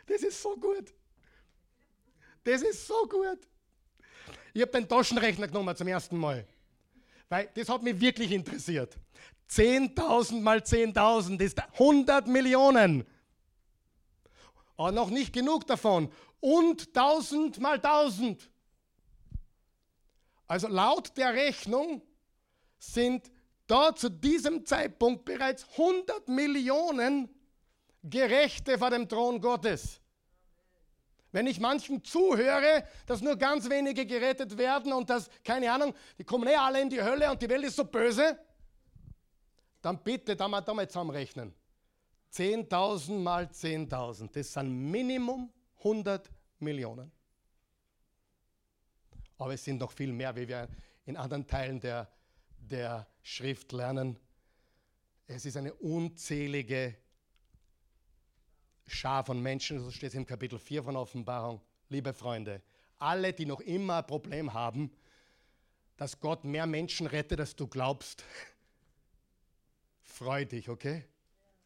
Das 0.07 0.23
ist 0.23 0.41
so 0.41 0.57
gut. 0.57 0.93
Das 2.45 2.63
ist 2.63 2.87
so 2.87 3.07
gut. 3.09 3.39
Ich 4.53 4.63
habe 4.63 4.73
den 4.73 4.89
Taschenrechner 4.89 5.47
genommen 5.47 5.75
zum 5.77 5.89
ersten 5.89 6.17
Mal. 6.17 6.47
Weil 7.29 7.49
das 7.55 7.69
hat 7.69 7.83
mich 7.83 7.99
wirklich 8.01 8.31
interessiert. 8.33 8.99
10.000 9.49 10.41
mal 10.41 10.59
10.000 10.59 11.41
ist 11.41 11.59
100 11.59 12.27
Millionen. 12.27 13.07
Aber 14.77 14.93
noch 14.93 15.11
nicht 15.11 15.33
genug 15.33 15.67
davon. 15.67 16.13
Und 16.41 16.89
1000 16.89 17.61
mal 17.61 17.77
1000. 17.77 18.51
Also 20.47 20.69
laut 20.69 21.17
der 21.17 21.33
Rechnung 21.33 22.03
sind 22.79 23.31
da 23.67 23.95
zu 23.95 24.11
diesem 24.11 24.67
Zeitpunkt 24.67 25.25
bereits 25.25 25.67
100 25.79 26.29
Millionen 26.29 27.31
Gerechte 28.03 28.77
vor 28.77 28.91
dem 28.91 29.09
Thron 29.09 29.41
Gottes. 29.41 30.02
Wenn 31.33 31.47
ich 31.47 31.59
manchen 31.59 32.05
zuhöre, 32.05 32.87
dass 33.07 33.23
nur 33.23 33.37
ganz 33.37 33.69
wenige 33.71 34.05
gerettet 34.05 34.59
werden 34.59 34.93
und 34.93 35.09
dass, 35.09 35.31
keine 35.43 35.73
Ahnung, 35.73 35.95
die 36.19 36.25
kommen 36.25 36.47
eh 36.47 36.55
alle 36.55 36.81
in 36.81 36.91
die 36.91 37.03
Hölle 37.03 37.31
und 37.31 37.41
die 37.41 37.49
Welt 37.49 37.65
ist 37.65 37.77
so 37.77 37.85
böse, 37.85 38.39
dann 39.81 40.03
bitte 40.03 40.37
da 40.37 40.47
mal, 40.47 40.61
da 40.61 40.75
mal 40.75 40.87
zusammenrechnen. 40.87 41.55
10.000 42.33 43.19
mal 43.19 43.45
10.000, 43.45 44.31
das 44.33 44.53
sind 44.53 44.91
Minimum 44.91 45.51
100 45.79 46.31
Millionen. 46.61 47.11
Aber 49.39 49.55
es 49.55 49.65
sind 49.65 49.79
noch 49.79 49.93
viel 49.93 50.13
mehr, 50.13 50.37
wie 50.37 50.47
wir 50.47 50.69
in 51.07 51.17
anderen 51.17 51.47
Teilen 51.47 51.81
der, 51.81 52.09
der 52.59 53.07
Schrift 53.23 53.73
lernen. 53.73 54.19
Es 55.27 55.47
ist 55.47 55.57
eine 55.57 55.73
unzählige 55.75 56.97
Schar 58.93 59.25
von 59.25 59.41
Menschen, 59.41 59.81
so 59.81 59.91
steht 59.91 60.11
es 60.11 60.15
im 60.15 60.27
Kapitel 60.27 60.59
4 60.59 60.85
von 60.85 60.97
Offenbarung. 60.97 61.63
Liebe 61.89 62.13
Freunde, 62.13 62.63
alle, 62.99 63.33
die 63.33 63.47
noch 63.47 63.61
immer 63.61 63.99
ein 63.99 64.07
Problem 64.07 64.53
haben, 64.53 64.93
dass 65.97 66.21
Gott 66.21 66.45
mehr 66.45 66.67
Menschen 66.67 67.07
rettet, 67.07 67.41
als 67.41 67.57
du 67.57 67.67
glaubst, 67.67 68.23
freu 70.03 70.45
dich, 70.45 70.69
okay? 70.69 71.07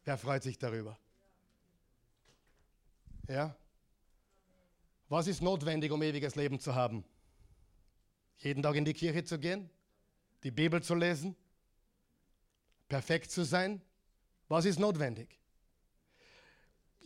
Wer 0.05 0.17
freut 0.17 0.41
sich 0.41 0.57
darüber? 0.57 0.97
Ja? 3.27 3.55
Was 5.09 5.27
ist 5.27 5.41
notwendig, 5.41 5.91
um 5.91 6.01
ewiges 6.01 6.35
Leben 6.35 6.59
zu 6.61 6.73
haben? 6.75 7.03
Jeden 8.37 8.63
Tag 8.63 8.75
in 8.75 8.85
die 8.85 8.93
Kirche 8.93 9.23
zu 9.25 9.37
gehen? 9.37 9.69
Die 10.43 10.51
Bibel 10.51 10.81
zu 10.81 10.95
lesen? 10.95 11.35
Perfekt 12.87 13.31
zu 13.31 13.43
sein? 13.43 13.81
Was 14.47 14.63
ist 14.63 14.79
notwendig? 14.79 15.37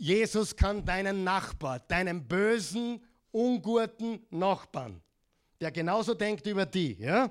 Jesus 0.01 0.55
kann 0.55 0.83
deinen 0.83 1.23
Nachbar, 1.23 1.79
deinen 1.79 2.27
bösen, 2.27 3.05
unguten 3.31 4.25
Nachbarn, 4.31 4.99
der 5.59 5.71
genauso 5.71 6.15
denkt 6.15 6.47
über 6.47 6.65
die, 6.65 6.93
ja, 6.93 7.29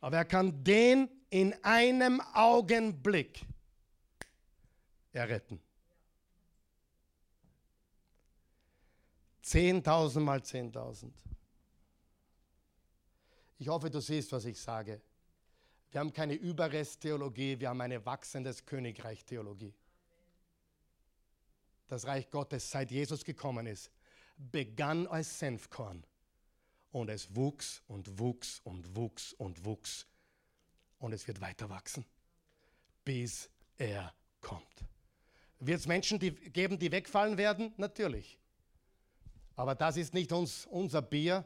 aber 0.00 0.18
er 0.18 0.24
kann 0.24 0.62
den 0.62 1.10
in 1.30 1.52
einem 1.64 2.20
Augenblick 2.32 3.44
erretten. 5.12 5.60
10.000 9.44 10.20
mal 10.20 10.38
10.000. 10.38 11.10
Ich 13.58 13.66
hoffe, 13.66 13.90
du 13.90 14.00
siehst, 14.00 14.30
was 14.30 14.44
ich 14.44 14.60
sage. 14.60 15.02
Wir 15.90 15.98
haben 15.98 16.12
keine 16.12 16.34
Überresttheologie, 16.34 17.58
wir 17.58 17.70
haben 17.70 17.80
eine 17.80 18.06
wachsendes 18.06 18.64
Königreich-Theologie 18.64 19.74
das 21.92 22.06
Reich 22.06 22.30
Gottes, 22.30 22.70
seit 22.70 22.90
Jesus 22.90 23.22
gekommen 23.22 23.66
ist, 23.66 23.90
begann 24.38 25.06
als 25.06 25.38
Senfkorn. 25.38 26.02
Und 26.90 27.10
es 27.10 27.36
wuchs 27.36 27.82
und 27.86 28.18
wuchs 28.18 28.60
und 28.64 28.96
wuchs 28.96 29.34
und 29.34 29.64
wuchs. 29.66 30.06
Und 30.98 31.12
es 31.12 31.28
wird 31.28 31.42
weiter 31.42 31.68
wachsen, 31.68 32.06
bis 33.04 33.50
er 33.76 34.14
kommt. 34.40 34.84
Wird 35.58 35.80
es 35.80 35.86
Menschen 35.86 36.18
die, 36.18 36.30
geben, 36.30 36.78
die 36.78 36.90
wegfallen 36.90 37.36
werden? 37.36 37.74
Natürlich. 37.76 38.38
Aber 39.54 39.74
das 39.74 39.98
ist 39.98 40.14
nicht 40.14 40.32
uns, 40.32 40.64
unser 40.66 41.02
Bier, 41.02 41.44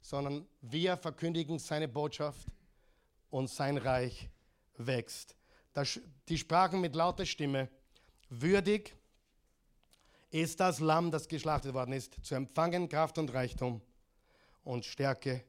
sondern 0.00 0.46
wir 0.62 0.96
verkündigen 0.96 1.58
seine 1.58 1.86
Botschaft 1.86 2.48
und 3.28 3.50
sein 3.50 3.76
Reich 3.76 4.30
wächst. 4.78 5.36
Das, 5.74 6.00
die 6.28 6.38
sprachen 6.38 6.80
mit 6.80 6.94
lauter 6.94 7.26
Stimme, 7.26 7.68
würdig 8.30 8.96
ist 10.32 10.58
das 10.60 10.80
Lamm, 10.80 11.10
das 11.10 11.28
geschlachtet 11.28 11.74
worden 11.74 11.92
ist, 11.92 12.16
zu 12.24 12.34
empfangen 12.34 12.88
Kraft 12.88 13.18
und 13.18 13.32
Reichtum 13.32 13.80
und 14.64 14.84
Stärke 14.84 15.44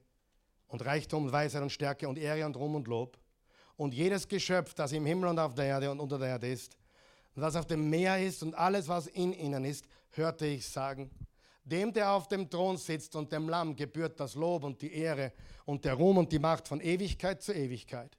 und 0.68 0.86
Reichtum, 0.86 1.32
Weisheit 1.32 1.62
und 1.62 1.72
Stärke 1.72 2.08
und 2.08 2.18
Ehre 2.18 2.46
und 2.46 2.58
Ruhm 2.58 2.76
und 2.76 2.88
Lob. 2.88 3.18
Und 3.78 3.94
jedes 3.94 4.28
Geschöpf, 4.28 4.74
das 4.74 4.92
im 4.92 5.06
Himmel 5.06 5.30
und 5.30 5.40
auf 5.40 5.56
der 5.56 5.66
Erde 5.66 5.90
und 5.90 6.00
unter 6.00 6.20
der 6.20 6.28
Erde 6.30 6.52
ist, 6.52 6.78
und 7.36 7.42
was 7.42 7.56
auf 7.56 7.66
dem 7.66 7.90
Meer 7.90 8.24
ist 8.24 8.44
und 8.44 8.54
alles, 8.54 8.88
was 8.88 9.08
in 9.08 9.34
ihnen 9.34 9.66
ist, 9.66 9.86
hörte 10.12 10.46
ich 10.46 10.68
sagen, 10.68 11.10
dem, 11.64 11.94
der 11.94 12.12
auf 12.12 12.28
dem 12.28 12.50
Thron 12.50 12.78
sitzt 12.78 13.16
und 13.16 13.32
dem 13.32 13.50
Lamm 13.50 13.76
gebührt 13.76 14.20
das 14.20 14.36
Lob 14.36 14.64
und 14.66 14.82
die 14.82 14.94
Ehre 14.94 15.32
und 15.66 15.86
der 15.86 15.94
Ruhm 15.94 16.18
und 16.18 16.32
die 16.32 16.40
Macht 16.40 16.68
von 16.68 16.82
Ewigkeit 16.82 17.42
zu 17.42 17.54
Ewigkeit. 17.54 18.18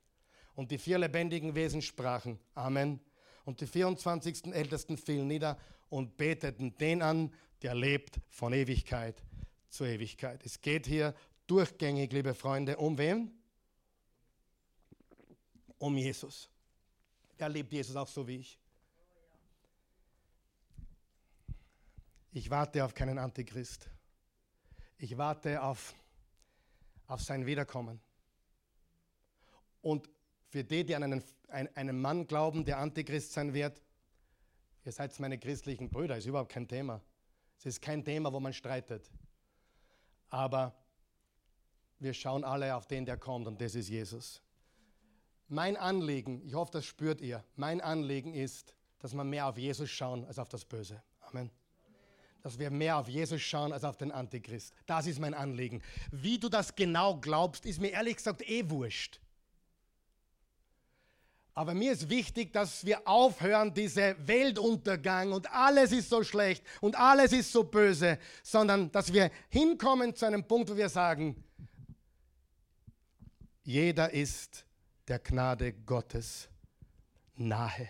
Und 0.54 0.70
die 0.70 0.78
vier 0.78 0.98
lebendigen 0.98 1.54
Wesen 1.54 1.82
sprachen 1.82 2.38
Amen. 2.54 3.00
Und 3.44 3.60
die 3.60 3.66
24. 3.66 4.52
Ältesten 4.52 4.96
fielen 4.96 5.26
nieder 5.26 5.58
und 5.90 6.16
beteten 6.16 6.76
den 6.78 7.02
an, 7.02 7.32
der 7.62 7.74
lebt 7.74 8.20
von 8.28 8.52
Ewigkeit 8.52 9.22
zu 9.68 9.84
Ewigkeit. 9.84 10.44
Es 10.44 10.60
geht 10.60 10.86
hier 10.86 11.14
durchgängig, 11.46 12.12
liebe 12.12 12.34
Freunde, 12.34 12.76
um 12.76 12.96
wen? 12.96 13.32
Um 15.78 15.96
Jesus. 15.96 16.48
Er 17.36 17.48
liebt 17.48 17.72
Jesus 17.72 17.96
auch 17.96 18.08
so 18.08 18.26
wie 18.26 18.36
ich. 18.36 18.58
Ich 22.32 22.50
warte 22.50 22.84
auf 22.84 22.94
keinen 22.94 23.18
Antichrist. 23.18 23.88
Ich 24.98 25.16
warte 25.16 25.62
auf, 25.62 25.94
auf 27.06 27.20
sein 27.20 27.46
Wiederkommen. 27.46 28.00
Und 29.82 30.08
für 30.54 30.62
die, 30.62 30.86
die 30.86 30.94
an 30.94 31.02
einen, 31.02 31.24
einen 31.74 32.00
Mann 32.00 32.28
glauben, 32.28 32.64
der 32.64 32.78
Antichrist 32.78 33.32
sein 33.32 33.54
wird, 33.54 33.82
ihr 34.84 34.92
seid 34.92 35.18
meine 35.18 35.36
christlichen 35.36 35.90
Brüder, 35.90 36.16
ist 36.16 36.26
überhaupt 36.26 36.52
kein 36.52 36.68
Thema. 36.68 37.00
Es 37.58 37.66
ist 37.66 37.82
kein 37.82 38.04
Thema, 38.04 38.32
wo 38.32 38.38
man 38.38 38.52
streitet. 38.52 39.10
Aber 40.28 40.72
wir 41.98 42.14
schauen 42.14 42.44
alle 42.44 42.76
auf 42.76 42.86
den, 42.86 43.04
der 43.04 43.16
kommt, 43.16 43.48
und 43.48 43.60
das 43.60 43.74
ist 43.74 43.88
Jesus. 43.88 44.42
Mein 45.48 45.76
Anliegen, 45.76 46.40
ich 46.46 46.54
hoffe, 46.54 46.70
das 46.70 46.86
spürt 46.86 47.20
ihr, 47.20 47.42
mein 47.56 47.80
Anliegen 47.80 48.32
ist, 48.32 48.76
dass 49.00 49.12
wir 49.12 49.24
mehr 49.24 49.48
auf 49.48 49.58
Jesus 49.58 49.90
schauen 49.90 50.24
als 50.24 50.38
auf 50.38 50.48
das 50.50 50.64
Böse. 50.64 51.02
Amen 51.22 51.50
dass 52.42 52.58
wir 52.58 52.70
mehr 52.70 52.98
auf 52.98 53.08
Jesus 53.08 53.40
schauen 53.40 53.72
als 53.72 53.84
auf 53.84 53.96
den 53.96 54.12
Antichrist. 54.12 54.74
Das 54.84 55.06
ist 55.06 55.18
mein 55.18 55.32
Anliegen. 55.32 55.80
Wie 56.10 56.38
du 56.38 56.50
das 56.50 56.76
genau 56.76 57.16
glaubst, 57.16 57.64
ist 57.64 57.80
mir 57.80 57.92
ehrlich 57.92 58.16
gesagt 58.16 58.46
eh 58.46 58.68
wurscht. 58.68 59.18
Aber 61.54 61.72
mir 61.72 61.92
ist 61.92 62.10
wichtig, 62.10 62.52
dass 62.52 62.84
wir 62.84 63.06
aufhören, 63.06 63.72
diese 63.72 64.16
Weltuntergang 64.26 65.32
und 65.32 65.50
alles 65.52 65.92
ist 65.92 66.10
so 66.10 66.24
schlecht 66.24 66.64
und 66.80 66.98
alles 66.98 67.32
ist 67.32 67.52
so 67.52 67.62
böse, 67.62 68.18
sondern 68.42 68.90
dass 68.90 69.12
wir 69.12 69.30
hinkommen 69.50 70.16
zu 70.16 70.26
einem 70.26 70.44
Punkt, 70.44 70.68
wo 70.70 70.76
wir 70.76 70.88
sagen, 70.88 71.42
jeder 73.62 74.12
ist 74.12 74.64
der 75.06 75.20
Gnade 75.20 75.72
Gottes 75.72 76.48
nahe 77.36 77.88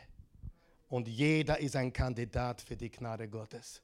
und 0.88 1.08
jeder 1.08 1.58
ist 1.58 1.74
ein 1.74 1.92
Kandidat 1.92 2.60
für 2.60 2.76
die 2.76 2.90
Gnade 2.90 3.28
Gottes. 3.28 3.82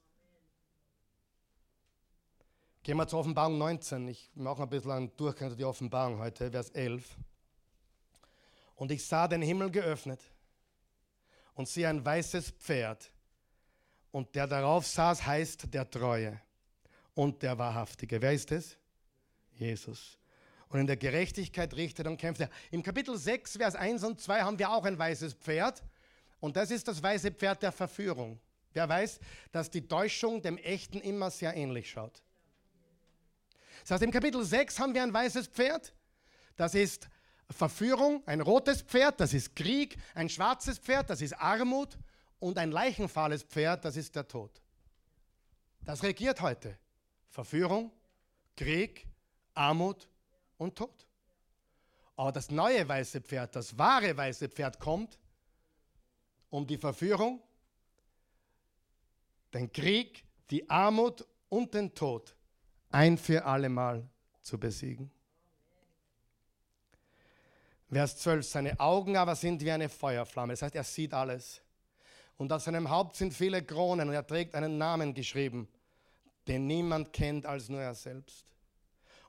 Gehen 2.82 2.96
wir 2.96 3.08
zur 3.08 3.20
Offenbarung 3.20 3.58
19. 3.58 4.08
Ich 4.08 4.30
mache 4.34 4.62
ein 4.62 4.68
bisschen 4.68 4.90
einen 4.90 5.16
Durchgang 5.16 5.48
durch 5.48 5.58
die 5.58 5.64
Offenbarung 5.64 6.18
heute, 6.18 6.50
Vers 6.50 6.70
11. 6.70 7.16
Und 8.80 8.90
ich 8.90 9.04
sah 9.04 9.28
den 9.28 9.42
Himmel 9.42 9.70
geöffnet 9.70 10.22
und 11.52 11.68
siehe 11.68 11.86
ein 11.86 12.02
weißes 12.02 12.52
Pferd. 12.52 13.12
Und 14.10 14.34
der 14.34 14.46
darauf 14.46 14.86
saß, 14.86 15.26
heißt 15.26 15.74
der 15.74 15.90
Treue 15.90 16.40
und 17.12 17.42
der 17.42 17.58
Wahrhaftige. 17.58 18.22
Wer 18.22 18.32
ist 18.32 18.50
es? 18.52 18.78
Jesus. 19.52 20.18
Und 20.70 20.80
in 20.80 20.86
der 20.86 20.96
Gerechtigkeit 20.96 21.74
richtet 21.74 22.06
und 22.06 22.16
kämpft 22.16 22.40
er. 22.40 22.48
Im 22.70 22.82
Kapitel 22.82 23.18
6, 23.18 23.58
Vers 23.58 23.74
1 23.74 24.02
und 24.02 24.18
2 24.18 24.40
haben 24.40 24.58
wir 24.58 24.70
auch 24.70 24.86
ein 24.86 24.98
weißes 24.98 25.34
Pferd. 25.34 25.82
Und 26.40 26.56
das 26.56 26.70
ist 26.70 26.88
das 26.88 27.02
weiße 27.02 27.32
Pferd 27.32 27.62
der 27.62 27.72
Verführung. 27.72 28.40
Wer 28.72 28.88
weiß, 28.88 29.20
dass 29.52 29.68
die 29.68 29.86
Täuschung 29.86 30.40
dem 30.40 30.56
Echten 30.56 31.02
immer 31.02 31.30
sehr 31.30 31.54
ähnlich 31.54 31.90
schaut. 31.90 32.22
Das 33.82 33.90
heißt, 33.90 34.04
im 34.04 34.10
Kapitel 34.10 34.42
6 34.42 34.78
haben 34.78 34.94
wir 34.94 35.02
ein 35.02 35.12
weißes 35.12 35.48
Pferd. 35.48 35.92
Das 36.56 36.74
ist 36.74 37.10
Verführung, 37.51 38.22
ein 38.26 38.40
rotes 38.40 38.82
Pferd, 38.82 39.20
das 39.20 39.34
ist 39.34 39.57
Krieg, 39.57 39.96
ein 40.14 40.28
schwarzes 40.28 40.78
Pferd, 40.78 41.11
das 41.11 41.20
ist 41.20 41.34
Armut 41.34 41.98
und 42.38 42.59
ein 42.59 42.70
leichenfahles 42.70 43.42
Pferd, 43.42 43.84
das 43.84 43.96
ist 43.96 44.14
der 44.14 44.26
Tod. 44.26 44.62
Das 45.84 46.03
regiert 46.03 46.40
heute. 46.40 46.78
Verführung, 47.28 47.92
Krieg, 48.57 49.07
Armut 49.55 50.09
und 50.59 50.76
Tod. 50.76 51.07
Aber 52.16 52.32
das 52.32 52.51
neue 52.51 52.86
weiße 52.86 53.20
Pferd, 53.20 53.57
das 53.57 53.76
wahre 53.78 54.16
weiße 54.16 54.48
Pferd 54.48 54.78
kommt, 54.78 55.18
um 56.51 56.66
die 56.66 56.76
Verführung, 56.76 57.42
den 59.55 59.72
Krieg, 59.72 60.24
die 60.51 60.68
Armut 60.68 61.26
und 61.48 61.74
den 61.74 61.94
Tod 61.94 62.34
ein 62.90 63.16
für 63.16 63.44
allemal 63.44 64.09
zu 64.42 64.59
besiegen. 64.59 65.11
Vers 67.93 68.18
12, 68.18 68.47
seine 68.47 68.80
Augen 68.80 69.16
aber 69.16 69.34
sind 69.34 69.62
wie 69.62 69.70
eine 69.70 69.88
Feuerflamme. 69.88 70.53
Das 70.53 70.62
heißt, 70.62 70.76
er 70.76 70.84
sieht 70.84 71.12
alles. 71.12 71.61
Und 72.36 72.53
auf 72.53 72.62
seinem 72.62 72.88
Haupt 72.88 73.16
sind 73.16 73.34
viele 73.34 73.62
Kronen 73.62 74.09
und 74.09 74.14
er 74.14 74.26
trägt 74.26 74.55
einen 74.55 74.78
Namen 74.78 75.12
geschrieben, 75.12 75.68
den 76.47 76.66
niemand 76.66 77.12
kennt 77.12 77.47
als 77.47 77.68
nur 77.68 77.80
er 77.80 77.95
selbst. 77.95 78.47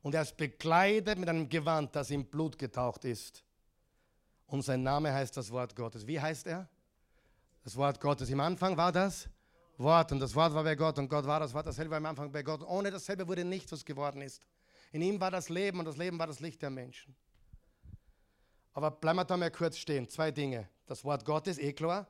Und 0.02 0.16
er 0.16 0.22
ist 0.22 0.38
bekleidet 0.38 1.18
mit 1.18 1.28
einem 1.28 1.50
Gewand, 1.50 1.96
das 1.96 2.12
im 2.12 2.26
Blut 2.26 2.58
getaucht 2.58 3.04
ist. 3.06 3.44
Und 4.48 4.64
sein 4.64 4.84
Name 4.84 5.12
heißt 5.12 5.36
das 5.36 5.52
Wort 5.52 5.76
Gottes. 5.76 6.06
Wie 6.06 6.20
heißt 6.20 6.48
er? 6.48 6.70
Das 7.64 7.76
Wort 7.76 8.00
Gottes. 8.00 8.30
Im 8.30 8.40
Anfang 8.40 8.78
war 8.78 8.92
das 8.92 9.28
Wort 9.78 10.12
und 10.12 10.20
das 10.20 10.36
Wort 10.36 10.54
war 10.54 10.64
bei 10.64 10.76
Gott 10.76 10.98
und 11.00 11.10
Gott 11.10 11.26
war 11.26 11.40
das 11.40 11.54
Wort, 11.54 11.66
dasselbe 11.66 11.92
war 11.92 11.98
am 11.98 12.06
Anfang 12.06 12.32
bei 12.32 12.44
Gott. 12.44 12.62
Ohne 12.62 12.92
dasselbe 12.92 13.28
wurde 13.28 13.44
nichts, 13.44 13.72
was 13.72 13.84
geworden 13.84 14.22
ist. 14.22 14.42
In 14.92 15.02
ihm 15.02 15.20
war 15.20 15.32
das 15.32 15.50
Leben 15.50 15.80
und 15.80 15.86
das 15.86 15.98
Leben 15.98 16.20
war 16.20 16.28
das 16.28 16.40
Licht 16.40 16.62
der 16.62 16.70
Menschen. 16.70 17.16
Aber 18.74 18.92
bleiben 18.92 19.18
wir 19.18 19.26
da 19.26 19.38
mal 19.38 19.52
kurz 19.52 19.78
stehen. 19.78 20.08
Zwei 20.08 20.32
Dinge. 20.32 20.70
Das 20.86 21.04
Wort 21.04 21.26
Gottes, 21.26 21.58
eh 21.58 21.74
klar. 21.74 22.08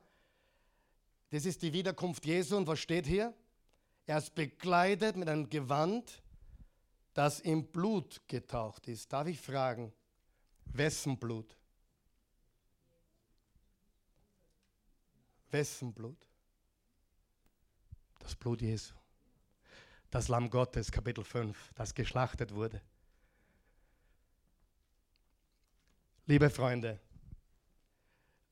Das 1.30 1.46
ist 1.46 1.62
die 1.62 1.72
Wiederkunft 1.72 2.26
Jesu 2.26 2.56
und 2.56 2.66
was 2.66 2.80
steht 2.80 3.06
hier? 3.06 3.34
Er 4.06 4.18
ist 4.18 4.34
bekleidet 4.34 5.16
mit 5.16 5.28
einem 5.28 5.48
Gewand, 5.48 6.22
das 7.14 7.40
im 7.40 7.66
Blut 7.66 8.20
getaucht 8.26 8.88
ist. 8.88 9.12
Darf 9.12 9.26
ich 9.26 9.40
fragen, 9.40 9.92
wessen 10.64 11.18
Blut? 11.18 11.56
Wessen 15.50 15.92
Blut? 15.92 16.28
Das 18.18 18.34
Blut 18.34 18.60
Jesu. 18.62 18.94
Das 20.10 20.28
Lamm 20.28 20.50
Gottes, 20.50 20.92
Kapitel 20.92 21.24
5, 21.24 21.72
das 21.74 21.94
geschlachtet 21.94 22.54
wurde. 22.54 22.82
Liebe 26.32 26.48
Freunde, 26.48 26.98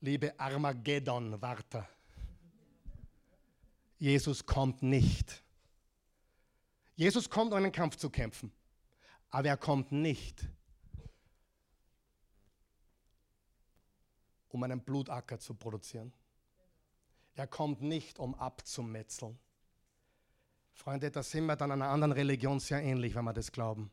liebe 0.01 0.39
Armageddon-Warter, 0.39 1.89
Jesus 3.97 4.45
kommt 4.45 4.83
nicht. 4.83 5.43
Jesus 6.95 7.27
kommt, 7.27 7.53
um 7.53 7.57
einen 7.57 7.71
Kampf 7.71 7.95
zu 7.95 8.11
kämpfen, 8.11 8.51
aber 9.31 9.47
er 9.47 9.57
kommt 9.57 9.91
nicht, 9.91 10.47
um 14.49 14.61
einen 14.61 14.81
Blutacker 14.81 15.39
zu 15.39 15.55
produzieren. 15.55 16.13
Er 17.33 17.47
kommt 17.47 17.81
nicht, 17.81 18.19
um 18.19 18.35
abzumetzeln. 18.35 19.39
Freunde, 20.73 21.09
da 21.09 21.23
sind 21.23 21.47
wir 21.47 21.55
dann 21.55 21.71
einer 21.71 21.89
anderen 21.89 22.11
Religion 22.11 22.59
sehr 22.59 22.83
ähnlich, 22.83 23.15
wenn 23.15 23.25
wir 23.25 23.33
das 23.33 23.51
glauben. 23.51 23.89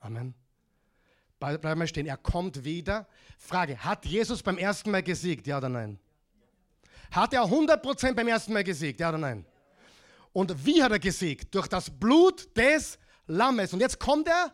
Amen. 0.00 0.45
Bleiben 1.38 1.80
wir 1.80 1.86
stehen. 1.86 2.06
Er 2.06 2.16
kommt 2.16 2.64
wieder. 2.64 3.06
Frage: 3.38 3.78
Hat 3.78 4.04
Jesus 4.06 4.42
beim 4.42 4.58
ersten 4.58 4.90
Mal 4.90 5.02
gesiegt? 5.02 5.46
Ja 5.46 5.58
oder 5.58 5.68
nein? 5.68 5.98
Hat 7.10 7.32
er 7.32 7.44
100% 7.44 8.14
beim 8.14 8.28
ersten 8.28 8.52
Mal 8.52 8.64
gesiegt? 8.64 9.00
Ja 9.00 9.10
oder 9.10 9.18
nein? 9.18 9.44
Und 10.32 10.66
wie 10.66 10.82
hat 10.82 10.92
er 10.92 10.98
gesiegt? 10.98 11.54
Durch 11.54 11.68
das 11.68 11.90
Blut 11.90 12.56
des 12.56 12.98
Lammes. 13.26 13.72
Und 13.72 13.80
jetzt 13.80 13.98
kommt 13.98 14.28
er 14.28 14.52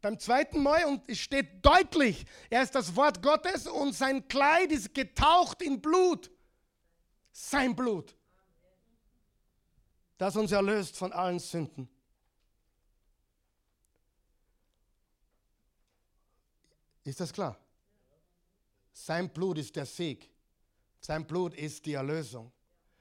beim 0.00 0.18
zweiten 0.18 0.62
Mal 0.62 0.84
und 0.84 1.02
es 1.08 1.18
steht 1.18 1.64
deutlich: 1.64 2.24
Er 2.50 2.62
ist 2.62 2.74
das 2.74 2.94
Wort 2.96 3.22
Gottes 3.22 3.66
und 3.66 3.94
sein 3.94 4.26
Kleid 4.28 4.72
ist 4.72 4.94
getaucht 4.94 5.62
in 5.62 5.80
Blut. 5.80 6.30
Sein 7.32 7.74
Blut 7.74 8.16
das 10.18 10.36
uns 10.36 10.52
erlöst 10.52 10.96
von 10.96 11.12
allen 11.12 11.38
Sünden. 11.38 11.88
Ist 17.04 17.20
das 17.20 17.32
klar? 17.32 17.58
Sein 18.92 19.28
Blut 19.28 19.58
ist 19.58 19.76
der 19.76 19.86
Sieg. 19.86 20.30
Sein 21.00 21.26
Blut 21.26 21.54
ist 21.54 21.84
die 21.84 21.92
Erlösung. 21.92 22.50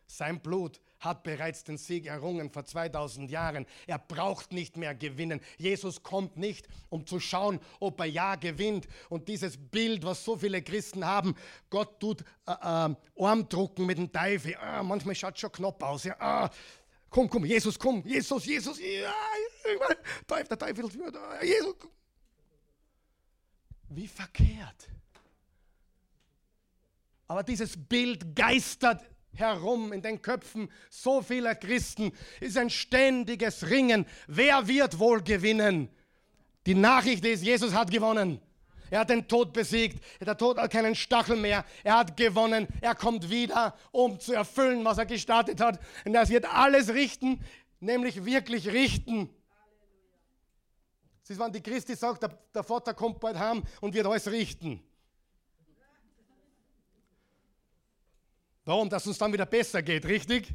Sein 0.05 0.41
Blut 0.41 0.81
hat 0.99 1.23
bereits 1.23 1.63
den 1.63 1.77
Sieg 1.77 2.05
errungen 2.05 2.49
vor 2.49 2.65
2000 2.65 3.29
Jahren. 3.31 3.65
Er 3.87 3.99
braucht 3.99 4.51
nicht 4.51 4.77
mehr 4.77 4.93
gewinnen. 4.93 5.39
Jesus 5.57 6.03
kommt 6.03 6.37
nicht, 6.37 6.67
um 6.89 7.05
zu 7.05 7.19
schauen, 7.19 7.59
ob 7.79 7.99
er 7.99 8.05
ja 8.05 8.35
gewinnt. 8.35 8.87
Und 9.09 9.27
dieses 9.27 9.57
Bild, 9.57 10.03
was 10.03 10.23
so 10.23 10.37
viele 10.37 10.61
Christen 10.61 11.05
haben, 11.05 11.35
Gott 11.69 11.99
tut 11.99 12.21
äh, 12.45 12.51
äh, 12.51 12.95
Armdrucken 13.17 13.85
mit 13.85 13.97
dem 13.97 14.11
Teufel. 14.11 14.55
Ah, 14.55 14.83
manchmal 14.83 15.15
schaut 15.15 15.39
schon 15.39 15.51
knapp 15.51 15.81
aus. 15.83 16.03
Ja, 16.03 16.15
ah, 16.19 16.49
Komm, 17.09 17.29
komm, 17.29 17.45
Jesus, 17.45 17.77
komm, 17.77 18.03
Jesus, 18.07 18.43
Jesus, 18.43 18.79
ja, 18.79 19.13
der 20.27 20.57
Teufel, 20.57 20.89
Jesus. 21.43 21.75
Wie 23.95 24.07
verkehrt. 24.07 24.89
Aber 27.27 27.43
dieses 27.43 27.77
Bild 27.77 28.35
geistert 28.35 29.03
herum 29.33 29.93
in 29.93 30.01
den 30.01 30.21
Köpfen 30.21 30.69
so 30.89 31.21
vieler 31.21 31.55
Christen. 31.55 32.11
Ist 32.39 32.57
ein 32.57 32.69
ständiges 32.69 33.69
Ringen. 33.69 34.05
Wer 34.27 34.67
wird 34.67 34.99
wohl 34.99 35.21
gewinnen? 35.21 35.89
Die 36.65 36.75
Nachricht 36.75 37.25
ist, 37.25 37.43
Jesus 37.43 37.73
hat 37.73 37.91
gewonnen. 37.91 38.39
Er 38.89 38.99
hat 38.99 39.09
den 39.09 39.27
Tod 39.27 39.53
besiegt. 39.53 40.03
Der 40.21 40.37
Tod 40.37 40.57
hat 40.57 40.71
keinen 40.71 40.95
Stachel 40.95 41.35
mehr. 41.35 41.65
Er 41.83 41.97
hat 41.97 42.15
gewonnen. 42.15 42.67
Er 42.79 42.95
kommt 42.95 43.29
wieder, 43.29 43.75
um 43.91 44.19
zu 44.19 44.33
erfüllen, 44.33 44.85
was 44.85 44.97
er 44.97 45.05
gestartet 45.05 45.59
hat. 45.61 45.79
Und 46.05 46.13
er 46.13 46.27
wird 46.29 46.45
alles 46.45 46.93
richten, 46.93 47.43
nämlich 47.79 48.23
wirklich 48.23 48.67
richten. 48.67 49.29
Das 51.23 51.31
ist, 51.31 51.39
wenn 51.39 51.53
die 51.53 51.61
Christi 51.61 51.95
sagt, 51.95 52.21
der, 52.21 52.37
der 52.53 52.63
Vater 52.63 52.93
kommt 52.93 53.19
bald 53.19 53.39
heim 53.39 53.63
und 53.79 53.93
wird 53.93 54.05
alles 54.05 54.27
richten. 54.27 54.83
Warum? 58.65 58.89
Dass 58.89 59.07
uns 59.07 59.17
dann 59.17 59.31
wieder 59.31 59.45
besser 59.45 59.81
geht, 59.81 60.05
richtig? 60.05 60.53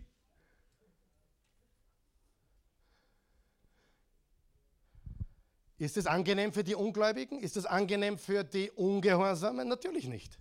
Ist 5.79 5.97
es 5.97 6.07
angenehm 6.07 6.53
für 6.53 6.65
die 6.65 6.75
Ungläubigen? 6.75 7.41
Ist 7.41 7.57
es 7.57 7.65
angenehm 7.65 8.19
für 8.19 8.45
die 8.45 8.71
Ungehorsamen? 8.71 9.69
Natürlich 9.69 10.07
nicht. 10.07 10.39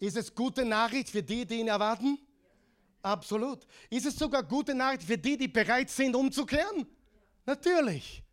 Ist 0.00 0.16
es 0.16 0.34
gute 0.34 0.64
Nachricht 0.64 1.10
für 1.10 1.22
die, 1.22 1.46
die 1.46 1.60
ihn 1.60 1.68
erwarten? 1.68 2.18
Absolut. 3.02 3.66
Ist 3.90 4.06
es 4.06 4.16
sogar 4.16 4.42
gute 4.42 4.74
Nachricht 4.74 5.04
für 5.04 5.18
die, 5.18 5.36
die 5.36 5.48
bereit 5.48 5.90
sind, 5.90 6.16
umzukehren? 6.16 6.86
Natürlich. 7.44 8.24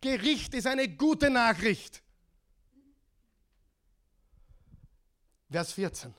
Gericht 0.00 0.54
ist 0.54 0.66
eine 0.66 0.88
gute 0.88 1.30
Nachricht. 1.30 2.02
Vers 5.50 5.72
14. 5.72 6.14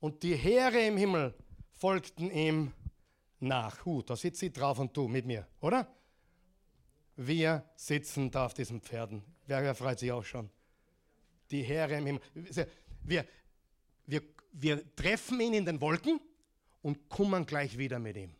Und 0.00 0.22
die 0.22 0.36
Heere 0.36 0.80
im 0.86 0.96
Himmel 0.96 1.34
folgten 1.72 2.30
ihm 2.30 2.72
nach. 3.40 3.84
Huh, 3.84 4.02
da 4.02 4.14
sitzt 4.14 4.40
sie 4.40 4.52
drauf 4.52 4.78
und 4.78 4.96
du 4.96 5.08
mit 5.08 5.26
mir, 5.26 5.46
oder? 5.60 5.92
Wir 7.16 7.64
sitzen 7.74 8.30
da 8.30 8.46
auf 8.46 8.54
diesen 8.54 8.80
Pferden. 8.80 9.22
Wer 9.46 9.74
freut 9.74 9.98
sich 9.98 10.12
auch 10.12 10.24
schon? 10.24 10.50
Die 11.50 11.62
Heere 11.62 11.96
im 11.96 12.06
Himmel. 12.06 12.22
Wir, 13.02 13.26
wir, 14.06 14.22
wir 14.52 14.94
treffen 14.94 15.40
ihn 15.40 15.54
in 15.54 15.64
den 15.64 15.80
Wolken 15.80 16.20
und 16.82 17.08
kommen 17.08 17.46
gleich 17.46 17.76
wieder 17.76 17.98
mit 17.98 18.16
ihm. 18.16 18.37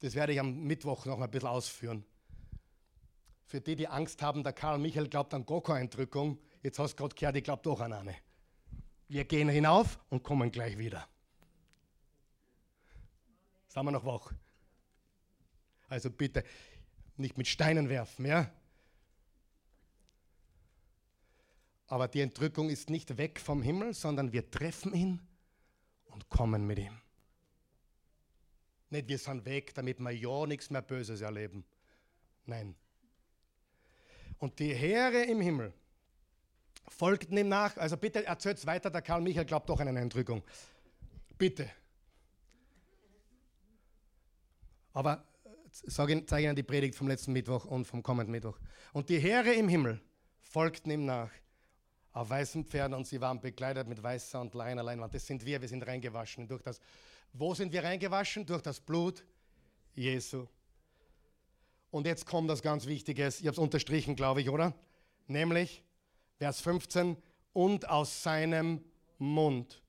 Das 0.00 0.14
werde 0.14 0.32
ich 0.32 0.40
am 0.40 0.64
Mittwoch 0.64 1.06
noch 1.06 1.20
ein 1.20 1.30
bisschen 1.30 1.48
ausführen. 1.48 2.04
Für 3.44 3.60
die, 3.60 3.76
die 3.76 3.88
Angst 3.88 4.22
haben, 4.22 4.42
der 4.42 4.52
Karl 4.52 4.78
Michael 4.78 5.08
glaubt 5.08 5.32
an 5.32 5.46
Goko-Entrückung, 5.46 6.38
jetzt 6.62 6.78
hast 6.78 6.94
du 6.94 6.96
gerade 6.96 7.14
gehört, 7.14 7.36
ich 7.36 7.44
glaube 7.44 7.62
doch 7.62 7.80
an 7.80 7.92
eine. 7.92 8.16
Wir 9.08 9.24
gehen 9.24 9.48
hinauf 9.48 9.98
und 10.10 10.22
kommen 10.22 10.50
gleich 10.50 10.76
wieder. 10.78 11.06
Sind 13.68 13.84
wir 13.84 13.92
noch 13.92 14.04
wach? 14.04 14.32
Also 15.88 16.10
bitte 16.10 16.42
nicht 17.16 17.38
mit 17.38 17.46
Steinen 17.46 17.88
werfen, 17.88 18.26
ja? 18.26 18.50
Aber 21.86 22.08
die 22.08 22.20
Entrückung 22.20 22.68
ist 22.68 22.90
nicht 22.90 23.16
weg 23.16 23.38
vom 23.38 23.62
Himmel, 23.62 23.94
sondern 23.94 24.32
wir 24.32 24.50
treffen 24.50 24.92
ihn 24.92 25.22
und 26.06 26.28
kommen 26.28 26.66
mit 26.66 26.80
ihm. 26.80 27.00
Nicht 28.90 29.08
wir 29.08 29.18
sind 29.18 29.44
weg, 29.44 29.74
damit 29.74 29.98
wir 29.98 30.12
ja 30.12 30.46
nichts 30.46 30.70
mehr 30.70 30.82
Böses 30.82 31.20
erleben. 31.20 31.64
Nein. 32.44 32.74
Und 34.38 34.58
die 34.58 34.74
Heere 34.74 35.24
im 35.24 35.40
Himmel 35.40 35.72
folgten 36.88 37.36
ihm 37.36 37.48
nach. 37.48 37.76
Also 37.76 37.96
bitte 37.96 38.24
erzählt 38.24 38.58
es 38.58 38.66
weiter, 38.66 38.90
der 38.90 39.02
Karl 39.02 39.20
Michael 39.20 39.46
glaubt 39.46 39.68
doch 39.68 39.80
an 39.80 39.88
eine 39.88 40.00
Entrückung. 40.00 40.42
Bitte. 41.36 41.70
Aber 44.92 45.24
zeige 45.70 46.42
Ihnen 46.42 46.56
die 46.56 46.62
Predigt 46.62 46.94
vom 46.94 47.08
letzten 47.08 47.32
Mittwoch 47.32 47.64
und 47.64 47.84
vom 47.86 48.02
kommenden 48.02 48.32
Mittwoch. 48.32 48.58
Und 48.92 49.08
die 49.08 49.18
Heere 49.18 49.52
im 49.52 49.68
Himmel 49.68 50.00
folgten 50.40 50.90
ihm 50.90 51.04
nach 51.04 51.30
auf 52.12 52.30
weißen 52.30 52.64
Pferden 52.64 52.94
und 52.94 53.06
sie 53.06 53.20
waren 53.20 53.40
bekleidet 53.40 53.86
mit 53.86 54.02
weißer 54.02 54.40
und 54.40 54.54
leiner 54.54 54.82
Leinwand. 54.82 55.12
Das 55.12 55.26
sind 55.26 55.44
wir, 55.44 55.60
wir 55.60 55.68
sind 55.68 55.86
reingewaschen 55.86 56.48
durch 56.48 56.62
das. 56.62 56.80
Wo 57.38 57.54
sind 57.54 57.72
wir 57.72 57.84
reingewaschen? 57.84 58.46
Durch 58.46 58.62
das 58.62 58.80
Blut 58.80 59.24
Jesu. 59.94 60.46
Und 61.90 62.06
jetzt 62.06 62.26
kommt 62.26 62.48
das 62.48 62.62
ganz 62.62 62.86
Wichtige, 62.86 63.26
ich 63.28 63.38
habe 63.40 63.50
es 63.50 63.58
unterstrichen, 63.58 64.16
glaube 64.16 64.40
ich, 64.40 64.48
oder? 64.48 64.74
Nämlich 65.26 65.82
Vers 66.38 66.60
15, 66.60 67.16
und 67.52 67.88
aus 67.88 68.22
seinem 68.22 68.84
Mund 69.18 69.82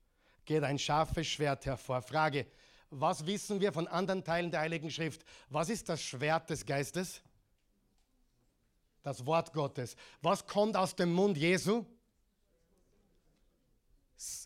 geht 0.45 0.63
ein 0.63 0.79
scharfes 0.79 1.27
Schwert 1.27 1.65
hervor. 1.65 2.01
Frage, 2.01 2.47
was 2.89 3.25
wissen 3.25 3.59
wir 3.59 3.73
von 3.73 3.87
anderen 3.87 4.23
Teilen 4.23 4.51
der 4.51 4.61
Heiligen 4.61 4.89
Schrift? 4.89 5.23
Was 5.49 5.69
ist 5.69 5.89
das 5.89 6.01
Schwert 6.01 6.49
des 6.49 6.65
Geistes? 6.65 7.21
Das 9.03 9.25
Wort 9.25 9.53
Gottes. 9.53 9.95
Was 10.21 10.45
kommt 10.45 10.77
aus 10.77 10.95
dem 10.95 11.13
Mund 11.13 11.37
Jesu? 11.37 11.85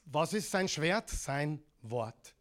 Was 0.05 0.33
ist 0.33 0.49
sein 0.49 0.67
Schwert? 0.67 1.09
Sein 1.09 1.63
Wort. 1.81 2.35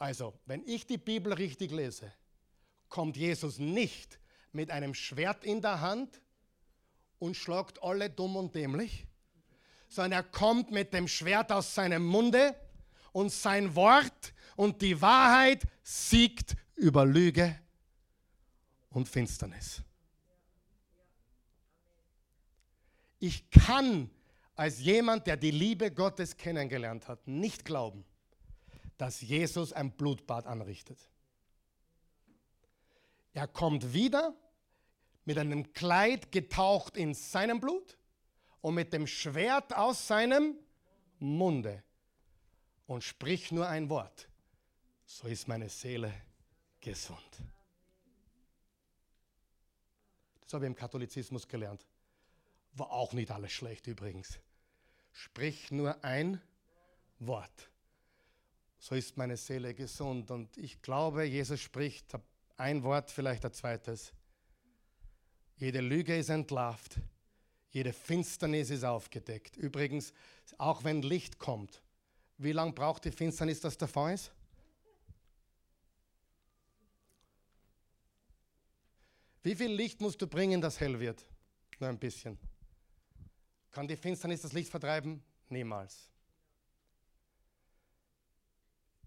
Also, 0.00 0.32
wenn 0.46 0.66
ich 0.66 0.86
die 0.86 0.96
Bibel 0.96 1.34
richtig 1.34 1.72
lese, 1.72 2.10
kommt 2.88 3.18
Jesus 3.18 3.58
nicht 3.58 4.18
mit 4.50 4.70
einem 4.70 4.94
Schwert 4.94 5.44
in 5.44 5.60
der 5.60 5.82
Hand 5.82 6.22
und 7.18 7.36
schlagt 7.36 7.82
alle 7.82 8.08
dumm 8.08 8.34
und 8.36 8.54
dämlich, 8.54 9.06
sondern 9.88 10.12
er 10.12 10.22
kommt 10.22 10.70
mit 10.70 10.94
dem 10.94 11.06
Schwert 11.06 11.52
aus 11.52 11.74
seinem 11.74 12.02
Munde 12.02 12.56
und 13.12 13.30
sein 13.30 13.74
Wort 13.74 14.32
und 14.56 14.80
die 14.80 14.98
Wahrheit 15.02 15.64
siegt 15.82 16.56
über 16.76 17.04
Lüge 17.04 17.60
und 18.88 19.06
Finsternis. 19.06 19.82
Ich 23.18 23.50
kann 23.50 24.08
als 24.54 24.80
jemand, 24.80 25.26
der 25.26 25.36
die 25.36 25.50
Liebe 25.50 25.90
Gottes 25.90 26.38
kennengelernt 26.38 27.06
hat, 27.06 27.28
nicht 27.28 27.66
glauben, 27.66 28.06
dass 29.00 29.20
Jesus 29.20 29.72
ein 29.72 29.92
Blutbad 29.92 30.46
anrichtet. 30.46 30.98
Er 33.32 33.46
kommt 33.46 33.92
wieder 33.92 34.34
mit 35.24 35.38
einem 35.38 35.72
Kleid 35.72 36.32
getaucht 36.32 36.96
in 36.96 37.14
seinem 37.14 37.60
Blut 37.60 37.96
und 38.60 38.74
mit 38.74 38.92
dem 38.92 39.06
Schwert 39.06 39.74
aus 39.76 40.06
seinem 40.06 40.56
Munde 41.18 41.82
und 42.86 43.04
spricht 43.04 43.52
nur 43.52 43.68
ein 43.68 43.88
Wort 43.88 44.30
so 45.10 45.26
ist 45.26 45.48
meine 45.48 45.68
Seele 45.68 46.14
gesund. 46.80 47.42
Das 50.40 50.54
habe 50.54 50.64
ich 50.64 50.68
im 50.68 50.76
Katholizismus 50.76 51.48
gelernt. 51.48 51.84
War 52.74 52.92
auch 52.92 53.12
nicht 53.12 53.30
alles 53.32 53.50
schlecht 53.50 53.88
übrigens. 53.88 54.38
Sprich 55.12 55.72
nur 55.72 56.04
ein 56.04 56.40
Wort. 57.18 57.69
So 58.80 58.94
ist 58.94 59.16
meine 59.18 59.36
Seele 59.36 59.74
gesund. 59.74 60.30
Und 60.30 60.56
ich 60.56 60.80
glaube, 60.80 61.24
Jesus 61.24 61.60
spricht 61.60 62.14
ein 62.56 62.82
Wort, 62.82 63.10
vielleicht 63.10 63.44
ein 63.44 63.52
zweites. 63.52 64.12
Jede 65.56 65.80
Lüge 65.80 66.16
ist 66.16 66.30
entlarvt. 66.30 66.98
Jede 67.68 67.92
Finsternis 67.92 68.70
ist 68.70 68.82
aufgedeckt. 68.82 69.56
Übrigens, 69.56 70.14
auch 70.56 70.82
wenn 70.82 71.02
Licht 71.02 71.38
kommt, 71.38 71.82
wie 72.38 72.52
lange 72.52 72.72
braucht 72.72 73.04
die 73.04 73.12
Finsternis, 73.12 73.60
dass 73.60 73.76
Fall 73.76 74.14
ist? 74.14 74.32
Wie 79.42 79.54
viel 79.54 79.72
Licht 79.72 80.00
musst 80.00 80.20
du 80.20 80.26
bringen, 80.26 80.60
dass 80.60 80.80
hell 80.80 80.98
wird? 80.98 81.26
Nur 81.78 81.90
ein 81.90 81.98
bisschen. 81.98 82.38
Kann 83.70 83.86
die 83.86 83.96
Finsternis 83.96 84.40
das 84.40 84.54
Licht 84.54 84.70
vertreiben? 84.70 85.22
Niemals. 85.50 86.09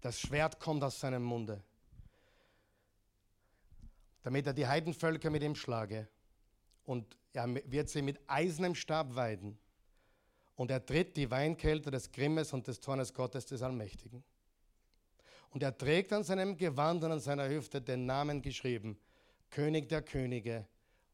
Das 0.04 0.20
Schwert 0.20 0.60
kommt 0.60 0.84
aus 0.84 1.00
seinem 1.00 1.22
Munde, 1.22 1.62
damit 4.22 4.46
er 4.46 4.52
die 4.52 4.66
Heidenvölker 4.66 5.30
mit 5.30 5.42
ihm 5.42 5.54
schlage. 5.54 6.06
Und 6.84 7.16
er 7.32 7.54
wird 7.54 7.88
sie 7.88 8.02
mit 8.02 8.20
eisernem 8.26 8.74
Stab 8.74 9.14
weiden. 9.14 9.58
Und 10.56 10.70
er 10.70 10.84
tritt 10.84 11.16
die 11.16 11.30
Weinkälte 11.30 11.90
des 11.90 12.12
Grimmes 12.12 12.52
und 12.52 12.66
des 12.66 12.82
Zornes 12.82 13.14
Gottes 13.14 13.46
des 13.46 13.62
Allmächtigen. 13.62 14.22
Und 15.48 15.62
er 15.62 15.74
trägt 15.74 16.12
an 16.12 16.22
seinem 16.22 16.54
Gewand 16.58 17.02
und 17.02 17.12
an 17.12 17.20
seiner 17.20 17.48
Hüfte 17.48 17.80
den 17.80 18.04
Namen 18.04 18.42
geschrieben, 18.42 18.98
König 19.48 19.88
der 19.88 20.02
Könige 20.02 20.66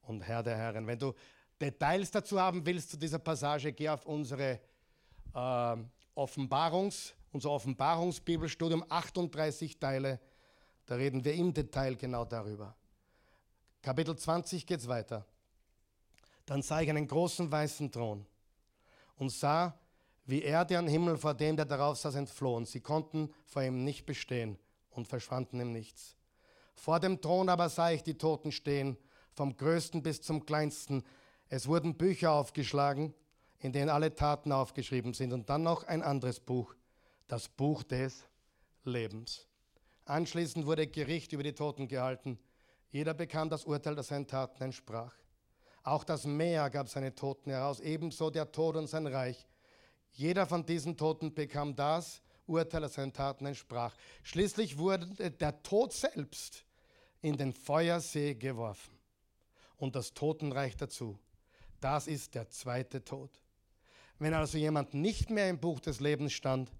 und 0.03 0.22
Herr 0.22 0.43
der 0.43 0.57
Herren. 0.57 0.84
Wenn 0.88 0.99
du 0.99 1.14
Details 1.61 2.11
dazu 2.11 2.41
haben 2.41 2.66
willst 2.66 2.91
zu 2.91 2.97
dieser 2.97 3.20
Passage, 3.20 3.72
geh 3.72 3.88
auf 3.88 4.05
unsere 4.05 4.59
äh, 5.32 5.76
Offenbarungs- 6.16 7.14
unser 7.33 7.51
Offenbarungsbibelstudium, 7.51 8.85
38 8.89 9.78
Teile. 9.78 10.20
Da 10.87 10.97
reden 10.97 11.24
wir 11.24 11.35
im 11.35 11.55
Detail 11.55 11.97
genau 11.97 12.24
darüber. 12.24 12.74
Kapitel 13.83 14.16
20 14.16 14.66
geht 14.66 14.81
es 14.81 14.89
weiter. 14.89 15.24
Dann 16.47 16.62
sah 16.62 16.81
ich 16.81 16.91
einen 16.91 17.07
großen 17.07 17.51
weißen 17.51 17.93
Thron 17.93 18.26
und 19.16 19.31
sah, 19.31 19.78
wie 20.26 20.43
Erde 20.43 20.78
und 20.78 20.89
Himmel 20.89 21.16
vor 21.16 21.35
dem, 21.35 21.57
der 21.57 21.64
darauf 21.64 21.99
saß, 21.99 22.14
entflohen. 22.14 22.66
Sie 22.66 22.81
konnten 22.81 23.33
vor 23.47 23.62
ihm 23.62 23.85
nicht 23.85 24.07
bestehen 24.07 24.59
und 24.91 25.09
verschwanden 25.09 25.61
im 25.61 25.72
Nichts. 25.72 26.16
Vor 26.74 27.01
dem 27.01 27.20
Thron 27.20 27.49
aber 27.49 27.68
sah 27.68 27.91
ich 27.91 28.03
die 28.03 28.18
Toten 28.18 28.53
stehen, 28.53 28.97
vom 29.33 29.57
größten 29.57 30.03
bis 30.03 30.22
zum 30.22 30.45
kleinsten. 30.45 31.05
Es 31.49 31.68
wurden 31.68 31.97
Bücher 31.97 32.33
aufgeschlagen, 32.33 33.14
in 33.59 33.72
denen 33.72 33.91
alle 33.91 34.14
Taten 34.14 34.53
aufgeschrieben 34.53 35.14
sind. 35.14 35.33
Und 35.33 35.49
dann 35.51 35.62
noch 35.62 35.85
ein 35.85 36.03
anderes 36.03 36.41
Buch, 36.41 36.74
das 37.31 37.49
Buch 37.49 37.85
des 37.85 38.26
Lebens. 38.83 39.47
Anschließend 40.05 40.66
wurde 40.66 40.89
Gericht 40.89 41.33
über 41.33 41.45
die 41.45 41.53
Toten 41.53 41.87
gehalten. 41.87 42.41
Jeder 42.91 43.14
bekam 43.14 43.49
das 43.49 43.64
Urteil, 43.64 43.95
das 43.95 44.09
seinen 44.09 44.26
Taten 44.26 44.64
entsprach. 44.64 45.14
Auch 45.85 46.03
das 46.03 46.24
Meer 46.24 46.68
gab 46.70 46.89
seine 46.89 47.14
Toten 47.14 47.51
heraus, 47.51 47.78
ebenso 47.78 48.31
der 48.31 48.51
Tod 48.51 48.74
und 48.74 48.89
sein 48.89 49.07
Reich. 49.07 49.47
Jeder 50.11 50.45
von 50.45 50.66
diesen 50.66 50.97
Toten 50.97 51.33
bekam 51.33 51.76
das 51.76 52.20
Urteil, 52.47 52.81
das 52.81 52.95
seinen 52.95 53.12
Taten 53.12 53.47
entsprach. 53.47 53.95
Schließlich 54.24 54.76
wurde 54.76 55.31
der 55.31 55.62
Tod 55.62 55.93
selbst 55.93 56.64
in 57.22 57.37
den 57.37 57.53
Feuersee 57.53 58.35
geworfen 58.35 58.99
und 59.76 59.95
das 59.95 60.14
Totenreich 60.14 60.76
dazu. 60.76 61.16
Das 61.81 62.09
ist 62.09 62.35
der 62.35 62.49
zweite 62.49 63.05
Tod. 63.05 63.31
Wenn 64.18 64.35
also 64.35 64.59
jemand 64.59 64.95
nicht 64.95 65.31
mehr 65.31 65.49
im 65.49 65.61
Buch 65.61 65.78
des 65.78 66.01
Lebens 66.01 66.33
stand, 66.33 66.72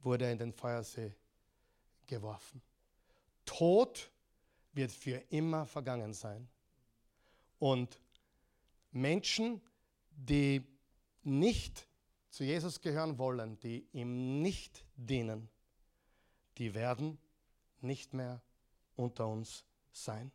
wurde 0.00 0.26
er 0.26 0.32
in 0.32 0.38
den 0.38 0.52
Feuersee 0.52 1.14
geworfen. 2.06 2.62
Tod 3.44 4.10
wird 4.72 4.92
für 4.92 5.16
immer 5.30 5.66
vergangen 5.66 6.12
sein. 6.12 6.48
Und 7.58 7.98
Menschen, 8.92 9.60
die 10.10 10.64
nicht 11.22 11.88
zu 12.30 12.44
Jesus 12.44 12.80
gehören 12.80 13.18
wollen, 13.18 13.58
die 13.60 13.88
ihm 13.92 14.42
nicht 14.42 14.84
dienen, 14.96 15.48
die 16.58 16.74
werden 16.74 17.18
nicht 17.80 18.12
mehr 18.12 18.42
unter 18.96 19.28
uns 19.28 19.64
sein. 19.92 20.32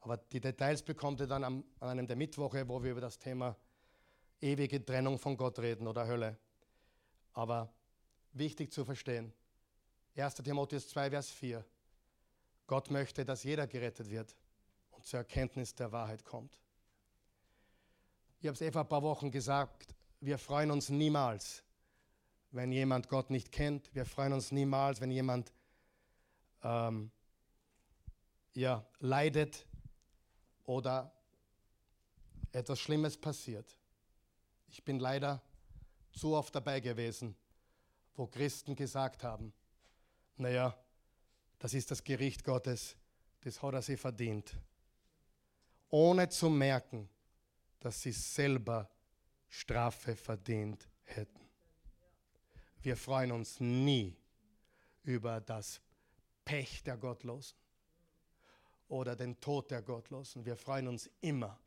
Aber 0.00 0.16
die 0.16 0.40
Details 0.40 0.82
bekommt 0.82 1.20
ihr 1.20 1.26
dann 1.26 1.42
an 1.42 1.64
einem 1.80 2.06
der 2.06 2.16
Mittwoche, 2.16 2.68
wo 2.68 2.82
wir 2.82 2.92
über 2.92 3.00
das 3.00 3.18
Thema 3.18 3.56
ewige 4.40 4.84
Trennung 4.84 5.18
von 5.18 5.36
Gott 5.36 5.58
reden 5.58 5.86
oder 5.88 6.06
Hölle. 6.06 6.38
Aber 7.32 7.72
wichtig 8.38 8.72
zu 8.72 8.84
verstehen, 8.84 9.32
1. 10.16 10.34
Timotheus 10.36 10.88
2, 10.88 11.10
Vers 11.10 11.30
4. 11.30 11.64
Gott 12.66 12.90
möchte, 12.90 13.24
dass 13.24 13.44
jeder 13.44 13.66
gerettet 13.66 14.10
wird 14.10 14.34
und 14.90 15.04
zur 15.04 15.18
Erkenntnis 15.18 15.74
der 15.74 15.92
Wahrheit 15.92 16.24
kommt. 16.24 16.58
Ich 18.40 18.46
habe 18.46 18.54
es 18.54 18.60
eh 18.60 18.72
vor 18.72 18.82
ein 18.82 18.88
paar 18.88 19.02
Wochen 19.02 19.30
gesagt, 19.30 19.94
wir 20.20 20.38
freuen 20.38 20.70
uns 20.70 20.88
niemals, 20.88 21.62
wenn 22.50 22.72
jemand 22.72 23.08
Gott 23.08 23.30
nicht 23.30 23.52
kennt. 23.52 23.94
Wir 23.94 24.06
freuen 24.06 24.32
uns 24.32 24.52
niemals, 24.52 25.00
wenn 25.00 25.10
jemand 25.10 25.52
ähm, 26.62 27.10
ja, 28.54 28.84
leidet 28.98 29.66
oder 30.64 31.12
etwas 32.52 32.80
Schlimmes 32.80 33.16
passiert. 33.16 33.78
Ich 34.68 34.82
bin 34.82 34.98
leider 34.98 35.42
zu 36.12 36.34
oft 36.34 36.54
dabei 36.54 36.80
gewesen, 36.80 37.36
wo 38.16 38.26
Christen 38.26 38.74
gesagt 38.74 39.22
haben, 39.22 39.52
naja, 40.36 40.76
das 41.58 41.74
ist 41.74 41.90
das 41.90 42.02
Gericht 42.02 42.44
Gottes, 42.44 42.96
das 43.42 43.62
hat 43.62 43.74
er 43.74 43.82
sich 43.82 44.00
verdient. 44.00 44.58
Ohne 45.88 46.28
zu 46.28 46.50
merken, 46.50 47.08
dass 47.80 48.02
sie 48.02 48.12
selber 48.12 48.90
Strafe 49.48 50.16
verdient 50.16 50.88
hätten. 51.04 51.40
Wir 52.82 52.96
freuen 52.96 53.32
uns 53.32 53.60
nie 53.60 54.16
über 55.02 55.40
das 55.40 55.80
Pech 56.44 56.82
der 56.82 56.96
Gottlosen 56.96 57.56
oder 58.88 59.16
den 59.16 59.40
Tod 59.40 59.70
der 59.70 59.82
Gottlosen. 59.82 60.44
Wir 60.44 60.56
freuen 60.56 60.88
uns 60.88 61.10
immer, 61.20 61.58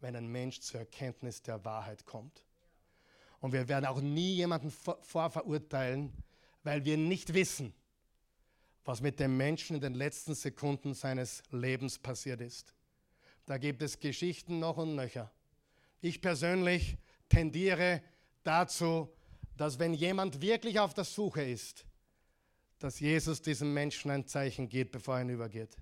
wenn 0.00 0.16
ein 0.16 0.26
Mensch 0.26 0.60
zur 0.60 0.80
Erkenntnis 0.80 1.42
der 1.42 1.64
Wahrheit 1.64 2.04
kommt. 2.04 2.44
Und 3.40 3.52
wir 3.52 3.68
werden 3.68 3.86
auch 3.86 4.00
nie 4.00 4.34
jemanden 4.34 4.70
vorverurteilen, 4.70 6.12
weil 6.62 6.84
wir 6.84 6.96
nicht 6.96 7.32
wissen, 7.34 7.72
was 8.84 9.00
mit 9.00 9.18
dem 9.18 9.36
Menschen 9.36 9.76
in 9.76 9.82
den 9.82 9.94
letzten 9.94 10.34
Sekunden 10.34 10.94
seines 10.94 11.42
Lebens 11.50 11.98
passiert 11.98 12.40
ist. 12.40 12.74
Da 13.46 13.58
gibt 13.58 13.82
es 13.82 13.98
Geschichten 13.98 14.58
noch 14.58 14.76
und 14.76 14.94
nöcher. 14.94 15.30
Ich 16.00 16.20
persönlich 16.20 16.98
tendiere 17.28 18.02
dazu, 18.42 19.10
dass 19.56 19.78
wenn 19.78 19.94
jemand 19.94 20.40
wirklich 20.40 20.78
auf 20.78 20.94
der 20.94 21.04
Suche 21.04 21.42
ist, 21.42 21.84
dass 22.78 23.00
Jesus 23.00 23.42
diesem 23.42 23.74
Menschen 23.74 24.10
ein 24.10 24.26
Zeichen 24.26 24.68
gibt, 24.68 24.92
bevor 24.92 25.16
er 25.16 25.22
ihn 25.22 25.30
übergeht. 25.30 25.76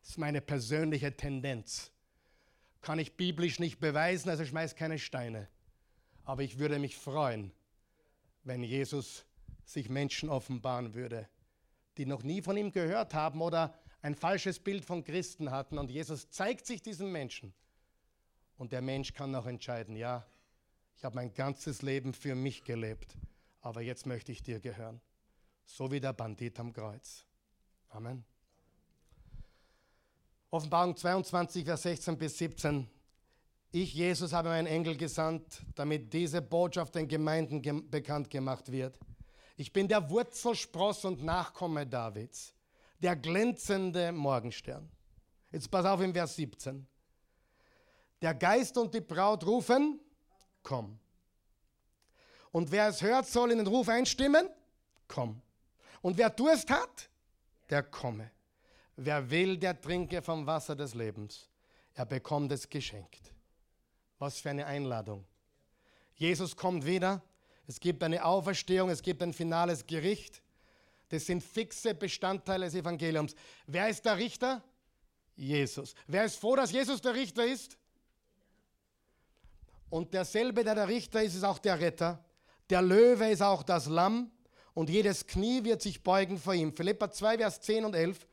Das 0.00 0.10
ist 0.10 0.18
meine 0.18 0.40
persönliche 0.40 1.16
Tendenz. 1.16 1.90
Kann 2.82 2.98
ich 2.98 3.16
biblisch 3.16 3.58
nicht 3.58 3.80
beweisen, 3.80 4.28
also 4.28 4.44
schmeiß 4.44 4.76
keine 4.76 4.98
Steine. 4.98 5.48
Aber 6.26 6.42
ich 6.42 6.58
würde 6.58 6.78
mich 6.78 6.98
freuen, 6.98 7.52
wenn 8.42 8.62
Jesus 8.62 9.24
sich 9.64 9.88
Menschen 9.88 10.28
offenbaren 10.28 10.92
würde, 10.92 11.28
die 11.96 12.04
noch 12.04 12.22
nie 12.22 12.42
von 12.42 12.56
ihm 12.56 12.72
gehört 12.72 13.14
haben 13.14 13.40
oder 13.40 13.74
ein 14.02 14.14
falsches 14.14 14.58
Bild 14.58 14.84
von 14.84 15.04
Christen 15.04 15.50
hatten. 15.50 15.78
Und 15.78 15.90
Jesus 15.90 16.28
zeigt 16.30 16.66
sich 16.66 16.82
diesen 16.82 17.10
Menschen. 17.10 17.54
Und 18.58 18.72
der 18.72 18.82
Mensch 18.82 19.14
kann 19.14 19.34
auch 19.34 19.46
entscheiden, 19.46 19.96
ja, 19.96 20.26
ich 20.96 21.04
habe 21.04 21.14
mein 21.14 21.32
ganzes 21.32 21.82
Leben 21.82 22.12
für 22.12 22.34
mich 22.34 22.64
gelebt, 22.64 23.16
aber 23.60 23.82
jetzt 23.82 24.06
möchte 24.06 24.32
ich 24.32 24.42
dir 24.42 24.60
gehören. 24.60 25.00
So 25.64 25.90
wie 25.92 26.00
der 26.00 26.12
Bandit 26.12 26.58
am 26.58 26.72
Kreuz. 26.72 27.24
Amen. 27.90 28.24
Offenbarung 30.50 30.96
22, 30.96 31.64
Vers 31.64 31.82
16 31.82 32.18
bis 32.18 32.38
17. 32.38 32.88
Ich, 33.78 33.92
Jesus, 33.92 34.32
habe 34.32 34.48
meinen 34.48 34.66
Engel 34.66 34.96
gesandt, 34.96 35.60
damit 35.74 36.10
diese 36.10 36.40
Botschaft 36.40 36.94
den 36.94 37.06
Gemeinden 37.06 37.60
ge 37.60 37.74
bekannt 37.82 38.30
gemacht 38.30 38.72
wird. 38.72 38.98
Ich 39.58 39.70
bin 39.70 39.86
der 39.86 40.08
Wurzelspross 40.08 41.04
und 41.04 41.22
Nachkomme 41.22 41.86
Davids, 41.86 42.54
der 43.02 43.16
glänzende 43.16 44.12
Morgenstern. 44.12 44.88
Jetzt 45.52 45.70
pass 45.70 45.84
auf 45.84 46.00
im 46.00 46.14
Vers 46.14 46.36
17. 46.36 46.86
Der 48.22 48.32
Geist 48.32 48.78
und 48.78 48.94
die 48.94 49.02
Braut 49.02 49.44
rufen, 49.44 50.00
komm. 50.62 50.98
Und 52.52 52.72
wer 52.72 52.88
es 52.88 53.02
hört, 53.02 53.26
soll 53.26 53.50
in 53.50 53.58
den 53.58 53.66
Ruf 53.66 53.90
einstimmen, 53.90 54.48
komm. 55.06 55.42
Und 56.00 56.16
wer 56.16 56.30
Durst 56.30 56.70
hat, 56.70 57.10
der 57.68 57.82
komme. 57.82 58.30
Wer 58.96 59.28
will, 59.28 59.58
der 59.58 59.78
trinke 59.78 60.22
vom 60.22 60.46
Wasser 60.46 60.74
des 60.74 60.94
Lebens. 60.94 61.50
Er 61.92 62.06
bekommt 62.06 62.50
es 62.52 62.66
geschenkt. 62.70 63.35
Was 64.18 64.40
für 64.40 64.50
eine 64.50 64.66
Einladung. 64.66 65.24
Jesus 66.14 66.56
kommt 66.56 66.86
wieder. 66.86 67.22
Es 67.66 67.80
gibt 67.80 68.02
eine 68.02 68.24
Auferstehung, 68.24 68.90
es 68.90 69.02
gibt 69.02 69.22
ein 69.22 69.32
finales 69.32 69.86
Gericht. 69.86 70.42
Das 71.08 71.26
sind 71.26 71.42
fixe 71.42 71.94
Bestandteile 71.94 72.66
des 72.66 72.74
Evangeliums. 72.74 73.34
Wer 73.66 73.88
ist 73.88 74.04
der 74.04 74.16
Richter? 74.16 74.62
Jesus. 75.36 75.94
Wer 76.06 76.24
ist 76.24 76.36
froh, 76.36 76.56
dass 76.56 76.72
Jesus 76.72 77.00
der 77.00 77.14
Richter 77.14 77.44
ist? 77.46 77.76
Und 79.90 80.14
derselbe, 80.14 80.64
der 80.64 80.74
der 80.74 80.88
Richter 80.88 81.22
ist, 81.22 81.34
ist 81.34 81.44
auch 81.44 81.58
der 81.58 81.78
Retter. 81.78 82.24
Der 82.70 82.82
Löwe 82.82 83.28
ist 83.28 83.42
auch 83.42 83.62
das 83.62 83.86
Lamm. 83.86 84.30
Und 84.74 84.90
jedes 84.90 85.26
Knie 85.26 85.64
wird 85.64 85.80
sich 85.80 86.02
beugen 86.02 86.38
vor 86.38 86.54
ihm. 86.54 86.74
Philippa 86.74 87.10
2, 87.10 87.38
Vers 87.38 87.60
10 87.60 87.84
und 87.84 87.94
11. 87.94 88.26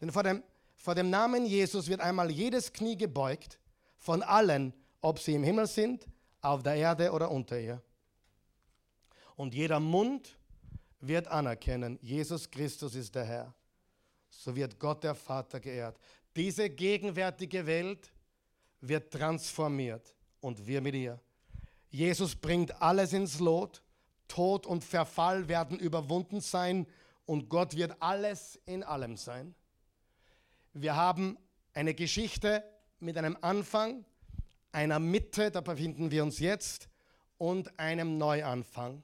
Denn 0.00 0.12
vor 0.12 0.22
dem, 0.22 0.42
vor 0.76 0.94
dem 0.94 1.10
Namen 1.10 1.46
Jesus 1.46 1.88
wird 1.88 2.00
einmal 2.00 2.30
jedes 2.30 2.72
Knie 2.72 2.96
gebeugt, 2.96 3.58
von 3.98 4.22
allen, 4.22 4.74
ob 5.00 5.18
sie 5.18 5.34
im 5.34 5.42
Himmel 5.42 5.66
sind, 5.66 6.06
auf 6.40 6.62
der 6.62 6.74
Erde 6.74 7.12
oder 7.12 7.30
unter 7.30 7.58
ihr. 7.58 7.82
Und 9.36 9.54
jeder 9.54 9.80
Mund 9.80 10.36
wird 11.00 11.28
anerkennen, 11.28 11.98
Jesus 12.02 12.50
Christus 12.50 12.94
ist 12.94 13.14
der 13.14 13.24
Herr. 13.24 13.54
So 14.30 14.54
wird 14.54 14.78
Gott 14.78 15.04
der 15.04 15.14
Vater 15.14 15.60
geehrt. 15.60 15.98
Diese 16.34 16.68
gegenwärtige 16.68 17.66
Welt 17.66 18.12
wird 18.80 19.12
transformiert 19.12 20.14
und 20.40 20.66
wir 20.66 20.80
mit 20.80 20.94
ihr. 20.94 21.20
Jesus 21.90 22.34
bringt 22.36 22.80
alles 22.80 23.12
ins 23.12 23.38
Lot. 23.40 23.82
Tod 24.28 24.66
und 24.66 24.84
Verfall 24.84 25.48
werden 25.48 25.78
überwunden 25.78 26.40
sein 26.40 26.86
und 27.24 27.48
Gott 27.48 27.74
wird 27.74 27.96
alles 28.00 28.60
in 28.66 28.82
allem 28.82 29.16
sein. 29.16 29.54
Wir 30.74 30.96
haben 30.96 31.38
eine 31.72 31.94
Geschichte 31.94 32.62
mit 33.00 33.16
einem 33.16 33.38
Anfang, 33.40 34.04
einer 34.78 35.00
Mitte, 35.00 35.50
da 35.50 35.60
befinden 35.60 36.12
wir 36.12 36.22
uns 36.22 36.38
jetzt, 36.38 36.88
und 37.36 37.76
einem 37.80 38.16
Neuanfang. 38.16 39.02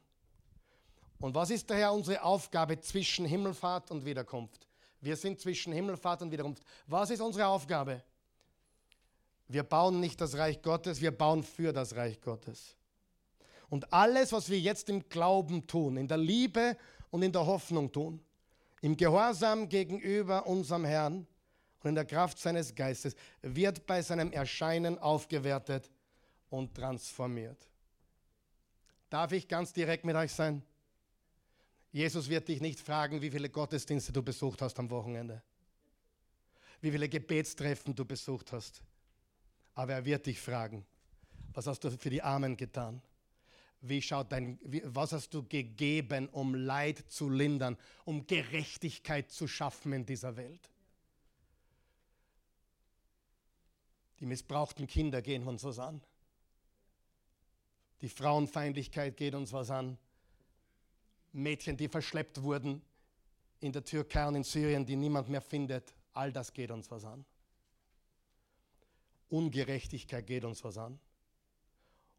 Und 1.19 1.35
was 1.35 1.51
ist 1.51 1.69
daher 1.69 1.93
unsere 1.93 2.23
Aufgabe 2.23 2.79
zwischen 2.79 3.27
Himmelfahrt 3.27 3.91
und 3.91 4.05
Wiederkunft? 4.05 4.69
Wir 5.01 5.17
sind 5.17 5.41
zwischen 5.41 5.73
Himmelfahrt 5.73 6.23
und 6.23 6.31
Wiederkunft. 6.31 6.63
Was 6.87 7.11
ist 7.11 7.21
unsere 7.21 7.49
Aufgabe? 7.49 8.05
Wir 9.49 9.65
bauen 9.65 9.99
nicht 9.99 10.21
das 10.21 10.39
Reich 10.39 10.63
Gottes, 10.63 11.01
wir 11.01 11.11
bauen 11.11 11.43
für 11.43 11.73
das 11.73 11.97
Reich 11.97 12.21
Gottes. 12.21 12.77
Und 13.69 13.93
alles, 13.93 14.31
was 14.31 14.49
wir 14.49 14.61
jetzt 14.61 14.89
im 14.89 15.09
Glauben 15.09 15.67
tun, 15.67 15.97
in 15.97 16.07
der 16.07 16.19
Liebe 16.19 16.77
und 17.11 17.23
in 17.23 17.33
der 17.33 17.47
Hoffnung 17.47 17.91
tun, 17.91 18.21
im 18.81 18.97
Gehorsam 18.97 19.69
gegenüber 19.69 20.47
unserem 20.47 20.85
Herrn 20.85 21.27
und 21.85 21.91
in 21.91 21.95
der 21.95 22.07
Kraft 22.07 22.39
seines 22.39 22.75
Geistes, 22.75 23.15
wird 23.43 23.87
bei 23.87 24.01
seinem 24.01 24.33
Erscheinen 24.33 24.99
aufgewertet 24.99 25.91
und 26.49 26.75
transformiert. 26.75 27.69
Darf 29.11 29.33
ich 29.33 29.47
ganz 29.47 29.73
direkt 29.73 30.05
mit 30.05 30.17
euch 30.17 30.33
sein? 30.33 30.63
Jesus 31.93 32.29
wird 32.29 32.49
dich 32.49 32.61
nicht 32.61 32.81
fragen, 32.81 33.21
wie 33.21 33.31
viele 33.31 33.51
Gottesdienste 33.51 34.13
du 34.13 34.23
besucht 34.23 34.63
hast 34.63 34.79
am 34.79 34.91
Wochenende, 34.91 35.43
wie 36.81 36.91
viele 36.91 37.09
Gebetstreffen 37.09 37.95
du 37.95 38.05
besucht 38.05 38.51
hast. 38.53 38.83
Aber 39.75 39.93
er 39.93 40.05
wird 40.05 40.27
dich 40.27 40.41
fragen, 40.41 40.85
was 41.53 41.67
hast 41.67 41.85
du 41.85 41.91
für 41.91 42.11
die 42.11 42.23
Armen 42.23 42.57
getan? 42.57 43.03
Wie 43.81 44.01
schaut 44.01 44.33
dein, 44.33 44.59
wie, 44.65 44.83
was 44.87 45.13
hast 45.13 45.35
du 45.35 45.47
gegeben, 45.47 46.29
um 46.31 46.55
Leid 46.55 47.05
zu 47.09 47.29
lindern, 47.29 47.77
um 48.05 48.27
Gerechtigkeit 48.27 49.31
zu 49.31 49.47
schaffen 49.47 49.93
in 49.93 50.07
dieser 50.07 50.37
Welt? 50.37 50.71
Die 54.21 54.27
missbrauchten 54.27 54.87
Kinder 54.87 55.23
gehen 55.23 55.47
uns 55.47 55.65
was 55.65 55.79
an. 55.79 56.01
Die 58.01 58.09
Frauenfeindlichkeit 58.09 59.17
geht 59.17 59.35
uns 59.35 59.53
was 59.53 59.71
an. 59.71 59.99
Mädchen, 61.33 61.77
die 61.77 61.89
verschleppt 61.89 62.43
wurden 62.43 62.83
in 63.61 63.73
der 63.73 63.85
Türkei 63.85 64.29
und 64.29 64.37
in 64.37 64.45
Syrien, 64.45 64.87
die 64.87 64.97
niemand 64.97 65.29
mehr 65.29 65.41
findet, 65.41 65.95
all 66.13 66.33
das 66.33 66.53
geht 66.53 66.71
uns 66.71 66.91
was 66.91 67.05
an. 67.05 67.25
Ungerechtigkeit 69.31 70.27
geht 70.27 70.45
uns 70.45 70.63
was 70.63 70.79
an. 70.79 70.99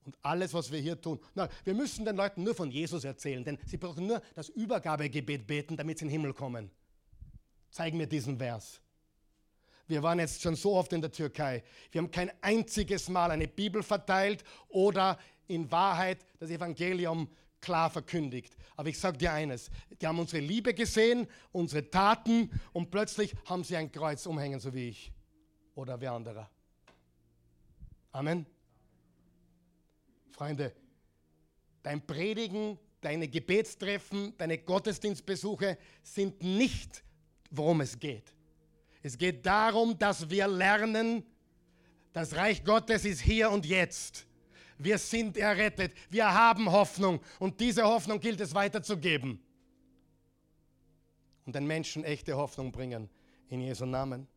Und 0.06 0.18
alles, 0.22 0.54
was 0.54 0.72
wir 0.72 0.80
hier 0.80 1.00
tun, 1.00 1.20
na, 1.34 1.50
wir 1.64 1.74
müssen 1.74 2.06
den 2.06 2.16
Leuten 2.16 2.44
nur 2.44 2.54
von 2.54 2.70
Jesus 2.70 3.04
erzählen, 3.04 3.44
denn 3.44 3.58
sie 3.66 3.78
brauchen 3.78 4.06
nur 4.06 4.22
das 4.36 4.50
Übergabegebet 4.50 5.48
beten, 5.48 5.78
damit 5.78 5.98
sie 5.98 6.06
in 6.06 6.10
den 6.10 6.20
Himmel 6.20 6.34
kommen. 6.34 6.70
Zeig 7.72 7.94
mir 7.94 8.08
diesen 8.08 8.38
Vers. 8.38 8.82
Wir 9.88 10.02
waren 10.02 10.20
jetzt 10.20 10.42
schon 10.42 10.56
so 10.56 10.76
oft 10.76 10.92
in 10.94 11.02
der 11.02 11.12
Türkei. 11.12 11.64
Wir 11.92 12.00
haben 12.02 12.12
kein 12.12 12.32
einziges 12.42 13.08
Mal 13.08 13.32
eine 13.32 13.48
Bibel 13.48 13.84
verteilt 13.84 14.44
oder 14.68 15.20
in 15.48 15.72
Wahrheit 15.72 16.26
das 16.40 16.50
Evangelium 16.50 17.30
klar 17.62 17.90
verkündigt. 17.90 18.56
Aber 18.76 18.90
ich 18.90 19.00
sage 19.00 19.18
dir 19.18 19.32
eines, 19.32 19.70
die 20.02 20.06
haben 20.06 20.20
unsere 20.20 20.42
Liebe 20.42 20.74
gesehen, 20.74 21.28
unsere 21.52 21.90
Taten 21.90 22.50
und 22.74 22.92
plötzlich 22.92 23.36
haben 23.46 23.64
sie 23.64 23.76
ein 23.76 23.92
Kreuz 23.92 24.26
umhängen, 24.26 24.60
so 24.60 24.74
wie 24.74 24.90
ich 24.90 25.12
oder 25.76 26.00
wer 26.00 26.14
anderer. 26.14 26.50
Amen. 28.12 28.46
Freunde, 30.32 30.74
dein 31.82 32.06
Predigen, 32.06 32.78
deine 33.02 33.28
Gebetstreffen, 33.28 34.38
deine 34.38 34.58
Gottesdienstbesuche 34.58 35.78
sind 36.04 36.42
nicht, 36.42 37.04
worum 37.52 37.82
es 37.82 38.00
geht. 38.00 38.35
Es 39.06 39.20
geht 39.20 39.46
darum, 39.46 39.96
dass 40.00 40.32
wir 40.32 40.48
lernen, 40.48 41.24
das 42.12 42.36
Reich 42.36 42.64
Gottes 42.64 43.06
ist 43.06 43.22
hier 43.22 43.52
und 43.52 43.64
jetzt. 43.64 44.26
Wir 44.80 44.98
sind 44.98 45.38
errettet. 45.38 45.94
Wir 46.10 46.34
haben 46.34 46.72
Hoffnung. 46.72 47.20
Und 47.38 47.60
diese 47.60 47.84
Hoffnung 47.84 48.20
gilt 48.20 48.42
es 48.42 48.56
weiterzugeben. 48.56 49.40
Und 51.46 51.54
den 51.54 51.68
Menschen 51.68 52.04
echte 52.04 52.36
Hoffnung 52.36 52.72
bringen. 52.72 53.08
In 53.50 53.62
Jesu 53.62 53.86
Namen. 53.86 54.28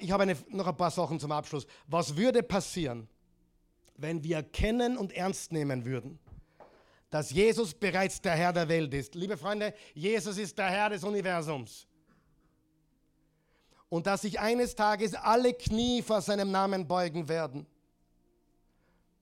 Ich 0.00 0.10
habe 0.12 0.22
eine, 0.22 0.36
noch 0.48 0.66
ein 0.66 0.76
paar 0.78 0.90
Sachen 0.90 1.20
zum 1.20 1.30
Abschluss. 1.30 1.66
Was 1.88 2.16
würde 2.16 2.42
passieren, 2.42 3.06
wenn 3.98 4.24
wir 4.24 4.36
erkennen 4.36 4.96
und 4.96 5.12
ernst 5.12 5.52
nehmen 5.52 5.84
würden, 5.84 6.18
dass 7.10 7.32
Jesus 7.32 7.74
bereits 7.74 8.18
der 8.22 8.32
Herr 8.32 8.54
der 8.54 8.66
Welt 8.66 8.94
ist? 8.94 9.14
Liebe 9.14 9.36
Freunde, 9.36 9.74
Jesus 9.92 10.38
ist 10.38 10.56
der 10.56 10.70
Herr 10.70 10.88
des 10.88 11.04
Universums. 11.04 11.87
Und 13.88 14.06
dass 14.06 14.22
sich 14.22 14.38
eines 14.38 14.74
Tages 14.74 15.14
alle 15.14 15.54
Knie 15.54 16.02
vor 16.02 16.20
seinem 16.20 16.50
Namen 16.50 16.86
beugen 16.86 17.28
werden. 17.28 17.66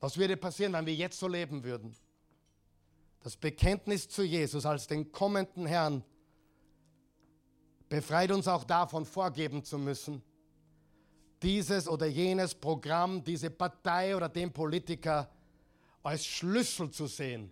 Was 0.00 0.16
würde 0.16 0.36
passieren, 0.36 0.72
wenn 0.72 0.86
wir 0.86 0.94
jetzt 0.94 1.18
so 1.18 1.28
leben 1.28 1.62
würden? 1.62 1.94
Das 3.22 3.36
Bekenntnis 3.36 4.08
zu 4.08 4.22
Jesus 4.22 4.66
als 4.66 4.86
den 4.86 5.10
kommenden 5.10 5.66
Herrn 5.66 6.04
befreit 7.88 8.30
uns 8.30 8.48
auch 8.48 8.64
davon, 8.64 9.04
vorgeben 9.04 9.64
zu 9.64 9.78
müssen, 9.78 10.22
dieses 11.42 11.88
oder 11.88 12.06
jenes 12.06 12.54
Programm, 12.54 13.22
diese 13.22 13.50
Partei 13.50 14.16
oder 14.16 14.28
den 14.28 14.52
Politiker 14.52 15.30
als 16.02 16.24
Schlüssel 16.24 16.90
zu 16.90 17.06
sehen. 17.06 17.50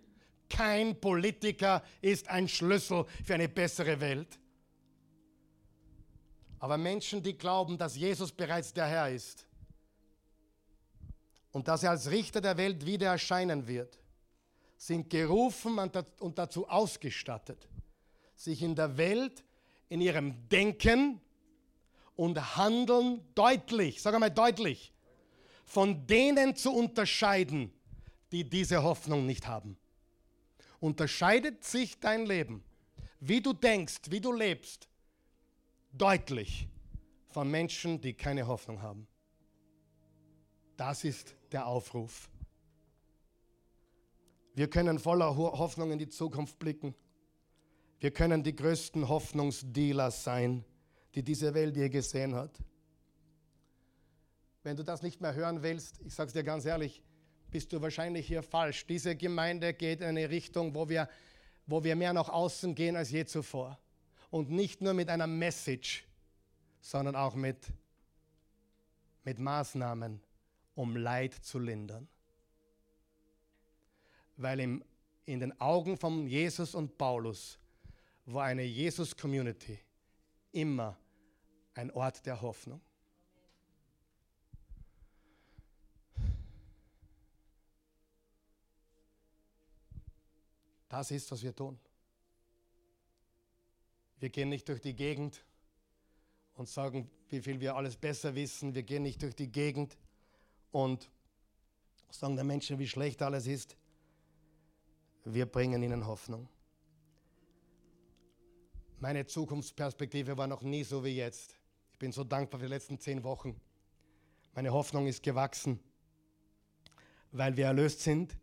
Kein 0.49 0.99
Politiker 0.99 1.83
ist 2.01 2.27
ein 2.29 2.47
Schlüssel 2.47 3.05
für 3.23 3.33
eine 3.33 3.49
bessere 3.49 3.99
Welt. 3.99 4.39
Aber 6.65 6.79
Menschen, 6.79 7.21
die 7.21 7.37
glauben, 7.37 7.77
dass 7.77 7.95
Jesus 7.95 8.31
bereits 8.31 8.73
der 8.73 8.87
Herr 8.87 9.11
ist, 9.11 9.45
und 11.51 11.67
dass 11.67 11.83
er 11.83 11.91
als 11.91 12.09
Richter 12.09 12.41
der 12.41 12.57
Welt 12.57 12.87
wieder 12.87 13.05
erscheinen 13.05 13.67
wird, 13.67 13.99
sind 14.75 15.07
gerufen 15.11 15.77
und 15.77 16.39
dazu 16.39 16.67
ausgestattet, 16.67 17.69
sich 18.35 18.63
in 18.63 18.73
der 18.73 18.97
Welt, 18.97 19.43
in 19.89 20.01
ihrem 20.01 20.49
Denken 20.49 21.21
und 22.15 22.57
Handeln 22.57 23.23
deutlich, 23.35 24.01
sag 24.01 24.15
einmal 24.15 24.31
deutlich, 24.31 24.91
von 25.65 26.07
denen 26.07 26.55
zu 26.55 26.73
unterscheiden, 26.73 27.71
die 28.31 28.43
diese 28.43 28.81
Hoffnung 28.81 29.27
nicht 29.27 29.45
haben. 29.45 29.77
Unterscheidet 30.79 31.63
sich 31.63 31.99
dein 31.99 32.25
Leben, 32.25 32.63
wie 33.19 33.39
du 33.39 33.53
denkst, 33.53 34.09
wie 34.09 34.19
du 34.19 34.33
lebst, 34.33 34.89
deutlich 35.97 36.67
von 37.29 37.49
Menschen, 37.49 38.01
die 38.01 38.13
keine 38.13 38.47
Hoffnung 38.47 38.81
haben. 38.81 39.07
Das 40.77 41.03
ist 41.03 41.35
der 41.51 41.67
Aufruf. 41.67 42.29
Wir 44.53 44.69
können 44.69 44.99
voller 44.99 45.35
Hoffnung 45.35 45.91
in 45.91 45.99
die 45.99 46.07
Zukunft 46.07 46.59
blicken. 46.59 46.95
Wir 47.99 48.11
können 48.11 48.43
die 48.43 48.55
größten 48.55 49.07
Hoffnungsdealer 49.07 50.11
sein, 50.11 50.63
die 51.13 51.23
diese 51.23 51.53
Welt 51.53 51.75
je 51.75 51.89
gesehen 51.89 52.35
hat. 52.35 52.51
Wenn 54.63 54.75
du 54.75 54.83
das 54.83 55.01
nicht 55.01 55.21
mehr 55.21 55.33
hören 55.33 55.61
willst, 55.61 56.01
ich 56.05 56.13
sage 56.13 56.27
es 56.27 56.33
dir 56.33 56.43
ganz 56.43 56.65
ehrlich, 56.65 57.03
bist 57.51 57.71
du 57.71 57.81
wahrscheinlich 57.81 58.27
hier 58.27 58.43
falsch. 58.43 58.85
Diese 58.87 59.15
Gemeinde 59.15 59.73
geht 59.73 60.01
in 60.01 60.07
eine 60.07 60.29
Richtung, 60.29 60.73
wo 60.75 60.89
wir, 60.89 61.07
wo 61.67 61.83
wir 61.83 61.95
mehr 61.95 62.13
nach 62.13 62.29
außen 62.29 62.75
gehen 62.75 62.95
als 62.95 63.11
je 63.11 63.25
zuvor. 63.25 63.79
Und 64.29 64.49
nicht 64.49 64.81
nur 64.81 64.93
mit 64.93 65.09
einer 65.09 65.27
Message, 65.27 66.05
sondern 66.81 67.15
auch 67.15 67.35
mit, 67.35 67.71
mit 69.23 69.39
Maßnahmen, 69.39 70.21
um 70.75 70.95
Leid 70.95 71.33
zu 71.33 71.59
lindern. 71.59 72.07
Weil 74.37 74.59
im, 74.59 74.83
in 75.25 75.39
den 75.39 75.59
Augen 75.59 75.97
von 75.97 76.27
Jesus 76.27 76.75
und 76.75 76.97
Paulus 76.97 77.57
war 78.25 78.45
eine 78.45 78.63
Jesus-Community 78.63 79.79
immer 80.51 80.97
ein 81.73 81.91
Ort 81.91 82.25
der 82.25 82.41
Hoffnung. 82.41 82.81
Das 90.87 91.11
ist, 91.11 91.29
was 91.31 91.43
wir 91.43 91.53
tun. 91.53 91.77
Wir 94.19 94.29
gehen 94.29 94.49
nicht 94.49 94.67
durch 94.69 94.81
die 94.81 94.95
Gegend 94.95 95.43
und 96.55 96.69
sagen, 96.69 97.09
wie 97.29 97.41
viel 97.41 97.59
wir 97.59 97.75
alles 97.75 97.97
besser 97.97 98.35
wissen. 98.35 98.75
Wir 98.75 98.83
gehen 98.83 99.03
nicht 99.03 99.21
durch 99.21 99.35
die 99.35 99.51
Gegend 99.51 99.97
und 100.71 101.09
sagen 102.09 102.35
den 102.35 102.47
Menschen, 102.47 102.79
wie 102.79 102.87
schlecht 102.87 103.21
alles 103.21 103.47
ist. 103.47 103.75
Wir 105.25 105.45
bringen 105.45 105.81
ihnen 105.83 106.05
Hoffnung. 106.05 106.47
Meine 108.99 109.25
Zukunftsperspektive 109.25 110.37
war 110.37 110.47
noch 110.47 110.61
nie 110.61 110.83
so 110.83 111.03
wie 111.03 111.15
jetzt. 111.15 111.55
Ich 111.91 111.99
bin 111.99 112.11
so 112.11 112.23
dankbar 112.23 112.59
für 112.59 112.67
die 112.67 112.73
letzten 112.73 112.99
zehn 112.99 113.23
Wochen. 113.23 113.59
Meine 114.53 114.71
Hoffnung 114.71 115.07
ist 115.07 115.21
gewachsen, 115.23 115.79
weil 117.31 117.57
wir 117.57 117.65
erlöst 117.65 118.01
sind, 118.01 118.37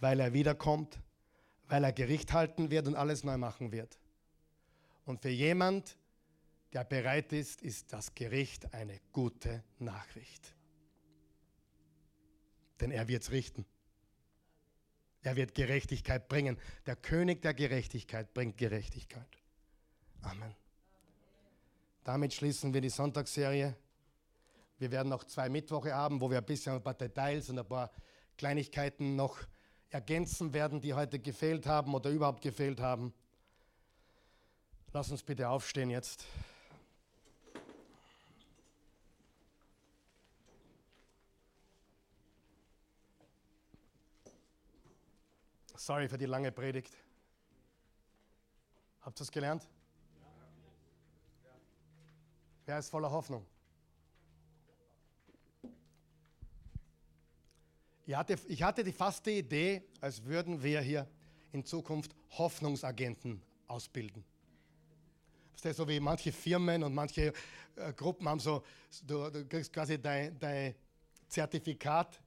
weil 0.00 0.18
er 0.20 0.32
wiederkommt, 0.32 0.98
weil 1.68 1.84
er 1.84 1.92
Gericht 1.92 2.32
halten 2.32 2.70
wird 2.70 2.86
und 2.86 2.96
alles 2.96 3.24
neu 3.24 3.36
machen 3.36 3.72
wird. 3.72 3.98
Und 5.04 5.20
für 5.20 5.30
jemand, 5.30 5.96
der 6.72 6.84
bereit 6.84 7.32
ist, 7.32 7.62
ist 7.62 7.92
das 7.92 8.14
Gericht 8.14 8.72
eine 8.72 9.00
gute 9.12 9.62
Nachricht 9.78 10.54
denn 12.82 12.90
er 12.90 13.06
wird 13.06 13.22
es 13.22 13.30
richten. 13.30 13.64
Er 15.22 15.36
wird 15.36 15.54
Gerechtigkeit 15.54 16.28
bringen. 16.28 16.58
Der 16.84 16.96
König 16.96 17.40
der 17.40 17.54
Gerechtigkeit 17.54 18.34
bringt 18.34 18.58
Gerechtigkeit. 18.58 19.38
Amen. 20.20 20.52
Damit 22.02 22.34
schließen 22.34 22.74
wir 22.74 22.80
die 22.80 22.88
Sonntagsserie. 22.88 23.76
Wir 24.78 24.90
werden 24.90 25.10
noch 25.10 25.22
zwei 25.22 25.48
Mittwoche 25.48 25.94
haben, 25.94 26.20
wo 26.20 26.28
wir 26.28 26.38
ein 26.38 26.44
bisschen 26.44 26.74
ein 26.74 26.82
paar 26.82 26.94
Details 26.94 27.48
und 27.50 27.60
ein 27.60 27.68
paar 27.68 27.92
Kleinigkeiten 28.36 29.14
noch 29.14 29.38
ergänzen 29.88 30.52
werden, 30.52 30.80
die 30.80 30.92
heute 30.92 31.20
gefehlt 31.20 31.66
haben 31.66 31.94
oder 31.94 32.10
überhaupt 32.10 32.42
gefehlt 32.42 32.80
haben. 32.80 33.14
Lass 34.94 35.10
uns 35.10 35.22
bitte 35.22 35.48
aufstehen 35.48 35.88
jetzt. 35.88 36.26
Sorry 45.74 46.08
für 46.08 46.18
die 46.18 46.26
lange 46.26 46.52
Predigt. 46.52 46.92
Habt 49.00 49.18
ihr 49.18 49.22
es 49.22 49.32
gelernt? 49.32 49.66
Wer 52.66 52.78
ist 52.78 52.90
voller 52.90 53.10
Hoffnung? 53.10 53.46
Ich 58.04 58.14
hatte, 58.14 58.36
ich 58.46 58.62
hatte 58.62 58.84
die 58.84 58.92
faste 58.92 59.30
Idee, 59.30 59.82
als 60.02 60.22
würden 60.24 60.62
wir 60.62 60.82
hier 60.82 61.08
in 61.50 61.64
Zukunft 61.64 62.14
Hoffnungsagenten 62.32 63.42
ausbilden. 63.66 64.22
So 65.56 65.86
wie 65.88 66.00
manche 66.00 66.32
Firmen 66.32 66.82
und 66.82 66.94
manche 66.94 67.32
äh, 67.76 67.92
Gruppen 67.92 68.28
haben 68.28 68.40
so, 68.40 68.62
du, 69.06 69.30
du 69.30 69.46
kriegst 69.46 69.72
quasi 69.72 70.00
dein, 70.00 70.38
dein 70.38 70.74
Zertifikat. 71.28 72.20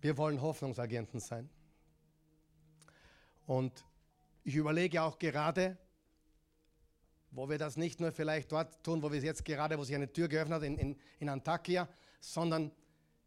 Wir 0.00 0.16
wollen 0.16 0.40
Hoffnungsagenten 0.40 1.20
sein. 1.20 1.48
Und 3.46 3.84
ich 4.44 4.54
überlege 4.54 5.02
auch 5.02 5.18
gerade, 5.18 5.76
wo 7.30 7.48
wir 7.48 7.58
das 7.58 7.76
nicht 7.76 8.00
nur 8.00 8.12
vielleicht 8.12 8.50
dort 8.52 8.82
tun, 8.82 9.02
wo 9.02 9.10
wir 9.10 9.18
es 9.18 9.24
jetzt 9.24 9.44
gerade, 9.44 9.78
wo 9.78 9.84
sich 9.84 9.94
eine 9.94 10.12
Tür 10.12 10.28
geöffnet 10.28 10.56
hat, 10.56 10.62
in, 10.62 10.78
in, 10.78 10.96
in 11.18 11.28
Antakya, 11.28 11.88
sondern 12.20 12.70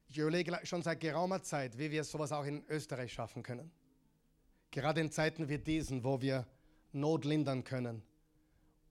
ich 0.08 0.18
überlege 0.18 0.60
schon 0.64 0.82
seit 0.82 1.00
geraumer 1.00 1.44
Zeit, 1.44 1.78
wie 1.78 1.92
wir 1.92 2.04
sowas 2.04 2.32
auch 2.32 2.46
in 2.46 2.64
Österreich 2.68 3.14
schaffen 3.14 3.44
können. 3.44 3.72
Gerade 4.72 5.02
in 5.02 5.12
Zeiten 5.12 5.48
wie 5.50 5.60
diesen, 5.60 6.04
wo 6.04 6.22
wir 6.22 6.48
Not 6.92 7.26
lindern 7.26 7.64
können, 7.64 8.02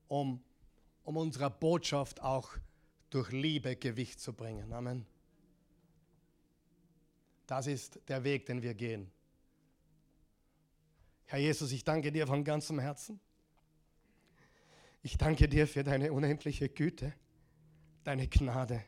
um, 0.08 0.42
um 1.04 1.16
unserer 1.16 1.50
Botschaft 1.50 2.20
auch 2.22 2.50
durch 3.10 3.30
Liebe 3.32 3.76
Gewicht 3.76 4.20
zu 4.20 4.32
bringen. 4.32 4.72
Amen. 4.72 5.06
Das 7.46 7.66
ist 7.66 8.00
der 8.08 8.24
Weg, 8.24 8.46
den 8.46 8.62
wir 8.62 8.74
gehen. 8.74 9.10
Herr 11.26 11.38
Jesus, 11.38 11.72
ich 11.72 11.84
danke 11.84 12.12
dir 12.12 12.26
von 12.26 12.44
ganzem 12.44 12.78
Herzen. 12.78 13.20
Ich 15.02 15.16
danke 15.16 15.48
dir 15.48 15.66
für 15.66 15.84
deine 15.84 16.12
unendliche 16.12 16.68
Güte, 16.68 17.14
deine 18.04 18.28
Gnade, 18.28 18.84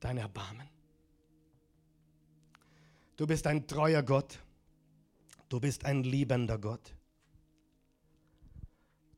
dein 0.00 0.18
Erbarmen. 0.18 0.68
Du 3.16 3.26
bist 3.26 3.46
ein 3.46 3.66
treuer 3.66 4.02
Gott. 4.02 4.40
Du 5.48 5.60
bist 5.60 5.84
ein 5.84 6.02
liebender 6.02 6.58
Gott. 6.58 6.94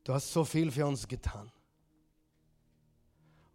Du 0.07 0.15
hast 0.15 0.33
so 0.33 0.45
viel 0.45 0.71
für 0.71 0.87
uns 0.87 1.09
getan. 1.09 1.51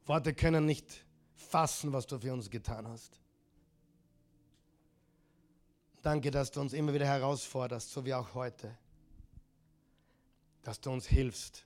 Worte 0.05 0.33
können 0.33 0.65
nicht 0.65 1.05
fassen, 1.33 1.93
was 1.93 2.05
du 2.05 2.19
für 2.19 2.33
uns 2.33 2.49
getan 2.49 2.85
hast. 2.87 3.21
Danke, 6.01 6.29
dass 6.29 6.51
du 6.51 6.59
uns 6.59 6.73
immer 6.73 6.93
wieder 6.93 7.05
herausforderst, 7.05 7.91
so 7.91 8.03
wie 8.03 8.13
auch 8.13 8.33
heute 8.33 8.77
dass 10.63 10.79
du 10.79 10.91
uns 10.91 11.07
hilfst, 11.07 11.65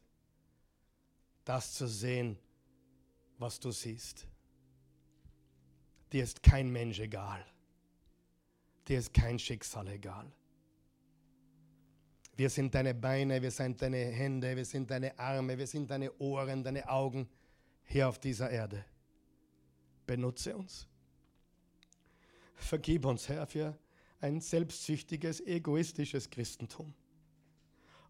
das 1.44 1.74
zu 1.74 1.88
sehen, 1.88 2.38
was 3.38 3.60
du 3.60 3.72
siehst. 3.72 4.26
Dir 6.12 6.24
ist 6.24 6.42
kein 6.42 6.70
Mensch 6.70 7.00
egal. 7.00 7.46
Dir 8.88 9.00
ist 9.00 9.14
kein 9.14 9.38
Schicksal 9.38 9.88
egal. 9.90 10.32
Wir 12.36 12.50
sind 12.50 12.76
deine 12.76 12.94
Beine, 12.94 13.42
wir 13.42 13.52
sind 13.52 13.82
deine 13.82 13.98
Hände, 13.98 14.56
wir 14.56 14.66
sind 14.66 14.92
deine 14.92 15.18
Arme, 15.18 15.58
wir 15.58 15.68
sind 15.68 15.90
deine 15.90 16.12
Ohren, 16.20 16.64
deine 16.64 16.90
Augen 16.90 17.30
hier 17.84 18.10
auf 18.10 18.20
dieser 18.20 18.50
Erde. 18.50 18.84
Benutze 20.06 20.56
uns. 20.56 20.88
Vergib 22.56 23.06
uns, 23.06 23.30
Herr, 23.30 23.48
für 23.48 23.78
ein 24.20 24.42
selbstsüchtiges, 24.42 25.42
egoistisches 25.42 26.30
Christentum 26.30 26.94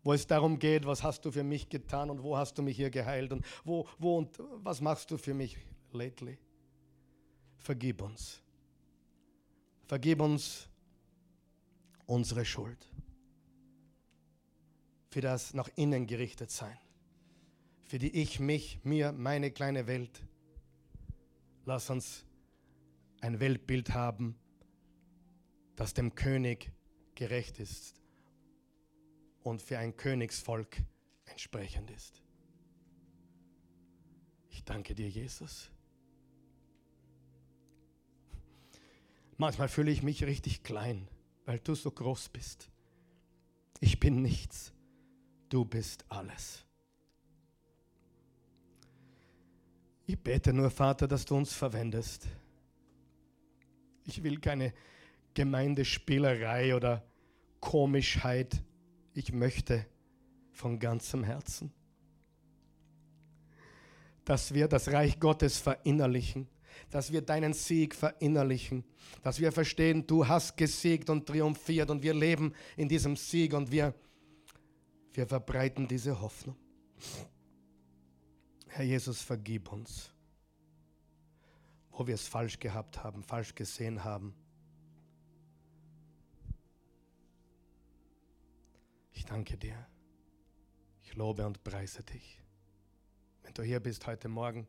wo 0.05 0.13
es 0.13 0.27
darum 0.27 0.59
geht, 0.59 0.85
was 0.85 1.01
hast 1.01 1.25
du 1.25 1.31
für 1.31 1.43
mich 1.43 1.67
getan 1.67 2.11
und 2.11 2.21
wo 2.21 2.37
hast 2.37 2.59
du 2.59 2.61
mich 2.61 2.77
hier 2.77 2.91
geheilt 2.91 3.33
und 3.33 3.43
wo, 3.63 3.87
wo 3.97 4.19
und 4.19 4.39
was 4.63 4.79
machst 4.79 5.09
du 5.09 5.17
für 5.17 5.33
mich 5.33 5.57
lately. 5.91 6.37
Vergib 7.57 8.03
uns. 8.03 8.39
Vergib 9.87 10.21
uns 10.21 10.69
unsere 12.05 12.45
Schuld. 12.45 12.77
Für 15.15 15.21
das 15.21 15.53
nach 15.53 15.69
innen 15.77 16.07
gerichtet 16.07 16.51
sein. 16.51 16.77
Für 17.85 17.99
die 17.99 18.21
ich, 18.21 18.41
mich, 18.41 18.81
mir, 18.83 19.13
meine 19.13 19.49
kleine 19.49 19.87
Welt. 19.87 20.21
Lass 21.63 21.89
uns 21.89 22.25
ein 23.21 23.39
Weltbild 23.39 23.93
haben, 23.93 24.35
das 25.77 25.93
dem 25.93 26.15
König 26.15 26.69
gerecht 27.15 27.61
ist 27.61 27.95
und 29.41 29.61
für 29.61 29.77
ein 29.77 29.95
Königsvolk 29.95 30.83
entsprechend 31.27 31.91
ist. 31.91 32.21
Ich 34.49 34.65
danke 34.65 34.95
dir, 34.95 35.07
Jesus. 35.07 35.71
Manchmal 39.37 39.69
fühle 39.69 39.91
ich 39.91 40.03
mich 40.03 40.25
richtig 40.25 40.63
klein, 40.63 41.07
weil 41.45 41.59
du 41.59 41.73
so 41.73 41.89
groß 41.89 42.27
bist. 42.27 42.69
Ich 43.79 44.01
bin 44.01 44.21
nichts, 44.21 44.74
du 45.49 45.65
bist 45.65 46.05
alles. 46.09 46.63
Ich 50.07 50.19
bete 50.19 50.53
nur, 50.53 50.69
Vater, 50.69 51.07
dass 51.07 51.25
du 51.25 51.35
uns 51.35 51.53
verwendest. 51.53 52.27
Ich 54.05 54.21
will 54.21 54.39
keine 54.39 54.73
Gemeindespielerei 55.33 56.75
oder 56.75 57.03
Komischheit 57.59 58.61
ich 59.15 59.31
möchte 59.31 59.85
von 60.51 60.77
ganzem 60.77 61.23
Herzen, 61.23 61.71
dass 64.25 64.53
wir 64.53 64.67
das 64.67 64.91
Reich 64.91 65.19
Gottes 65.19 65.57
verinnerlichen, 65.57 66.47
dass 66.89 67.11
wir 67.11 67.21
deinen 67.21 67.53
Sieg 67.53 67.95
verinnerlichen, 67.95 68.83
dass 69.23 69.39
wir 69.39 69.51
verstehen, 69.51 70.05
du 70.05 70.27
hast 70.27 70.57
gesiegt 70.57 71.09
und 71.09 71.25
triumphiert 71.25 71.89
und 71.89 72.03
wir 72.03 72.13
leben 72.13 72.53
in 72.75 72.89
diesem 72.89 73.15
Sieg 73.15 73.53
und 73.53 73.71
wir, 73.71 73.93
wir 75.17 75.27
verbreiten 75.27 75.87
diese 75.87 76.21
Hoffnung. 76.21 76.57
Herr 78.67 78.85
Jesus, 78.85 79.21
vergib 79.21 79.71
uns, 79.71 80.11
wo 81.91 82.05
wir 82.07 82.15
es 82.15 82.27
falsch 82.27 82.59
gehabt 82.59 83.03
haben, 83.03 83.23
falsch 83.23 83.55
gesehen 83.55 84.03
haben 84.03 84.35
Ich 89.25 89.29
danke 89.29 89.57
dir. 89.57 89.87
Ich 91.01 91.15
lobe 91.15 91.47
und 91.47 91.63
preise 91.63 92.03
dich. 92.03 92.39
Wenn 93.41 93.55
du 93.55 93.63
hier 93.63 93.79
bist 93.79 94.05
heute 94.05 94.27
Morgen 94.27 94.67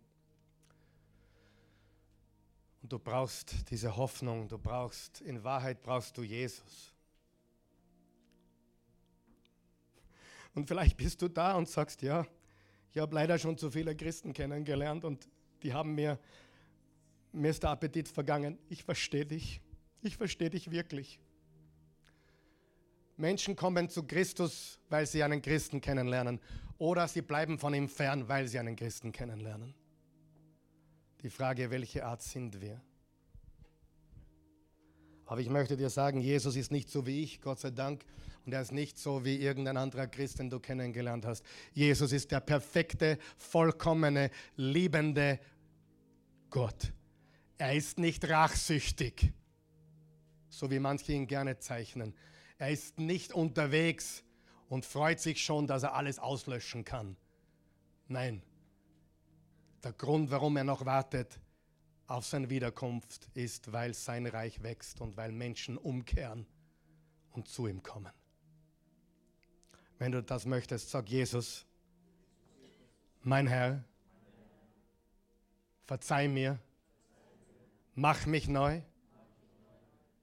und 2.80 2.90
du 2.90 2.98
brauchst 2.98 3.70
diese 3.70 3.98
Hoffnung, 3.98 4.48
du 4.48 4.56
brauchst, 4.56 5.20
in 5.20 5.44
Wahrheit 5.44 5.82
brauchst 5.82 6.16
du 6.16 6.22
Jesus. 6.22 6.94
Und 10.56 10.66
vielleicht 10.66 10.96
bist 10.96 11.20
du 11.20 11.28
da 11.28 11.54
und 11.54 11.68
sagst, 11.68 12.00
ja, 12.00 12.26
ich 12.90 12.98
habe 12.98 13.14
leider 13.14 13.38
schon 13.38 13.58
zu 13.58 13.70
viele 13.70 13.94
Christen 13.94 14.32
kennengelernt 14.32 15.04
und 15.04 15.28
die 15.62 15.74
haben 15.74 15.94
mir, 15.94 16.18
mir 17.30 17.50
ist 17.50 17.62
der 17.62 17.70
Appetit 17.70 18.08
vergangen. 18.08 18.58
Ich 18.70 18.82
verstehe 18.82 19.26
dich. 19.26 19.60
Ich 20.00 20.16
verstehe 20.16 20.48
dich 20.48 20.70
wirklich. 20.70 21.20
Menschen 23.18 23.54
kommen 23.54 23.90
zu 23.90 24.04
Christus, 24.04 24.78
weil 24.88 25.04
sie 25.04 25.22
einen 25.22 25.42
Christen 25.42 25.82
kennenlernen. 25.82 26.40
Oder 26.78 27.06
sie 27.06 27.20
bleiben 27.20 27.58
von 27.58 27.74
ihm 27.74 27.90
fern, 27.90 28.26
weil 28.26 28.48
sie 28.48 28.58
einen 28.58 28.76
Christen 28.76 29.12
kennenlernen. 29.12 29.74
Die 31.22 31.30
Frage, 31.30 31.70
welche 31.70 32.06
Art 32.06 32.22
sind 32.22 32.62
wir? 32.62 32.80
Aber 35.26 35.40
ich 35.40 35.50
möchte 35.50 35.76
dir 35.76 35.90
sagen, 35.90 36.20
Jesus 36.20 36.56
ist 36.56 36.72
nicht 36.72 36.88
so 36.88 37.06
wie 37.06 37.22
ich, 37.22 37.40
Gott 37.40 37.60
sei 37.60 37.70
Dank. 37.70 38.04
Und 38.44 38.52
er 38.52 38.62
ist 38.62 38.72
nicht 38.72 38.98
so 38.98 39.24
wie 39.24 39.36
irgendein 39.36 39.76
anderer 39.76 40.06
Christ, 40.06 40.38
den 40.38 40.50
du 40.50 40.60
kennengelernt 40.60 41.26
hast. 41.26 41.44
Jesus 41.72 42.12
ist 42.12 42.30
der 42.30 42.40
perfekte, 42.40 43.18
vollkommene, 43.36 44.30
liebende 44.56 45.40
Gott. 46.48 46.92
Er 47.58 47.74
ist 47.74 47.98
nicht 47.98 48.28
rachsüchtig 48.28 49.32
so 50.56 50.70
wie 50.70 50.78
manche 50.78 51.12
ihn 51.12 51.26
gerne 51.26 51.58
zeichnen. 51.58 52.14
Er 52.58 52.70
ist 52.70 52.98
nicht 52.98 53.32
unterwegs 53.32 54.24
und 54.68 54.86
freut 54.86 55.20
sich 55.20 55.44
schon, 55.44 55.66
dass 55.66 55.82
er 55.82 55.94
alles 55.94 56.18
auslöschen 56.18 56.84
kann. 56.84 57.16
Nein, 58.08 58.42
der 59.84 59.92
Grund, 59.92 60.30
warum 60.30 60.56
er 60.56 60.64
noch 60.64 60.86
wartet 60.86 61.38
auf 62.06 62.26
seine 62.26 62.50
Wiederkunft, 62.50 63.28
ist, 63.34 63.72
weil 63.72 63.94
sein 63.94 64.26
Reich 64.26 64.62
wächst 64.62 65.00
und 65.00 65.16
weil 65.16 65.32
Menschen 65.32 65.76
umkehren 65.76 66.46
und 67.32 67.48
zu 67.48 67.66
ihm 67.66 67.82
kommen. 67.82 68.12
Wenn 69.98 70.12
du 70.12 70.22
das 70.22 70.46
möchtest, 70.46 70.90
sag 70.90 71.08
Jesus, 71.08 71.64
mein 73.22 73.46
Herr, 73.46 73.82
verzeih 75.84 76.28
mir, 76.28 76.58
mach 77.94 78.26
mich 78.26 78.46
neu, 78.46 78.82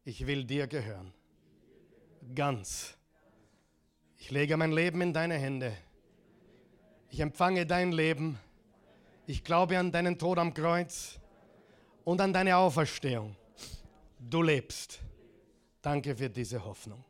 ich 0.05 0.26
will 0.27 0.45
dir 0.45 0.68
gehören. 0.68 1.14
Ganz. 2.35 2.97
Ich 4.18 4.31
lege 4.31 4.55
mein 4.55 4.72
Leben 4.72 5.01
in 5.01 5.14
deine 5.14 5.35
Hände. 5.35 5.76
Ich 7.10 7.19
empfange 7.19 7.65
dein 7.65 7.91
Leben. 7.91 8.39
Ich 9.26 9.43
glaube 9.43 9.77
an 9.77 9.91
deinen 9.91 10.18
Tod 10.18 10.38
am 10.38 10.53
Kreuz 10.53 11.19
und 12.03 12.21
an 12.21 12.34
deine 12.34 12.55
Auferstehung. 12.57 13.35
Du 14.19 14.41
lebst. 14.41 14.99
Danke 15.81 16.15
für 16.15 16.30
diese 16.30 16.63
Hoffnung. 16.63 17.03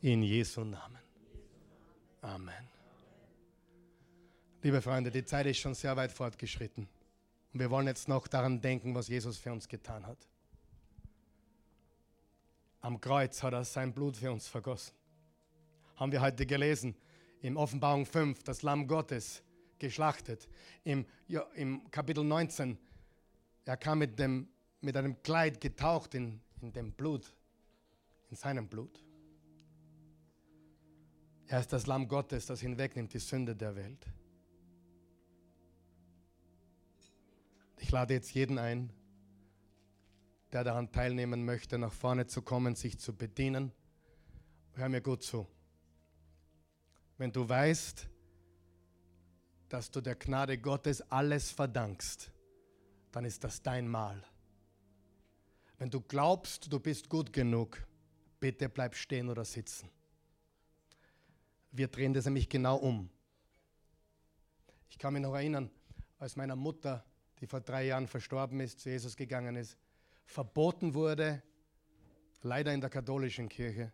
In 0.00 0.22
Jesu 0.22 0.62
Namen. 0.62 0.98
Amen. 2.20 2.68
Liebe 4.62 4.80
Freunde, 4.80 5.10
die 5.10 5.24
Zeit 5.24 5.46
ist 5.46 5.58
schon 5.58 5.74
sehr 5.74 5.96
weit 5.96 6.12
fortgeschritten. 6.12 6.88
Und 7.52 7.60
wir 7.60 7.70
wollen 7.70 7.86
jetzt 7.86 8.08
noch 8.08 8.26
daran 8.26 8.60
denken, 8.60 8.94
was 8.94 9.08
Jesus 9.08 9.36
für 9.36 9.52
uns 9.52 9.68
getan 9.68 10.06
hat. 10.06 10.18
Am 12.80 13.00
Kreuz 13.00 13.42
hat 13.42 13.52
er 13.52 13.64
sein 13.64 13.92
Blut 13.92 14.16
für 14.16 14.30
uns 14.30 14.46
vergossen. 14.46 14.94
Haben 15.96 16.12
wir 16.12 16.20
heute 16.20 16.46
gelesen. 16.46 16.94
Im 17.40 17.56
Offenbarung 17.56 18.06
5, 18.06 18.42
das 18.42 18.62
Lamm 18.62 18.86
Gottes 18.86 19.42
geschlachtet. 19.78 20.48
Im, 20.82 21.06
ja, 21.28 21.42
im 21.54 21.90
Kapitel 21.90 22.24
19, 22.24 22.78
er 23.64 23.76
kam 23.76 23.98
mit, 23.98 24.18
dem, 24.18 24.48
mit 24.80 24.96
einem 24.96 25.22
Kleid 25.22 25.60
getaucht 25.60 26.14
in, 26.14 26.40
in 26.60 26.72
dem 26.72 26.92
Blut, 26.92 27.34
in 28.30 28.36
seinem 28.36 28.68
Blut. 28.68 29.02
Er 31.46 31.60
ist 31.60 31.72
das 31.72 31.86
Lamm 31.86 32.08
Gottes, 32.08 32.46
das 32.46 32.60
hinwegnimmt 32.60 33.12
die 33.12 33.18
Sünde 33.18 33.54
der 33.54 33.76
Welt. 33.76 34.06
Ich 37.78 37.90
lade 37.90 38.14
jetzt 38.14 38.32
jeden 38.32 38.58
ein, 38.58 38.90
der 40.52 40.64
daran 40.64 40.90
teilnehmen 40.90 41.44
möchte, 41.44 41.78
nach 41.78 41.92
vorne 41.92 42.26
zu 42.26 42.42
kommen, 42.42 42.74
sich 42.76 42.98
zu 42.98 43.14
bedienen. 43.14 43.72
Hör 44.72 44.88
mir 44.88 45.00
gut 45.02 45.22
zu. 45.22 45.46
Wenn 47.18 47.32
du 47.32 47.48
weißt, 47.48 48.08
dass 49.68 49.90
du 49.90 50.00
der 50.00 50.14
Gnade 50.14 50.58
Gottes 50.58 51.02
alles 51.10 51.50
verdankst, 51.50 52.32
dann 53.14 53.24
ist 53.24 53.44
das 53.44 53.62
dein 53.62 53.86
Mal. 53.86 54.20
Wenn 55.78 55.88
du 55.88 56.00
glaubst, 56.00 56.72
du 56.72 56.80
bist 56.80 57.08
gut 57.08 57.32
genug, 57.32 57.86
bitte 58.40 58.68
bleib 58.68 58.96
stehen 58.96 59.28
oder 59.28 59.44
sitzen. 59.44 59.88
Wir 61.70 61.86
drehen 61.86 62.12
das 62.12 62.24
nämlich 62.24 62.48
genau 62.48 62.76
um. 62.76 63.08
Ich 64.88 64.98
kann 64.98 65.12
mich 65.12 65.22
noch 65.22 65.34
erinnern, 65.34 65.70
als 66.18 66.34
meiner 66.34 66.56
Mutter, 66.56 67.04
die 67.38 67.46
vor 67.46 67.60
drei 67.60 67.86
Jahren 67.86 68.08
verstorben 68.08 68.58
ist, 68.58 68.80
zu 68.80 68.90
Jesus 68.90 69.16
gegangen 69.16 69.54
ist, 69.54 69.76
verboten 70.26 70.94
wurde, 70.94 71.40
leider 72.42 72.74
in 72.74 72.80
der 72.80 72.90
katholischen 72.90 73.48
Kirche, 73.48 73.92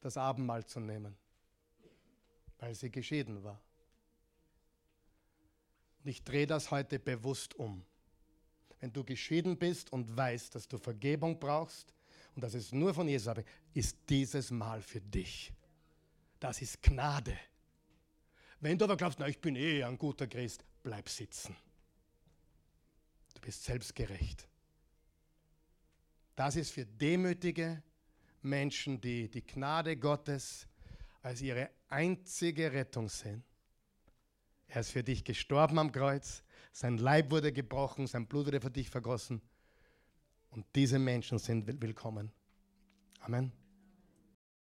das 0.00 0.16
Abendmahl 0.16 0.64
zu 0.64 0.80
nehmen, 0.80 1.14
weil 2.58 2.74
sie 2.74 2.90
geschieden 2.90 3.44
war. 3.44 3.60
Und 6.02 6.08
ich 6.08 6.24
drehe 6.24 6.46
das 6.46 6.70
heute 6.70 6.98
bewusst 6.98 7.54
um. 7.54 7.84
Wenn 8.80 8.92
du 8.92 9.04
geschieden 9.04 9.58
bist 9.58 9.92
und 9.92 10.16
weißt, 10.16 10.54
dass 10.54 10.66
du 10.66 10.78
Vergebung 10.78 11.38
brauchst 11.38 11.94
und 12.34 12.42
dass 12.42 12.54
es 12.54 12.72
nur 12.72 12.94
von 12.94 13.08
Jesus 13.08 13.28
abhängt, 13.28 13.48
ist 13.74 13.96
dieses 14.08 14.50
Mal 14.50 14.80
für 14.82 15.00
dich. 15.00 15.52
Das 16.38 16.62
ist 16.62 16.82
Gnade. 16.82 17.38
Wenn 18.60 18.78
du 18.78 18.84
aber 18.84 18.96
glaubst, 18.96 19.18
na, 19.18 19.28
ich 19.28 19.40
bin 19.40 19.56
eh 19.56 19.84
ein 19.84 19.98
guter 19.98 20.26
Christ, 20.26 20.64
bleib 20.82 21.08
sitzen. 21.08 21.54
Du 23.34 23.40
bist 23.40 23.64
selbstgerecht. 23.64 24.48
Das 26.36 26.56
ist 26.56 26.70
für 26.70 26.86
demütige 26.86 27.82
Menschen, 28.42 29.00
die 29.00 29.30
die 29.30 29.46
Gnade 29.46 29.96
Gottes 29.96 30.66
als 31.22 31.42
ihre 31.42 31.70
einzige 31.88 32.72
Rettung 32.72 33.08
sehen. 33.08 33.44
Er 34.68 34.80
ist 34.80 34.90
für 34.90 35.02
dich 35.02 35.24
gestorben 35.24 35.78
am 35.78 35.92
Kreuz, 35.92 36.42
sein 36.72 36.98
Leib 36.98 37.30
wurde 37.30 37.52
gebrochen, 37.52 38.06
sein 38.06 38.26
Blut 38.26 38.46
wurde 38.46 38.60
für 38.60 38.70
dich 38.70 38.90
vergossen. 38.90 39.40
Und 40.50 40.66
diese 40.74 40.98
Menschen 40.98 41.38
sind 41.38 41.80
willkommen. 41.80 42.32
Amen. 43.20 43.52